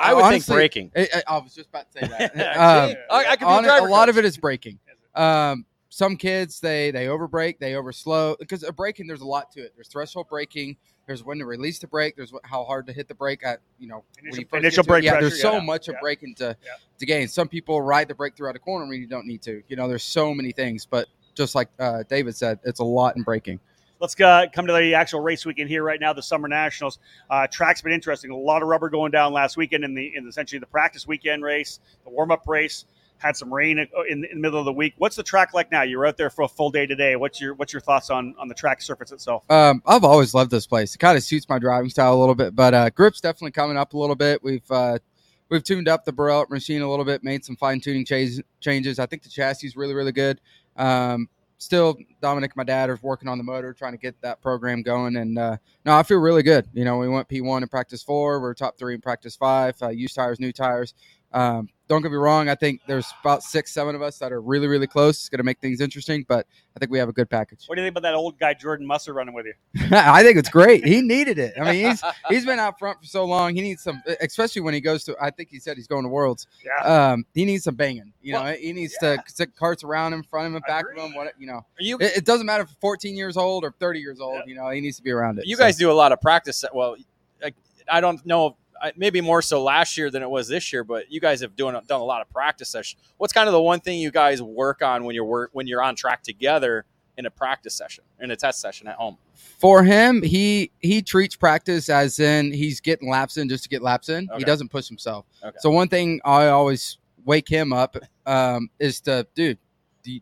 I 0.00 0.14
would 0.14 0.24
honestly, 0.24 0.56
think 0.70 0.90
breaking. 0.92 0.92
I, 0.96 1.08
I- 1.26 1.34
I 1.36 1.38
was 1.38 1.54
just 1.54 1.68
about 1.68 1.90
to 1.92 2.00
say 2.00 2.08
that. 2.08 2.36
Um. 2.58 2.96
I, 3.10 3.26
I 3.32 3.36
could 3.36 3.40
be 3.40 3.44
a, 3.44 3.48
hon- 3.48 3.88
a 3.88 3.90
lot 3.90 4.08
of 4.08 4.18
it 4.18 4.24
is 4.24 4.36
breaking. 4.36 4.78
Um, 5.14 5.64
some 5.90 6.16
kids 6.16 6.60
they 6.60 6.90
they 6.90 7.08
overbrake, 7.08 7.58
they 7.58 7.74
overslow 7.74 8.36
because 8.38 8.62
a 8.62 8.72
braking. 8.72 9.06
There's 9.06 9.22
a 9.22 9.26
lot 9.26 9.50
to 9.52 9.60
it. 9.60 9.72
There's 9.74 9.88
threshold 9.88 10.28
braking. 10.28 10.76
There's 11.06 11.24
when 11.24 11.38
to 11.38 11.46
release 11.46 11.78
the 11.78 11.86
brake. 11.86 12.14
There's 12.16 12.32
what, 12.32 12.44
how 12.44 12.64
hard 12.64 12.86
to 12.88 12.92
hit 12.92 13.08
the 13.08 13.14
brake 13.14 13.40
at 13.44 13.60
you 13.78 13.88
know 13.88 14.04
when 14.20 14.26
Initial- 14.26 14.40
you 14.42 14.46
first 14.50 14.58
initial 14.64 14.82
get 14.82 14.86
it. 14.86 14.88
brake 14.88 15.04
Yeah, 15.04 15.10
pressure, 15.12 15.28
there's 15.30 15.40
so 15.40 15.52
yeah. 15.54 15.60
much 15.60 15.88
of 15.88 15.94
Yeah. 15.94 16.00
braking 16.02 16.34
to 16.36 16.56
Yeah. 16.64 16.72
to 16.98 17.06
gain. 17.06 17.26
Some 17.28 17.48
people 17.48 17.80
ride 17.80 18.08
the 18.08 18.14
brake 18.14 18.36
throughout 18.36 18.56
a 18.56 18.58
corner 18.58 18.86
when 18.86 19.00
you 19.00 19.06
don't 19.06 19.26
need 19.26 19.40
to. 19.42 19.62
You 19.68 19.76
know, 19.76 19.88
there's 19.88 20.04
so 20.04 20.34
many 20.34 20.52
things. 20.52 20.84
But 20.84 21.06
just 21.34 21.54
like 21.54 21.68
uh, 21.78 22.02
David 22.08 22.36
said, 22.36 22.58
it's 22.64 22.80
a 22.80 22.84
lot 22.84 23.16
in 23.16 23.22
braking. 23.22 23.58
Let's 24.00 24.18
uh, 24.20 24.46
come 24.52 24.66
to 24.66 24.72
the 24.72 24.94
actual 24.94 25.20
race 25.20 25.44
weekend 25.44 25.68
here 25.68 25.82
right 25.82 26.00
now. 26.00 26.12
The 26.12 26.22
Summer 26.22 26.48
Nationals 26.48 26.98
uh, 27.30 27.46
track's 27.50 27.82
been 27.82 27.92
interesting. 27.92 28.30
A 28.30 28.36
lot 28.36 28.62
of 28.62 28.68
rubber 28.68 28.88
going 28.88 29.10
down 29.10 29.32
last 29.32 29.56
weekend 29.56 29.84
in 29.84 29.94
the 29.94 30.12
in 30.14 30.28
essentially 30.28 30.60
the 30.60 30.66
practice 30.66 31.06
weekend 31.06 31.42
race, 31.42 31.80
the 32.04 32.10
warm 32.10 32.30
up 32.30 32.46
race. 32.46 32.84
Had 33.20 33.36
some 33.36 33.52
rain 33.52 33.80
in, 33.80 33.88
in 34.08 34.20
the 34.20 34.36
middle 34.36 34.60
of 34.60 34.64
the 34.64 34.72
week. 34.72 34.94
What's 34.98 35.16
the 35.16 35.24
track 35.24 35.52
like 35.52 35.72
now? 35.72 35.82
You're 35.82 36.06
out 36.06 36.16
there 36.16 36.30
for 36.30 36.42
a 36.42 36.48
full 36.48 36.70
day 36.70 36.86
today. 36.86 37.16
What's 37.16 37.40
your 37.40 37.54
what's 37.54 37.72
your 37.72 37.80
thoughts 37.80 38.10
on 38.10 38.36
on 38.38 38.46
the 38.46 38.54
track 38.54 38.80
surface 38.80 39.10
itself? 39.10 39.42
Um, 39.50 39.82
I've 39.84 40.04
always 40.04 40.34
loved 40.34 40.52
this 40.52 40.68
place. 40.68 40.94
It 40.94 40.98
kind 40.98 41.16
of 41.16 41.24
suits 41.24 41.48
my 41.48 41.58
driving 41.58 41.90
style 41.90 42.14
a 42.14 42.20
little 42.20 42.36
bit, 42.36 42.54
but 42.54 42.74
uh, 42.74 42.90
grip's 42.90 43.20
definitely 43.20 43.50
coming 43.50 43.76
up 43.76 43.92
a 43.92 43.98
little 43.98 44.14
bit. 44.14 44.40
We've 44.44 44.70
uh, 44.70 45.00
we've 45.48 45.64
tuned 45.64 45.88
up 45.88 46.04
the 46.04 46.12
Birel 46.12 46.48
machine 46.48 46.80
a 46.80 46.88
little 46.88 47.04
bit, 47.04 47.24
made 47.24 47.44
some 47.44 47.56
fine 47.56 47.80
tuning 47.80 48.04
changes. 48.04 48.40
Changes. 48.60 49.00
I 49.00 49.06
think 49.06 49.24
the 49.24 49.30
chassis 49.30 49.66
is 49.66 49.76
really 49.76 49.94
really 49.94 50.12
good. 50.12 50.40
Um, 50.76 51.28
still, 51.58 51.96
Dominic, 52.22 52.56
my 52.56 52.64
dad, 52.64 52.88
is 52.88 53.02
working 53.02 53.28
on 53.28 53.36
the 53.36 53.44
motor, 53.44 53.72
trying 53.74 53.92
to 53.92 53.98
get 53.98 54.20
that 54.22 54.40
program 54.40 54.82
going. 54.82 55.16
And 55.16 55.38
uh, 55.38 55.56
no, 55.84 55.96
I 55.96 56.02
feel 56.02 56.18
really 56.18 56.42
good. 56.42 56.66
You 56.72 56.84
know, 56.84 56.98
we 56.98 57.08
went 57.08 57.28
P 57.28 57.40
one 57.40 57.62
in 57.62 57.68
practice 57.68 58.02
four. 58.02 58.40
We're 58.40 58.54
top 58.54 58.78
three 58.78 58.94
in 58.94 59.00
practice 59.00 59.36
five. 59.36 59.76
Uh, 59.82 59.88
used 59.88 60.14
tires, 60.14 60.40
new 60.40 60.52
tires. 60.52 60.94
Um, 61.32 61.68
don't 61.88 62.02
get 62.02 62.10
me 62.10 62.18
wrong. 62.18 62.48
I 62.48 62.54
think 62.54 62.82
there's 62.86 63.12
about 63.22 63.42
six, 63.42 63.72
seven 63.72 63.94
of 63.94 64.02
us 64.02 64.18
that 64.18 64.30
are 64.30 64.40
really, 64.40 64.66
really 64.66 64.86
close. 64.86 65.16
It's 65.16 65.28
going 65.28 65.38
to 65.38 65.44
make 65.44 65.58
things 65.58 65.80
interesting, 65.80 66.24
but 66.28 66.46
I 66.76 66.78
think 66.78 66.92
we 66.92 66.98
have 66.98 67.08
a 67.08 67.12
good 67.12 67.30
package. 67.30 67.64
What 67.66 67.76
do 67.76 67.80
you 67.82 67.86
think 67.86 67.94
about 67.94 68.08
that 68.08 68.14
old 68.14 68.38
guy 68.38 68.54
Jordan 68.54 68.86
Musser 68.86 69.14
running 69.14 69.34
with 69.34 69.46
you? 69.46 69.54
I 69.90 70.22
think 70.22 70.36
it's 70.36 70.50
great. 70.50 70.84
He 70.84 71.00
needed 71.00 71.38
it. 71.38 71.54
I 71.58 71.72
mean, 71.72 71.90
he's 71.90 72.02
he's 72.28 72.46
been 72.46 72.58
out 72.58 72.78
front 72.78 73.00
for 73.00 73.06
so 73.06 73.24
long. 73.24 73.54
He 73.54 73.62
needs 73.62 73.82
some, 73.82 74.02
especially 74.20 74.62
when 74.62 74.74
he 74.74 74.80
goes 74.80 75.02
to. 75.04 75.16
I 75.20 75.30
think 75.30 75.48
he 75.50 75.58
said 75.58 75.76
he's 75.76 75.88
going 75.88 76.04
to 76.04 76.08
Worlds. 76.08 76.46
Yeah. 76.64 77.12
Um, 77.12 77.24
he 77.34 77.44
needs 77.44 77.64
some 77.64 77.74
banging. 77.74 78.12
You 78.22 78.34
know, 78.34 78.44
he 78.44 78.72
needs 78.72 78.96
yeah. 79.02 79.16
to 79.16 79.22
sit 79.26 79.56
carts 79.56 79.82
around 79.82 80.12
him, 80.12 80.22
front 80.22 80.48
of 80.48 80.54
him, 80.54 80.62
back 80.66 80.84
of 80.90 81.02
him. 81.02 81.14
What 81.14 81.32
you 81.38 81.46
know, 81.46 81.54
Are 81.54 81.64
you 81.80 81.96
it, 81.98 82.18
it 82.18 82.24
doesn't 82.24 82.46
matter 82.46 82.64
if 82.64 82.70
14 82.80 83.16
years 83.16 83.36
old 83.36 83.64
or 83.64 83.72
30 83.80 84.00
years 84.00 84.20
old. 84.20 84.36
Yeah. 84.36 84.42
You 84.46 84.54
know, 84.54 84.68
he 84.70 84.80
needs 84.80 84.98
to 84.98 85.02
be 85.02 85.10
around 85.10 85.38
it. 85.38 85.46
you 85.46 85.56
So- 85.56 85.62
guys 85.62 85.76
do 85.76 85.90
a 85.90 85.92
lot 85.92 86.12
of 86.12 86.20
practice. 86.20 86.64
Well, 86.72 86.96
I, 87.42 87.52
I 87.90 88.00
don't 88.00 88.24
know. 88.26 88.56
I- 88.82 88.92
Maybe 88.96 89.20
more 89.20 89.42
so 89.42 89.62
last 89.62 89.96
year 89.96 90.10
than 90.10 90.22
it 90.22 90.30
was 90.30 90.48
this 90.48 90.72
year, 90.72 90.84
but 90.84 91.10
you 91.10 91.20
guys 91.20 91.40
have 91.40 91.56
doing 91.56 91.74
done 91.86 92.00
a 92.00 92.04
lot 92.04 92.20
of 92.20 92.30
practice 92.30 92.68
sessions. 92.68 93.02
What's 93.16 93.32
kind 93.32 93.48
of 93.48 93.52
the 93.52 93.62
one 93.62 93.80
thing 93.80 93.98
you 93.98 94.10
guys 94.10 94.40
work 94.42 94.82
on 94.82 95.04
when 95.04 95.14
you're 95.14 95.24
work 95.24 95.50
when 95.52 95.66
you're 95.66 95.82
on 95.82 95.96
track 95.96 96.22
together 96.22 96.84
in 97.16 97.26
a 97.26 97.30
practice 97.30 97.74
session, 97.74 98.04
in 98.20 98.30
a 98.30 98.36
test 98.36 98.60
session 98.60 98.86
at 98.88 98.96
home? 98.96 99.16
for 99.58 99.82
him, 99.82 100.22
he 100.22 100.70
he 100.78 101.02
treats 101.02 101.34
practice 101.34 101.88
as 101.88 102.18
in 102.20 102.52
he's 102.52 102.80
getting 102.80 103.10
laps 103.10 103.36
in 103.36 103.48
just 103.48 103.64
to 103.64 103.68
get 103.68 103.82
laps 103.82 104.08
in. 104.08 104.28
Okay. 104.30 104.38
He 104.38 104.44
doesn't 104.44 104.68
push 104.68 104.86
himself. 104.88 105.26
Okay. 105.42 105.56
So 105.60 105.70
one 105.70 105.88
thing 105.88 106.20
I 106.24 106.48
always 106.48 106.98
wake 107.24 107.48
him 107.48 107.72
up 107.72 107.96
um, 108.26 108.70
is 108.78 109.00
to, 109.02 109.26
dude, 109.34 109.58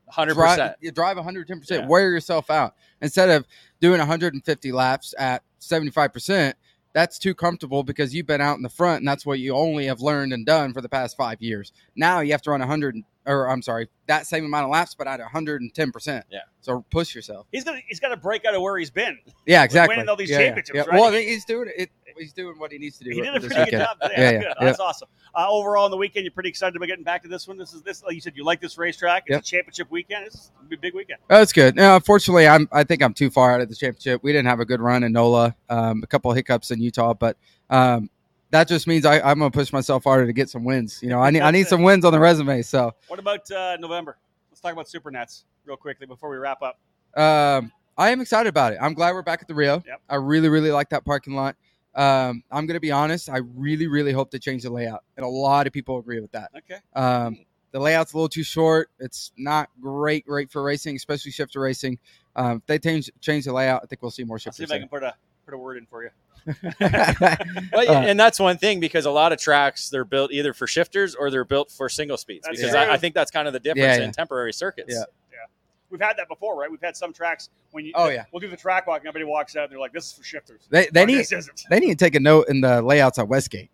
Hundred 0.09 0.35
drive, 0.35 0.57
percent. 0.57 0.77
you 0.81 0.91
drive 0.91 1.17
110 1.17 1.61
percent 1.61 1.87
wear 1.87 2.11
yourself 2.11 2.51
out 2.51 2.75
instead 3.01 3.29
of 3.29 3.47
doing 3.81 3.99
150 3.99 4.73
laps 4.73 5.15
at 5.17 5.43
75 5.61 6.13
percent 6.13 6.57
that's 6.97 7.19
too 7.19 7.35
comfortable 7.35 7.83
because 7.83 8.15
you've 8.15 8.27
been 8.27 8.41
out 8.41 8.57
in 8.57 8.63
the 8.63 8.71
front 8.71 9.01
and 9.01 9.07
that's 9.07 9.27
what 9.27 9.39
you 9.39 9.55
only 9.55 9.85
have 9.85 10.01
learned 10.01 10.33
and 10.33 10.47
done 10.47 10.73
for 10.73 10.81
the 10.81 10.89
past 10.89 11.15
five 11.15 11.43
years. 11.43 11.71
Now 11.95 12.21
you 12.21 12.33
have 12.33 12.41
to 12.41 12.51
run 12.51 12.61
100 12.61 12.97
or 13.27 13.49
i'm 13.49 13.63
sorry 13.63 13.89
that 14.07 14.27
same 14.27 14.45
amount 14.45 14.65
of 14.65 14.71
laps 14.71 14.95
but 14.95 15.07
at 15.07 15.19
110 15.21 15.93
percent 15.93 16.25
Yeah. 16.31 16.41
so 16.61 16.85
push 16.91 17.15
yourself 17.15 17.47
He's 17.53 17.65
gonna 17.65 17.81
he's 17.89 18.01
got 18.01 18.09
to 18.09 18.17
break 18.17 18.45
out 18.45 18.55
of 18.55 18.63
where 18.63 18.79
he's 18.79 18.91
been. 18.91 19.19
yeah 19.47 19.65
exactly 19.65 19.97
winning 19.97 20.09
all 20.09 20.17
these 20.17 20.31
Yeah, 20.31 20.39
yeah, 20.39 20.45
championships, 20.47 20.77
yeah. 20.77 20.83
right? 20.83 20.93
well 20.93 21.05
I 21.05 21.11
think 21.11 21.29
he's 21.29 21.45
doing 21.45 21.71
it 21.77 21.91
he's 22.19 22.33
doing 22.33 22.59
what 22.59 22.73
he 22.73 22.79
needs 22.79 22.97
to 22.99 23.05
do 23.05 23.11
He 23.11 23.21
did 23.21 23.35
a 23.37 23.41
pretty 23.41 23.71
good 23.71 23.79
job 23.79 23.99
today. 24.01 24.15
Yeah, 24.17 24.31
That's 24.31 24.33
yeah, 24.33 24.41
good. 24.41 24.55
That's 24.61 24.81
awesome. 24.81 25.09
Uh, 25.35 25.47
overall, 25.51 25.85
in 25.85 25.91
the 25.91 25.99
weekend, 25.99 26.25
you're 26.25 26.33
pretty 26.33 26.49
excited 26.49 26.75
about 26.75 26.87
getting 26.87 27.05
back 27.05 27.23
to 27.25 27.29
this 27.29 27.47
one. 27.47 27.59
This 27.59 27.75
is 27.75 27.83
this, 27.83 28.03
like 28.03 28.15
you 28.15 28.23
said, 28.23 28.33
you 28.35 28.43
like 28.43 28.59
this 28.59 28.79
racetrack. 28.79 29.25
It's 29.27 29.33
Yep. 29.33 29.41
a 29.41 29.45
championship 29.45 29.91
weekend. 29.91 30.25
This 30.25 30.35
is 30.35 30.51
a 30.73 30.77
big 30.79 30.95
weekend. 30.95 31.19
Oh, 31.29 31.37
that's 31.41 31.53
good. 31.53 31.77
No, 31.77 31.95
unfortunately, 31.97 32.49
I'm. 32.49 32.71
I 32.73 32.85
think 32.85 33.03
I'm 33.03 33.13
too 33.13 33.29
far 33.29 33.53
out 33.53 33.61
of 33.61 33.69
the 33.69 33.75
championship. 33.77 34.23
We 34.23 34.33
didn't 34.33 34.47
have 34.47 34.61
a 34.61 34.65
good 34.65 34.81
run 34.81 35.03
in 35.05 35.13
NOLA. 35.13 35.55
Um, 35.69 36.01
a 36.03 36.07
couple 36.07 36.31
of 36.31 36.39
hiccups 36.39 36.71
in 36.71 36.81
Utah, 36.81 37.13
but 37.13 37.37
um, 37.69 38.09
that 38.51 38.69
just 38.69 38.87
means 38.87 39.05
I, 39.05 39.21
I'm 39.21 39.39
gonna 39.39 39.51
push 39.51 39.73
myself 39.73 40.05
harder 40.05 40.27
to 40.27 40.33
get 40.33 40.49
some 40.49 40.65
wins. 40.65 41.01
You 41.03 41.09
know, 41.09 41.21
I 41.21 41.31
need 41.31 41.43
I 41.43 41.51
need 41.51 41.67
some 41.67 41.83
wins 41.83 42.05
on 42.05 42.13
the 42.13 42.21
resume. 42.21 42.63
So 42.63 42.93
What 43.09 43.19
about 43.19 43.51
uh, 43.51 43.77
November? 43.79 44.19
Let's 44.51 44.61
talk 44.61 44.73
about 44.73 44.87
Supernats 44.87 45.45
real 45.65 45.77
quickly 45.77 46.07
before 46.07 46.31
we 46.31 46.37
wrap 46.37 46.63
up. 46.63 46.79
um, 47.21 47.73
I 47.99 48.11
am 48.11 48.21
excited 48.21 48.49
about 48.49 48.73
it. 48.75 48.79
I'm 48.81 48.93
glad 48.93 49.15
we're 49.15 49.23
back 49.23 49.41
at 49.41 49.49
the 49.49 49.55
Rio. 49.55 49.83
Yep. 49.87 50.03
I 50.09 50.17
really 50.17 50.49
really 50.49 50.71
like 50.71 50.91
that 50.91 51.05
parking 51.05 51.35
lot. 51.35 51.57
Um, 51.95 52.43
I'm 52.51 52.67
gonna 52.67 52.81
be 52.81 52.93
honest. 52.93 53.31
I 53.31 53.39
really 53.55 53.87
really 53.87 54.13
hope 54.13 54.31
to 54.33 54.39
change 54.39 54.63
the 54.63 54.71
layout, 54.71 55.03
and 55.17 55.25
a 55.25 55.29
lot 55.29 55.67
of 55.67 55.73
people 55.73 55.99
agree 55.99 56.21
with 56.21 56.33
that. 56.33 56.51
Okay. 56.57 56.79
Um, 56.95 57.39
the 57.73 57.81
layout's 57.81 58.13
a 58.13 58.17
little 58.17 58.29
too 58.29 58.43
short. 58.43 58.91
It's 59.01 59.33
not 59.37 59.69
great, 59.81 60.27
great 60.27 60.51
for 60.51 60.63
racing, 60.63 60.97
especially 60.97 61.31
shifter 61.33 61.61
racing. 61.61 61.99
Um, 62.35 62.59
if 62.59 62.67
they 62.67 62.79
change 62.79 63.11
change 63.21 63.45
the 63.47 63.53
layout, 63.53 63.81
I 63.83 63.87
think 63.87 64.03
we'll 64.03 64.11
see 64.11 64.25
more 64.25 64.39
I'll 64.47 64.53
see 64.53 64.65
if 64.65 64.73
I 64.73 64.79
can 64.79 64.89
put 64.89 65.03
a 65.03 65.15
put 65.45 65.55
a 65.55 65.59
word 65.59 65.79
in 65.79 65.87
for 65.87 66.03
you. 66.03 66.11
Well, 67.73 67.91
Uh, 67.91 68.03
and 68.07 68.19
that's 68.19 68.39
one 68.39 68.59
thing 68.59 68.81
because 68.81 69.07
a 69.07 69.11
lot 69.11 69.33
of 69.33 69.39
tracks 69.39 69.91
they're 69.91 70.05
built 70.05 70.33
either 70.33 70.53
for 70.53 70.67
shifters 70.67 71.15
or 71.15 71.31
they're 71.31 71.45
built 71.45 71.71
for 71.71 71.89
single 71.89 72.17
speeds. 72.17 72.47
That's 72.47 72.61
because. 72.61 72.75
I, 72.75 72.93
I 72.93 72.97
think 72.97 73.15
that's 73.15 73.31
kind 73.31 73.47
of 73.47 73.53
the 73.53 73.61
difference 73.61 73.85
Yeah, 73.97 73.97
yeah. 73.99 74.05
in 74.05 74.13
temporary 74.13 74.53
circuits. 74.53 74.93
Yeah. 74.93 75.05
Yeah. 75.33 75.37
We've 75.91 76.01
had 76.01 76.17
that 76.19 76.29
before, 76.29 76.57
right? 76.59 76.71
We've 76.71 76.81
had 76.81 76.97
some 76.97 77.13
tracks 77.13 77.51
when 77.71 77.85
you 77.85 77.93
Oh, 77.95 78.09
yeah. 78.09 78.25
we'll 78.33 78.41
do 78.41 78.49
the 78.49 78.57
track 78.57 78.87
walk 78.87 79.01
and 79.01 79.09
everybody 79.09 79.25
walks 79.31 79.57
out 79.57 79.65
and 79.65 79.73
they're 79.73 79.79
like, 79.81 79.93
"This 79.93 80.07
is 80.07 80.13
for 80.13 80.25
shifters." 80.25 80.67
They 80.71 80.89
they 80.93 81.03
Or, 81.03 81.07
need 81.07 81.19
this 81.19 81.33
isn't. 81.33 81.65
they 81.71 81.79
need 81.81 81.99
to 81.99 82.05
take 82.05 82.15
a 82.15 82.21
note 82.21 82.49
in 82.49 82.61
the 82.61 82.83
layouts 82.83 83.19
at 83.19 83.29
Westgate. 83.29 83.71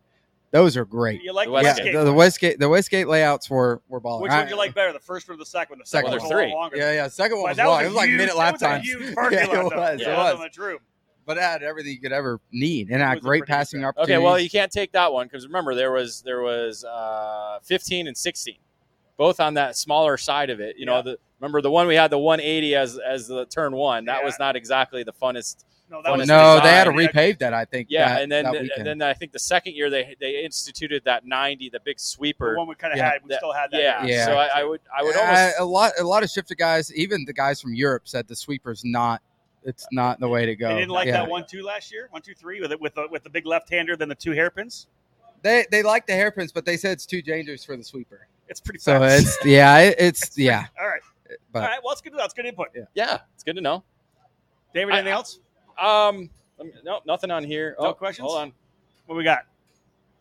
Those 0.51 0.77
are 0.77 0.85
great. 0.85 1.23
You 1.23 1.33
like 1.33 1.49
The 1.49 1.53
the 1.53 1.57
Yeah, 1.59 1.63
Westgate. 1.63 1.85
Westgate? 1.87 1.95
the, 1.95 2.05
the 2.05 2.13
Westgate 2.13 2.59
the 2.59 2.69
Westgate 2.69 3.09
layouts 3.09 3.49
were 3.49 3.81
were 3.89 4.01
balling. 4.01 4.23
Which 4.23 4.33
one 4.33 4.45
do 4.45 4.51
you 4.51 4.57
like 4.59 4.75
better, 4.75 4.93
the 4.93 4.99
first 5.01 5.27
one 5.29 5.37
or 5.37 5.39
the 5.39 5.47
second 5.47 5.75
one? 5.75 5.79
The 5.79 5.87
second, 5.87 6.11
Second 6.13 6.25
one. 6.29 6.33
a 6.33 6.35
lot 6.37 6.43
Three. 6.45 6.53
longer. 6.55 6.77
Yeah, 6.77 6.93
yeah. 6.93 7.09
Second 7.09 7.39
one 7.39 7.45
But 7.45 7.49
was 7.51 7.57
that 7.57 7.67
long. 7.67 7.77
was 7.79 7.85
It 7.85 7.87
a 7.87 7.89
was 7.89 7.97
like 7.97 8.11
minute 8.11 8.37
lap 8.37 8.53
was 8.55 8.63
a 8.63 8.65
times. 8.67 8.85
huge 8.85 9.01
Yeah, 9.33 9.45
it 9.45 9.49
was. 9.65 9.71
That 9.71 10.01
It 10.01 10.07
was 10.09 10.39
was. 10.39 10.79
Much 11.27 11.37
room. 11.37 11.37
But 11.37 11.39
it 11.39 11.43
had 11.43 11.63
everything 11.63 11.93
you 11.93 12.01
could 12.01 12.13
ever 12.13 12.41
need, 12.53 12.89
and 12.91 13.01
it 13.01 13.05
It 13.05 13.09
had 13.09 13.21
great 13.21 13.23
pretty 13.23 13.41
good 13.41 13.47
passing 13.49 13.81
track. 13.81 13.89
opportunities. 13.97 14.17
Okay, 14.17 14.25
well 14.25 14.39
you 14.39 14.51
can't 14.51 14.73
take 14.73 14.93
that 14.93 15.13
one 15.13 15.27
because 15.27 15.47
remember 15.47 15.75
there 15.75 15.93
was 15.93 16.23
there 16.23 16.43
was 16.43 16.85
uh, 16.85 17.59
15 17.63 18.07
and 18.09 18.17
16, 18.17 18.57
both 19.17 19.41
on 19.41 19.55
that 19.55 19.77
smaller 19.77 20.17
side 20.17 20.51
of 20.51 20.61
it. 20.61 20.77
You 20.79 20.87
know, 20.87 21.03
the 21.03 21.19
remember 21.41 21.61
the 21.61 21.71
one 21.71 21.87
we 21.87 21.95
had 21.95 22.11
the 22.11 22.19
180 22.19 22.75
as 22.75 22.99
as 22.99 23.29
the 23.29 23.47
turn 23.47 23.73
one. 23.75 24.05
That 24.07 24.21
Yeah. 24.21 24.25
was 24.25 24.39
not 24.39 24.57
exactly 24.57 25.03
the 25.05 25.13
funnest. 25.13 25.65
No, 25.91 26.01
that 26.01 26.09
Fun 26.09 26.27
no, 26.27 26.59
they 26.63 26.71
had 26.71 26.85
to 26.85 26.91
repave 26.91 27.39
that. 27.41 27.53
I 27.53 27.67
think. 27.67 27.89
Yeah, 27.91 28.09
that- 28.15 28.23
and 28.23 28.33
then 28.33 28.47
and 28.47 28.87
then 28.87 29.03
I 29.03 29.13
think 29.13 29.33
the 29.33 29.39
second 29.39 29.75
year 29.75 29.91
they 29.91 30.17
they 30.19 30.43
instituted 30.43 31.03
that 31.05 31.27
90, 31.27 31.69
the 31.69 31.81
big 31.81 31.99
the 31.99 32.03
sweeper. 32.03 32.57
one 32.57 32.67
we 32.67 32.75
kind 32.77 32.95
of 32.95 32.97
Yeah. 32.99 33.11
had. 33.13 33.23
We 33.23 33.29
That- 33.29 33.39
still 33.41 33.53
had 33.53 33.71
that. 33.73 33.83
yeah. 33.83 34.03
Yeah. 34.07 34.25
So 34.25 34.33
I, 34.39 34.61
I 34.61 34.65
would 34.65 34.81
I 34.97 35.03
would 35.03 35.15
almost 35.17 35.55
a 35.59 35.65
lot 35.67 35.93
a 36.01 36.05
lot 36.05 36.23
of 36.23 36.31
shifter 36.31 36.55
guys, 36.55 36.91
even 36.95 37.27
the 37.27 37.35
guys 37.35 37.61
from 37.61 37.75
Europe, 37.75 38.05
said 38.09 38.27
the 38.27 38.37
sweeper's 38.37 38.83
not. 38.87 39.21
It's 39.65 39.87
not 39.93 40.19
the 40.21 40.29
way 40.29 40.45
to 40.47 40.57
go. 40.57 40.69
They 40.69 40.81
didn't 40.81 40.91
like 40.91 41.07
Yeah. 41.07 41.13
that 41.13 41.29
one 41.29 41.47
two 41.47 41.63
last 41.63 41.93
year, 41.93 42.09
one 42.11 42.23
two 42.23 42.35
three 42.35 42.61
with 42.61 42.73
it 42.73 42.81
with 42.81 42.95
the 42.95 43.07
with 43.11 43.23
the 43.23 43.31
big 43.31 43.47
left 43.47 43.71
hander, 43.71 43.97
then 43.97 44.09
the 44.09 44.15
two 44.15 44.33
hairpins. 44.33 44.89
They 45.43 45.67
they 45.71 45.83
like 45.83 46.07
the 46.07 46.15
hairpins, 46.15 46.53
but 46.53 46.65
they 46.65 46.77
said 46.77 46.93
it's 46.93 47.07
too 47.07 47.23
dangerous 47.23 47.65
for 47.65 47.77
the 47.77 47.85
sweeper. 47.85 48.27
It's 48.49 48.61
pretty 48.61 48.81
So 48.81 49.03
it's 49.03 49.37
yeah, 49.45 49.79
it, 49.79 49.97
it's 49.99 50.37
yeah. 50.37 50.67
all 50.81 50.87
right, 50.87 51.01
But 51.53 51.63
all 51.63 51.69
right. 51.69 51.79
Well, 51.83 51.91
that's 51.95 52.01
good. 52.01 52.13
That's 52.17 52.35
good 52.35 52.47
input. 52.47 52.69
yeah, 52.75 52.83
yeah, 52.95 53.19
it's 53.35 53.45
good 53.45 53.57
to 53.57 53.63
know. 53.63 53.85
David, 54.75 54.95
I- 54.95 54.99
anything 54.99 55.13
else? 55.13 55.39
Um, 55.79 56.29
no, 56.85 57.01
nothing 57.07 57.31
on 57.31 57.45
here. 57.45 57.77
No 57.81 57.89
oh, 57.89 57.95
questions? 57.95 58.27
Hold 58.27 58.39
on. 58.41 58.53
What 59.07 59.17
we 59.17 59.25
got? 59.25 59.47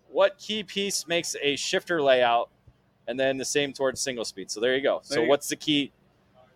What 0.09 0.37
key 0.37 0.63
piece 0.63 1.07
makes 1.07 1.35
a 1.41 1.55
shifter 1.55 2.01
layout, 2.01 2.49
and 3.07 3.19
then 3.19 3.37
the 3.37 3.45
same 3.45 3.73
towards 3.73 4.01
single 4.01 4.25
speed? 4.25 4.49
So 4.51 4.59
there 4.59 4.75
you 4.75 4.81
go. 4.81 5.01
There 5.07 5.15
so 5.15 5.19
you 5.21 5.25
go. 5.25 5.29
what's 5.29 5.49
the 5.49 5.55
key? 5.55 5.91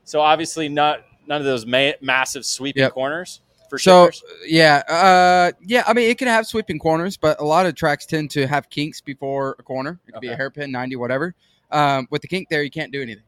So 0.03 0.21
obviously 0.21 0.69
not 0.69 1.05
none 1.27 1.41
of 1.41 1.45
those 1.45 1.65
ma- 1.65 1.91
massive 2.01 2.45
sweeping 2.45 2.81
Yep. 2.83 2.93
corners 2.93 3.41
for 3.69 3.77
So 3.79 4.05
shifters. 4.11 4.23
yeah, 4.47 4.83
uh, 4.87 5.51
yeah. 5.65 5.83
I 5.87 5.93
mean, 5.93 6.09
it 6.09 6.17
can 6.17 6.27
have 6.27 6.45
sweeping 6.47 6.79
corners, 6.79 7.17
but 7.17 7.39
a 7.41 7.45
lot 7.45 7.65
of 7.65 7.75
tracks 7.75 8.05
tend 8.05 8.31
to 8.31 8.45
have 8.47 8.69
kinks 8.69 9.01
before 9.01 9.55
a 9.59 9.63
corner. 9.63 9.99
It 10.07 10.11
could 10.13 10.21
be 10.21 10.27
a 10.29 10.35
hairpin, 10.35 10.71
ninety, 10.71 10.95
whatever. 10.95 11.33
Um, 11.71 12.07
with 12.11 12.21
the 12.21 12.27
kink 12.27 12.49
there, 12.49 12.63
you 12.63 12.69
can't 12.69 12.91
do 12.91 13.01
anything 13.01 13.23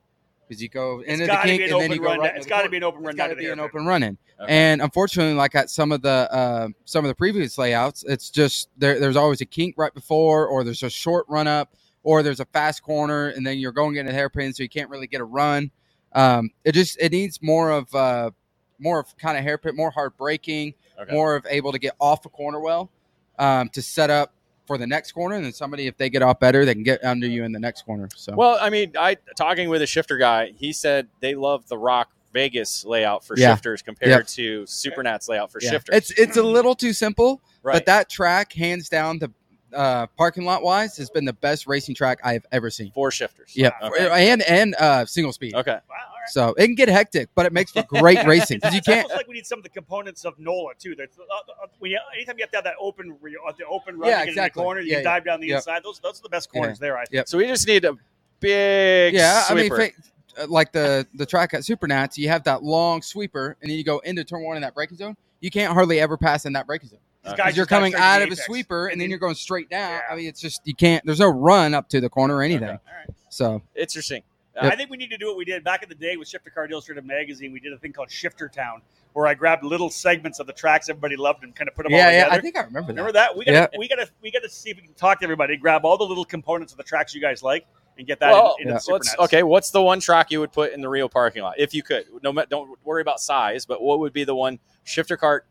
because 0.48 0.62
you 0.62 0.70
go 0.70 1.02
into 1.02 1.26
the 1.26 1.36
kink 1.44 1.62
an 1.62 1.72
and 1.72 1.72
then 1.72 1.74
open 1.74 1.92
you 1.92 1.98
go 2.00 2.04
run 2.06 2.20
right. 2.20 2.26
down- 2.26 2.26
into 2.28 2.38
it's 2.38 2.46
the 2.46 2.50
gotta 2.50 2.70
be 2.70 2.78
an 2.78 2.84
open 2.84 3.02
run 3.02 3.10
It's 3.10 3.18
down 3.18 3.28
got 3.30 3.34
to 3.34 3.42
to 3.42 3.48
be 3.48 3.52
an 3.52 3.60
open 3.60 3.86
run 3.86 4.04
in. 4.04 4.18
Okay. 4.40 4.54
And 4.54 4.82
unfortunately, 4.82 5.34
like 5.34 5.56
at 5.56 5.70
some 5.72 5.92
of 5.92 6.02
the 6.04 6.10
uh, 6.32 6.68
some 6.86 7.04
of 7.04 7.10
the 7.10 7.16
previous 7.16 7.58
layouts, 7.58 8.04
it's 8.08 8.30
just 8.30 8.70
there, 8.78 9.00
there's 9.00 9.16
always 9.16 9.42
a 9.42 9.46
kink 9.46 9.74
right 9.78 9.94
before, 9.94 10.46
or 10.46 10.64
there's 10.64 10.84
a 10.84 10.90
short 10.92 11.26
run 11.28 11.48
up, 11.48 11.74
or 12.04 12.22
there's 12.22 12.40
a 12.40 12.46
fast 12.46 12.84
corner, 12.84 13.30
and 13.30 13.46
then 13.46 13.58
you're 13.58 13.72
going 13.72 13.96
into 13.96 14.12
the 14.12 14.16
hairpin, 14.16 14.54
so 14.54 14.62
you 14.62 14.70
can't 14.70 14.90
really 14.92 15.08
get 15.08 15.20
a 15.20 15.26
run. 15.26 15.72
Um, 16.17 16.49
it 16.63 16.71
just 16.71 16.97
it 16.99 17.12
needs 17.12 17.39
more 17.43 17.69
of 17.69 17.93
uh, 17.93 18.32
more 18.80 18.99
of 18.99 19.15
kind 19.17 19.38
of 19.38 19.43
hairpin, 19.43 19.75
more 19.75 19.91
hard 19.91 20.17
braking, 20.17 20.73
Okay. 20.99 21.13
more 21.13 21.36
of 21.36 21.45
able 21.47 21.71
to 21.71 21.77
get 21.80 21.93
off 21.99 22.25
a 22.25 22.30
corner 22.30 22.60
well 22.60 22.89
um, 23.38 23.69
to 23.69 23.82
set 23.84 24.10
up 24.10 24.34
for 24.65 24.77
the 24.80 24.88
next 24.88 25.12
corner, 25.12 25.36
and 25.36 25.45
then 25.45 25.53
somebody 25.53 25.86
if 25.86 25.95
they 25.95 26.10
get 26.10 26.21
off 26.23 26.39
better, 26.39 26.65
they 26.65 26.73
can 26.73 26.82
get 26.84 27.03
under 27.03 27.27
you 27.27 27.43
in 27.43 27.51
the 27.51 27.60
next 27.60 27.84
corner. 27.84 28.10
So 28.15 28.34
Well, 28.36 28.58
I 28.60 28.69
mean, 28.71 28.93
I 28.97 29.17
talking 29.38 29.69
with 29.69 29.82
a 29.84 29.88
shifter 29.88 30.17
guy, 30.17 30.53
he 30.58 30.73
said 30.73 31.08
they 31.19 31.36
love 31.36 31.67
the 31.67 31.77
ROK 31.77 32.10
Vegas 32.34 32.84
layout 32.84 33.23
for 33.23 33.38
Yeah. 33.38 33.53
shifters 33.53 33.82
compared 33.84 34.10
Yep. 34.12 34.27
to 34.27 34.63
Supernats 34.63 35.30
layout 35.30 35.51
for 35.51 35.60
yeah. 35.62 35.69
shifters. 35.69 35.95
it's 35.95 36.12
it's 36.19 36.38
a 36.38 36.43
little 36.43 36.73
too 36.75 36.93
simple. 36.93 37.41
right. 37.63 37.73
But 37.73 37.86
that 37.86 38.10
track, 38.10 38.53
hands 38.53 38.89
down, 38.89 39.19
the 39.19 39.32
uh, 39.73 40.08
parking 40.17 40.45
lot 40.45 40.63
wise, 40.63 40.97
has 40.97 41.10
been 41.10 41.25
the 41.25 41.34
best 41.34 41.67
racing 41.67 41.95
track 41.95 42.19
I 42.23 42.34
have 42.34 42.45
ever 42.51 42.69
seen. 42.69 42.91
for 42.91 43.12
shifters. 43.12 43.53
Yep, 43.56 43.73
Okay. 43.84 44.30
and 44.32 44.41
and 44.43 44.75
uh, 44.75 45.06
single 45.06 45.34
speed. 45.34 45.53
Okay. 45.56 45.71
Wow, 45.71 45.80
all 45.80 46.13
right. 46.19 46.30
So 46.30 46.53
it 46.58 46.65
can 46.65 46.75
get 46.75 46.89
hectic, 46.89 47.30
but 47.36 47.45
it 47.45 47.53
makes 47.53 47.71
for 47.71 47.84
great 47.84 48.23
racing 48.25 48.58
because 48.60 48.73
you 48.73 48.80
It's 48.80 48.88
can't. 48.88 49.03
almost 49.03 49.15
like 49.17 49.27
we 49.27 49.34
need 49.36 49.45
some 49.45 49.60
of 49.60 49.63
the 49.63 49.69
components 49.69 50.25
of 50.25 50.38
NOLA 50.39 50.73
too. 50.80 50.95
That's 50.95 51.17
uh, 51.17 51.21
uh, 51.23 51.67
when 51.80 51.91
you, 51.91 51.99
anytime 52.15 52.38
you 52.38 52.43
have 52.43 52.51
to 52.51 52.58
have 52.58 52.63
that 52.65 52.75
open, 52.80 53.17
where 53.19 53.34
uh, 53.47 53.51
the 53.58 53.65
open 53.65 53.97
run, 53.97 54.10
Yeah, 54.10 54.23
exactly. 54.23 54.62
in 54.62 54.63
the 54.63 54.65
corner, 54.67 54.82
you 54.82 54.91
Yeah, 54.97 55.01
dive 55.03 55.25
down 55.25 55.39
the 55.39 55.47
Yep. 55.47 55.58
inside. 55.58 55.84
Those 55.84 55.99
those 55.99 56.19
are 56.19 56.23
the 56.23 56.30
best 56.30 56.49
corners 56.51 56.80
there. 56.80 56.97
I 56.97 57.06
think. 57.06 57.13
Yep. 57.13 57.27
So 57.30 57.38
we 57.38 57.47
just 57.47 57.67
need 57.67 57.86
a 57.86 57.95
big 58.39 59.13
Yeah, 59.13 59.41
sweeper. 59.43 59.75
I 59.75 59.80
mean, 59.80 59.91
fa- 59.91 60.43
uh, 60.43 60.47
like 60.47 60.72
the 60.72 61.07
the 61.15 61.26
track 61.26 61.53
at 61.53 61.61
Supernats, 61.61 62.18
you 62.18 62.30
have 62.30 62.43
that 62.43 62.63
long 62.63 63.01
sweeper, 63.01 63.57
and 63.61 63.70
then 63.70 63.78
you 63.78 63.84
go 63.84 63.99
into 63.99 64.24
turn 64.24 64.43
one 64.43 64.55
in 64.55 64.61
that 64.61 64.76
braking 64.76 64.97
zone. 64.97 65.15
You 65.39 65.49
can't 65.51 65.74
hardly 65.74 65.99
ever 65.99 66.18
pass 66.18 66.45
in 66.45 66.53
that 66.53 66.65
braking 66.65 66.89
zone 66.89 66.99
These 66.99 66.99
Okay. 66.99 67.05
guys 67.05 67.07
because 67.30 67.53
uh, 67.53 67.55
you're 67.55 67.65
coming 67.65 67.95
out 67.95 68.21
of 68.21 68.32
a 68.32 68.36
sweeper, 68.36 68.88
and 68.88 68.99
then 68.99 69.09
you're 69.09 69.19
going 69.19 69.36
straight 69.36 69.69
down. 69.69 69.91
Yeah. 69.91 70.01
I 70.11 70.15
mean, 70.15 70.28
it's 70.28 70.41
just 70.41 70.61
you 70.65 70.75
can't. 70.75 71.05
There's 71.05 71.19
no 71.19 71.30
run 71.30 71.73
up 71.73 71.89
to 71.89 72.01
the 72.01 72.09
corner 72.09 72.36
or 72.36 72.43
anything. 72.43 72.63
Okay. 72.63 72.73
All 72.73 72.93
right. 72.97 73.15
So 73.30 73.61
Interesting. 73.75 74.23
Uh, 74.55 74.63
yep. 74.63 74.73
I 74.73 74.75
think 74.75 74.89
we 74.89 74.97
need 74.97 75.11
to 75.11 75.17
do 75.17 75.28
what 75.28 75.38
we 75.38 75.45
did 75.45 75.63
back 75.63 75.84
in 75.84 75.89
the 75.89 75.95
day 75.95 76.17
with 76.17 76.28
Shifter 76.28 76.51
Kart 76.55 76.71
Illustrated 76.71 77.05
magazine. 77.05 77.51
We 77.51 77.59
did 77.59 77.73
a 77.73 77.78
thing 77.78 77.93
called 77.93 78.09
Shifter 78.09 78.49
Town, 78.49 78.82
where 79.13 79.28
I 79.28 79.36
grabbed 79.36 79.63
little 79.63 79.91
segments 79.91 80.39
of 80.39 80.47
the 80.47 80.53
tracks 80.53 80.89
everybody 80.89 81.15
loved 81.15 81.43
and 81.43 81.55
kind 81.55 81.67
of 81.67 81.75
put 81.75 81.84
them 81.84 81.93
all 81.93 81.99
yeah, 81.99 82.09
together. 82.09 82.32
yeah, 82.32 82.36
I 82.36 82.41
think 82.41 82.57
I 82.57 82.61
remember 82.61 82.93
that. 82.93 83.01
Remember 83.01 83.11
that? 83.13 83.38
We 83.38 83.45
got 83.45 83.71
to 83.71 83.78
we 83.78 83.88
got 83.88 83.95
to 83.97 84.09
we 84.21 84.32
got 84.32 84.41
to 84.41 84.49
see 84.49 84.71
if 84.71 84.78
we 84.78 84.84
can 84.84 84.93
talk 84.93 85.19
to 85.19 85.25
everybody, 85.25 85.57
grab 85.57 85.86
all 85.86 85.97
the 85.97 86.05
little 86.05 86.25
components 86.25 86.73
of 86.73 86.78
the 86.78 86.84
tracks 86.84 87.13
you 87.13 87.21
guys 87.21 87.43
like, 87.43 87.67
and 87.99 88.07
get 88.07 88.19
that 88.19 88.32
Well, 88.32 88.55
in, 88.59 88.63
into 88.63 88.73
yeah. 88.73 88.95
the 88.95 89.01
super 89.03 89.23
okay, 89.23 89.43
what's 89.43 89.69
the 89.69 89.82
one 89.82 89.99
track 89.99 90.32
you 90.32 90.39
would 90.39 90.51
put 90.51 90.73
in 90.73 90.82
the 90.82 90.89
Rio 90.89 91.07
parking 91.07 91.43
lot 91.43 91.55
if 91.59 91.75
you 91.75 91.84
could? 91.84 92.05
No, 92.23 92.34
don't 92.49 92.78
worry 92.84 93.01
about 93.01 93.19
size, 93.19 93.65
but 93.65 93.82
what 93.82 93.99
would 93.99 94.13
be 94.13 94.23
the 94.23 94.36
one 94.36 94.59
shifter 94.84 95.17
kart 95.17 95.41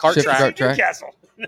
kart 0.00 0.14
Shifter 0.14 0.30
track? 0.30 0.40
kart 0.40 0.56
track. 0.56 0.76
New 0.76 0.82
Castle. 0.82 1.14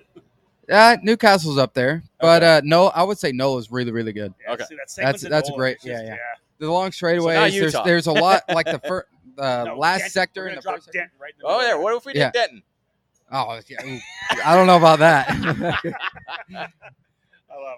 Yeah, 0.69 0.97
New 1.03 1.17
Castle's 1.17 1.59
up 1.59 1.75
there, 1.75 2.03
but 2.21 2.43
uh, 2.43 2.61
no, 2.65 2.87
I 2.87 3.03
would 3.03 3.19
say 3.19 3.33
no 3.33 3.59
is 3.59 3.71
really 3.73 3.91
really 3.91 4.13
good. 4.13 4.33
Yeah, 4.47 4.53
Okay. 4.55 4.65
see, 4.69 4.77
that 4.77 4.89
segment's 4.91 5.23
That's- 5.23 5.25
in 5.25 5.31
that's 5.31 5.49
NOLA. 5.51 5.59
great. 5.59 5.75
It's 5.77 5.85
just- 5.85 6.05
Yeah, 6.05 6.11
yeah. 6.11 6.17
The 6.61 6.71
long 6.71 6.91
straightaways. 6.93 7.35
now 7.35 7.41
there's 7.43 7.55
Utah. 7.55 7.83
there's 7.83 8.07
a 8.07 8.13
lot 8.13 8.43
like 8.49 8.67
the 8.67 8.79
first 8.89 9.09
uh, 9.39 9.65
No, 9.67 9.77
last 9.77 9.99
Denton. 9.99 10.11
sector 10.13 10.43
We're 10.43 10.47
in 10.47 10.51
gonna 10.53 10.61
the 10.61 10.63
drop 10.63 10.75
first. 10.77 10.85
sector. 10.87 10.99
Denton 11.01 11.19
right 11.21 11.33
in 11.35 11.39
the 11.41 11.47
Oh, 11.47 11.49
middle 11.51 11.63
yeah. 11.63 11.69
there. 11.75 11.81
What 11.83 11.97
if 11.97 12.05
we 12.07 12.13
did 12.13 12.19
Yeah. 12.21 12.31
Denton? 12.31 12.63
Oh, 13.33 13.61
yeah, 13.67 13.85
ooh. 13.85 13.99
I 14.45 14.55
don't 14.55 14.67
know 14.69 14.77
about 14.77 15.01
that. 15.01 15.29
I 15.31 15.35
love 15.35 15.81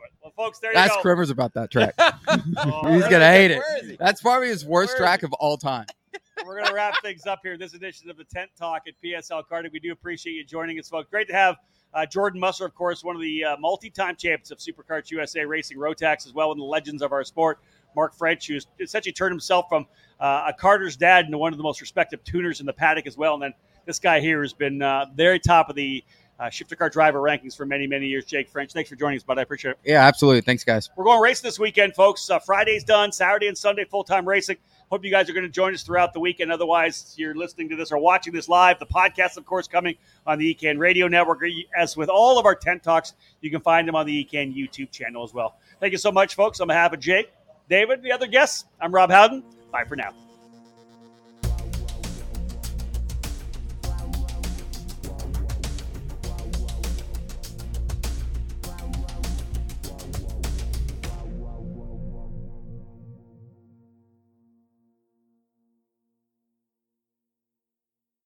it. 0.04 0.12
Well, 0.22 0.32
folks, 0.36 0.58
there 0.58 0.72
you 0.72 0.78
Ask 0.78 0.94
go. 0.94 1.02
Kremers 1.02 1.30
about 1.30 1.54
that 1.54 1.70
track. 1.70 1.94
Oh, 1.98 2.92
He's 2.92 3.02
gonna 3.08 3.30
hate 3.30 3.50
it. 3.50 3.58
Where 3.58 3.78
is 3.82 3.90
he? 3.90 3.96
That's 3.96 4.20
probably 4.20 4.48
his 4.48 4.64
worst 4.64 4.90
Where 4.90 4.96
is 4.96 5.00
track 5.00 5.22
of 5.22 5.32
all 5.34 5.56
time. 5.56 5.86
We're 6.44 6.56
going 6.56 6.66
to 6.66 6.74
wrap 6.74 6.94
things 7.00 7.26
up 7.26 7.40
here. 7.42 7.54
In 7.54 7.58
this 7.58 7.72
edition 7.72 8.10
of 8.10 8.18
the 8.18 8.24
Tent 8.24 8.50
Talk 8.58 8.82
at 8.86 8.94
PSL 9.02 9.44
Karting. 9.50 9.72
We 9.72 9.80
do 9.80 9.92
appreciate 9.92 10.34
you 10.34 10.44
joining 10.44 10.78
us, 10.78 10.90
folks. 10.90 11.08
Great 11.10 11.26
to 11.28 11.32
have 11.32 11.56
uh, 11.94 12.04
Jordan 12.04 12.38
Musser, 12.38 12.66
of 12.66 12.74
course, 12.74 13.02
one 13.02 13.16
of 13.16 13.22
the 13.22 13.44
uh, 13.44 13.56
multi-time 13.56 14.14
champions 14.16 14.50
of 14.50 14.58
SuperKarts 14.58 15.10
USA 15.10 15.46
Racing 15.46 15.78
Rotax, 15.78 16.26
as 16.26 16.34
well, 16.34 16.52
and 16.52 16.60
the 16.60 16.64
legends 16.64 17.00
of 17.00 17.12
our 17.12 17.24
sport. 17.24 17.60
Mark 17.96 18.14
French, 18.14 18.48
who's 18.48 18.66
essentially 18.78 19.12
turned 19.12 19.32
himself 19.32 19.66
from 19.70 19.86
uh, 20.20 20.50
a 20.50 20.52
karter's 20.52 20.96
dad 20.96 21.24
into 21.24 21.38
one 21.38 21.52
of 21.52 21.56
the 21.56 21.62
most 21.62 21.80
respected 21.80 22.22
tuners 22.24 22.60
in 22.60 22.66
the 22.66 22.72
paddock 22.72 23.06
as 23.06 23.16
well. 23.16 23.34
And 23.34 23.42
then 23.42 23.54
this 23.86 23.98
guy 23.98 24.20
here 24.20 24.42
has 24.42 24.52
been 24.52 24.82
uh, 24.82 25.06
very 25.14 25.38
top 25.38 25.70
of 25.70 25.76
the 25.76 26.04
uh, 26.40 26.50
shifter 26.50 26.76
car 26.76 26.90
driver 26.90 27.20
rankings 27.20 27.56
for 27.56 27.64
many, 27.64 27.86
many 27.86 28.06
years. 28.06 28.24
Jake 28.24 28.50
French, 28.50 28.72
thanks 28.72 28.90
for 28.90 28.96
joining 28.96 29.16
us, 29.16 29.22
bud. 29.22 29.38
I 29.38 29.42
appreciate 29.42 29.72
it. 29.72 29.78
Yeah, 29.84 30.04
absolutely. 30.04 30.40
Thanks, 30.40 30.64
guys. 30.64 30.90
We're 30.96 31.04
going 31.04 31.20
racing 31.20 31.46
this 31.46 31.58
weekend, 31.58 31.94
folks. 31.94 32.28
Uh, 32.28 32.38
Friday's 32.38 32.84
done. 32.84 33.12
Saturday 33.12 33.46
and 33.46 33.56
Sunday, 33.56 33.84
full 33.84 34.04
time 34.04 34.26
racing. 34.28 34.56
Hope 34.94 35.04
you 35.04 35.10
guys 35.10 35.28
are 35.28 35.32
going 35.32 35.42
to 35.42 35.50
join 35.50 35.74
us 35.74 35.82
throughout 35.82 36.12
the 36.12 36.20
weekend. 36.20 36.52
Otherwise, 36.52 37.14
you're 37.16 37.34
listening 37.34 37.68
to 37.70 37.74
this 37.74 37.90
or 37.90 37.98
watching 37.98 38.32
this 38.32 38.48
live. 38.48 38.78
The 38.78 38.86
podcast, 38.86 39.36
of 39.36 39.44
course, 39.44 39.66
coming 39.66 39.96
on 40.24 40.38
the 40.38 40.54
EKN 40.54 40.78
Radio 40.78 41.08
Network. 41.08 41.42
As 41.76 41.96
with 41.96 42.08
all 42.08 42.38
of 42.38 42.46
our 42.46 42.54
tent 42.54 42.84
talks, 42.84 43.14
you 43.40 43.50
can 43.50 43.60
find 43.60 43.88
them 43.88 43.96
on 43.96 44.06
the 44.06 44.24
EKN 44.24 44.54
YouTube 44.56 44.92
channel 44.92 45.24
as 45.24 45.34
well. 45.34 45.56
Thank 45.80 45.90
you 45.90 45.98
so 45.98 46.12
much, 46.12 46.36
folks. 46.36 46.60
On 46.60 46.68
behalf 46.68 46.92
of 46.92 47.00
Jake, 47.00 47.32
David, 47.68 48.04
the 48.04 48.12
other 48.12 48.28
guests, 48.28 48.66
I'm 48.80 48.94
Rob 48.94 49.10
Howden. 49.10 49.42
Bye 49.72 49.82
for 49.82 49.96
now. 49.96 50.14